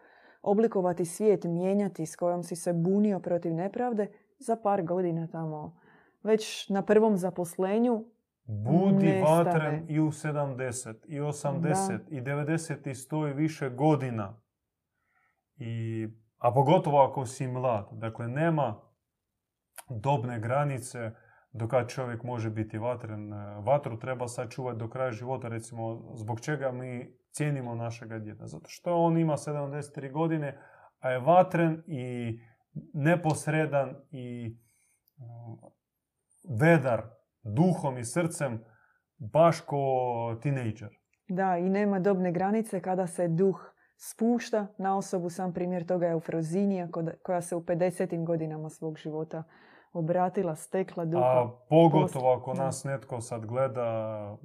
oblikovati 0.44 1.06
svijet, 1.06 1.44
mijenjati, 1.44 2.06
s 2.06 2.16
kojom 2.16 2.44
si 2.44 2.56
se 2.56 2.74
bunio 2.74 3.20
protiv 3.20 3.54
nepravde, 3.54 4.08
za 4.40 4.56
par 4.56 4.84
godina 4.84 5.28
tamo 5.28 5.78
već 6.24 6.70
na 6.70 6.82
prvom 6.82 7.18
zaposlenju 7.18 8.06
Budi 8.46 9.22
vatren 9.22 9.86
i 9.90 10.00
u 10.00 10.08
70, 10.08 10.96
i 11.08 11.20
80, 11.20 12.00
i 12.10 12.22
90 12.22 12.90
i 12.90 12.94
100 12.94 13.30
i 13.30 13.34
više 13.34 13.70
godina. 13.70 14.42
I, 15.56 16.08
a 16.38 16.54
pogotovo 16.54 17.02
ako 17.02 17.26
si 17.26 17.48
mlad. 17.48 17.88
Dakle, 17.92 18.28
nema 18.28 18.82
dobne 19.90 20.40
granice 20.40 21.12
do 21.52 21.68
kada 21.68 21.88
čovjek 21.88 22.24
može 22.24 22.50
biti 22.50 22.78
vatren. 22.78 23.34
Vatru 23.64 24.00
treba 24.00 24.28
sačuvati 24.28 24.80
do 24.80 24.90
kraja 24.90 25.12
života, 25.12 25.48
recimo, 25.48 26.12
zbog 26.16 26.40
čega 26.42 26.72
mi 26.72 27.18
cijenimo 27.34 27.76
našega 27.76 28.20
djeta. 28.20 28.48
Zato 28.48 28.66
što 28.68 28.96
on 28.96 29.18
ima 29.18 29.34
73 29.34 30.12
godine, 30.12 30.60
a 31.00 31.10
je 31.10 31.20
vatren 31.20 31.84
i 31.88 32.40
neposredan 32.94 33.96
i 34.12 34.58
vedar 36.60 37.02
duhom 37.44 37.98
i 37.98 38.04
srcem 38.04 38.64
baš 39.18 39.62
ko 39.62 39.78
tinejdžer. 40.42 40.90
Da, 41.28 41.58
i 41.58 41.70
nema 41.70 42.00
dobne 42.00 42.32
granice 42.32 42.82
kada 42.82 43.08
se 43.08 43.28
duh 43.28 43.74
spušta 43.98 44.68
na 44.78 44.98
osobu. 44.98 45.30
Sam 45.30 45.54
primjer 45.54 45.86
toga 45.86 46.06
je 46.06 46.12
Eufrozinija 46.12 46.88
koja 47.24 47.42
se 47.42 47.56
u 47.56 47.62
50. 47.62 48.26
godinama 48.26 48.70
svog 48.70 48.98
života 48.98 49.44
obratila, 49.94 50.56
stekla 50.56 51.06
duha. 51.06 51.24
A 51.24 51.52
pogotovo 51.70 52.34
ako 52.34 52.54
nas 52.54 52.84
netko 52.84 53.22
sad 53.22 53.46
gleda 53.46 54.38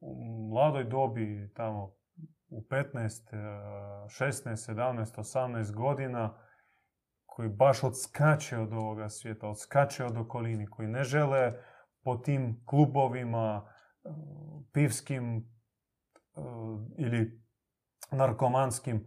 u 0.00 0.48
mladoj 0.50 0.84
dobi, 0.84 1.50
tamo 1.54 1.94
u 2.48 2.62
15, 2.62 3.32
16, 4.08 4.56
17, 4.56 5.18
18 5.18 5.72
godina, 5.74 6.38
koji 7.26 7.48
baš 7.48 7.84
odskače 7.84 8.58
od 8.58 8.72
ovoga 8.72 9.08
svijeta, 9.08 9.48
odskače 9.48 10.04
od 10.04 10.16
okolini, 10.16 10.66
koji 10.66 10.88
ne 10.88 11.04
žele 11.04 11.52
po 12.04 12.16
tim 12.16 12.62
klubovima, 12.66 13.64
e, 14.04 14.08
pivskim 14.72 15.36
e, 15.36 15.40
ili 16.98 17.42
narkomanskim 18.10 19.06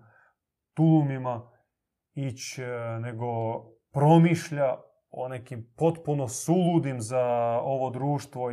tulumima 0.73 1.51
ići, 2.13 2.63
e, 2.63 2.99
nego 2.99 3.27
promišlja 3.93 4.75
o 5.09 5.27
nekim 5.27 5.73
potpuno 5.77 6.27
suludim 6.27 7.01
za 7.01 7.23
ovo 7.63 7.89
društvo 7.89 8.51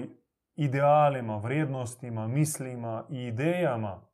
idealima, 0.57 1.37
vrijednostima, 1.37 2.29
mislima 2.29 3.07
i 3.11 3.25
idejama. 3.25 4.07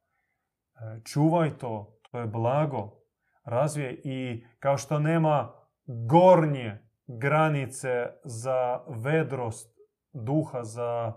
Čuvaj 1.04 1.50
to, 1.58 1.98
to 2.10 2.18
je 2.18 2.26
blago. 2.26 3.00
Razvije 3.44 4.00
i 4.04 4.44
kao 4.58 4.78
što 4.78 4.98
nema 4.98 5.52
gornje 5.86 6.78
granice 7.06 8.06
za 8.24 8.80
vedrost 8.88 9.78
duha, 10.12 10.64
za 10.64 11.12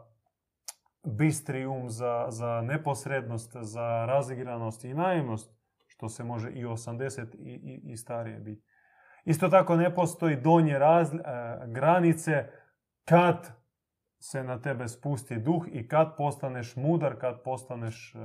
bistri 1.03 1.65
um, 1.65 1.89
za, 1.89 2.25
za 2.29 2.61
neposrednost, 2.61 3.55
za 3.61 4.05
razigranost 4.05 4.83
i 4.83 4.93
naivnost, 4.93 5.51
što 5.87 6.09
se 6.09 6.23
može 6.23 6.51
i 6.51 6.65
80 6.65 7.35
i, 7.35 7.51
i, 7.51 7.91
i 7.91 7.97
starije 7.97 8.39
biti. 8.39 8.65
Isto 9.25 9.49
tako 9.49 9.75
ne 9.75 9.95
postoji 9.95 10.35
donje 10.35 10.79
raz, 10.79 11.13
e, 11.13 11.17
granice 11.67 12.49
kad 13.05 13.51
se 14.19 14.43
na 14.43 14.61
tebe 14.61 14.87
spusti 14.87 15.37
duh 15.37 15.65
i 15.71 15.87
kad 15.87 16.15
postaneš 16.17 16.75
mudar, 16.75 17.19
kad 17.19 17.43
postaneš 17.43 18.15
e, 18.15 18.19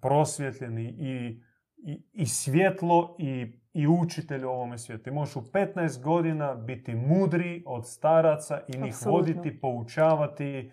prosvjetljeni 0.00 0.84
i, 0.84 1.42
i, 1.76 2.02
i 2.12 2.26
svjetlo 2.26 3.16
i 3.18 3.60
i 3.72 3.86
učitelj 3.86 4.44
u 4.44 4.48
ovome 4.48 4.78
svijetu. 4.78 5.04
Ti 5.04 5.10
možeš 5.10 5.36
u 5.36 5.40
15 5.40 6.02
godina 6.02 6.54
biti 6.54 6.94
mudri 6.94 7.64
od 7.66 7.88
staraca 7.88 8.60
i 8.68 8.78
njih 8.78 8.94
voditi, 9.06 9.60
poučavati 9.60 10.72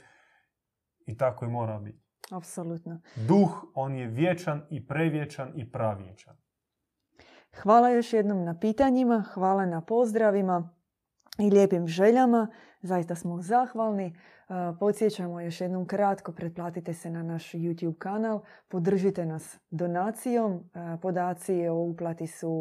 i 1.06 1.18
tako 1.18 1.46
i 1.46 1.48
mora 1.48 1.80
biti. 1.80 2.08
Apsolutno. 2.32 3.02
Duh, 3.16 3.72
on 3.74 3.96
je 3.96 4.08
vječan 4.08 4.62
i 4.70 4.88
prevječan 4.88 5.52
i 5.56 5.72
pravječan. 5.72 6.36
Hvala 7.62 7.90
još 7.90 8.14
jednom 8.14 8.44
na 8.44 8.60
pitanjima, 8.60 9.24
hvala 9.34 9.66
na 9.66 9.82
pozdravima 9.82 10.70
i 11.40 11.50
lijepim 11.50 11.88
željama. 11.88 12.48
Zaista 12.82 13.16
smo 13.16 13.42
zahvalni. 13.42 14.16
Podsjećamo 14.80 15.42
još 15.42 15.62
jednom 15.62 15.88
kratko, 15.88 16.32
pretplatite 16.32 16.94
se 16.94 17.12
na 17.12 17.24
naš 17.24 17.52
YouTube 17.52 17.98
kanal, 17.98 18.42
podržite 18.68 19.26
nas 19.26 19.60
donacijom. 19.70 20.70
Podaci 21.02 21.68
o 21.68 21.76
uplati 21.76 22.28
su 22.28 22.52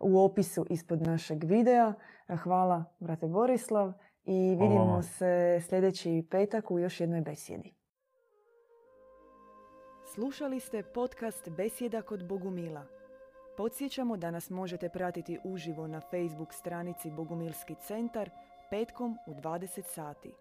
u 0.00 0.18
opisu 0.18 0.66
ispod 0.70 1.02
našeg 1.02 1.44
videa. 1.44 1.94
Hvala, 2.42 2.84
brate 3.00 3.26
Borislav, 3.26 3.92
i 4.24 4.56
vidimo 4.60 5.02
se 5.02 5.60
sljedeći 5.68 6.26
petak 6.30 6.70
u 6.70 6.78
još 6.78 7.00
jednoj 7.00 7.20
besjedi. 7.20 7.74
Slušali 10.14 10.60
ste 10.60 10.82
podcast 10.82 11.48
Besjeda 11.48 12.02
kod 12.02 12.28
Bogumila. 12.28 12.86
Podsjećamo 13.56 14.16
da 14.16 14.30
nas 14.30 14.50
možete 14.50 14.88
pratiti 14.88 15.38
uživo 15.44 15.86
na 15.86 16.00
Facebook 16.00 16.52
stranici 16.52 17.10
Bogumilski 17.10 17.74
centar 17.74 18.30
petkom 18.70 19.18
u 19.26 19.34
20 19.34 19.82
sati. 19.82 20.34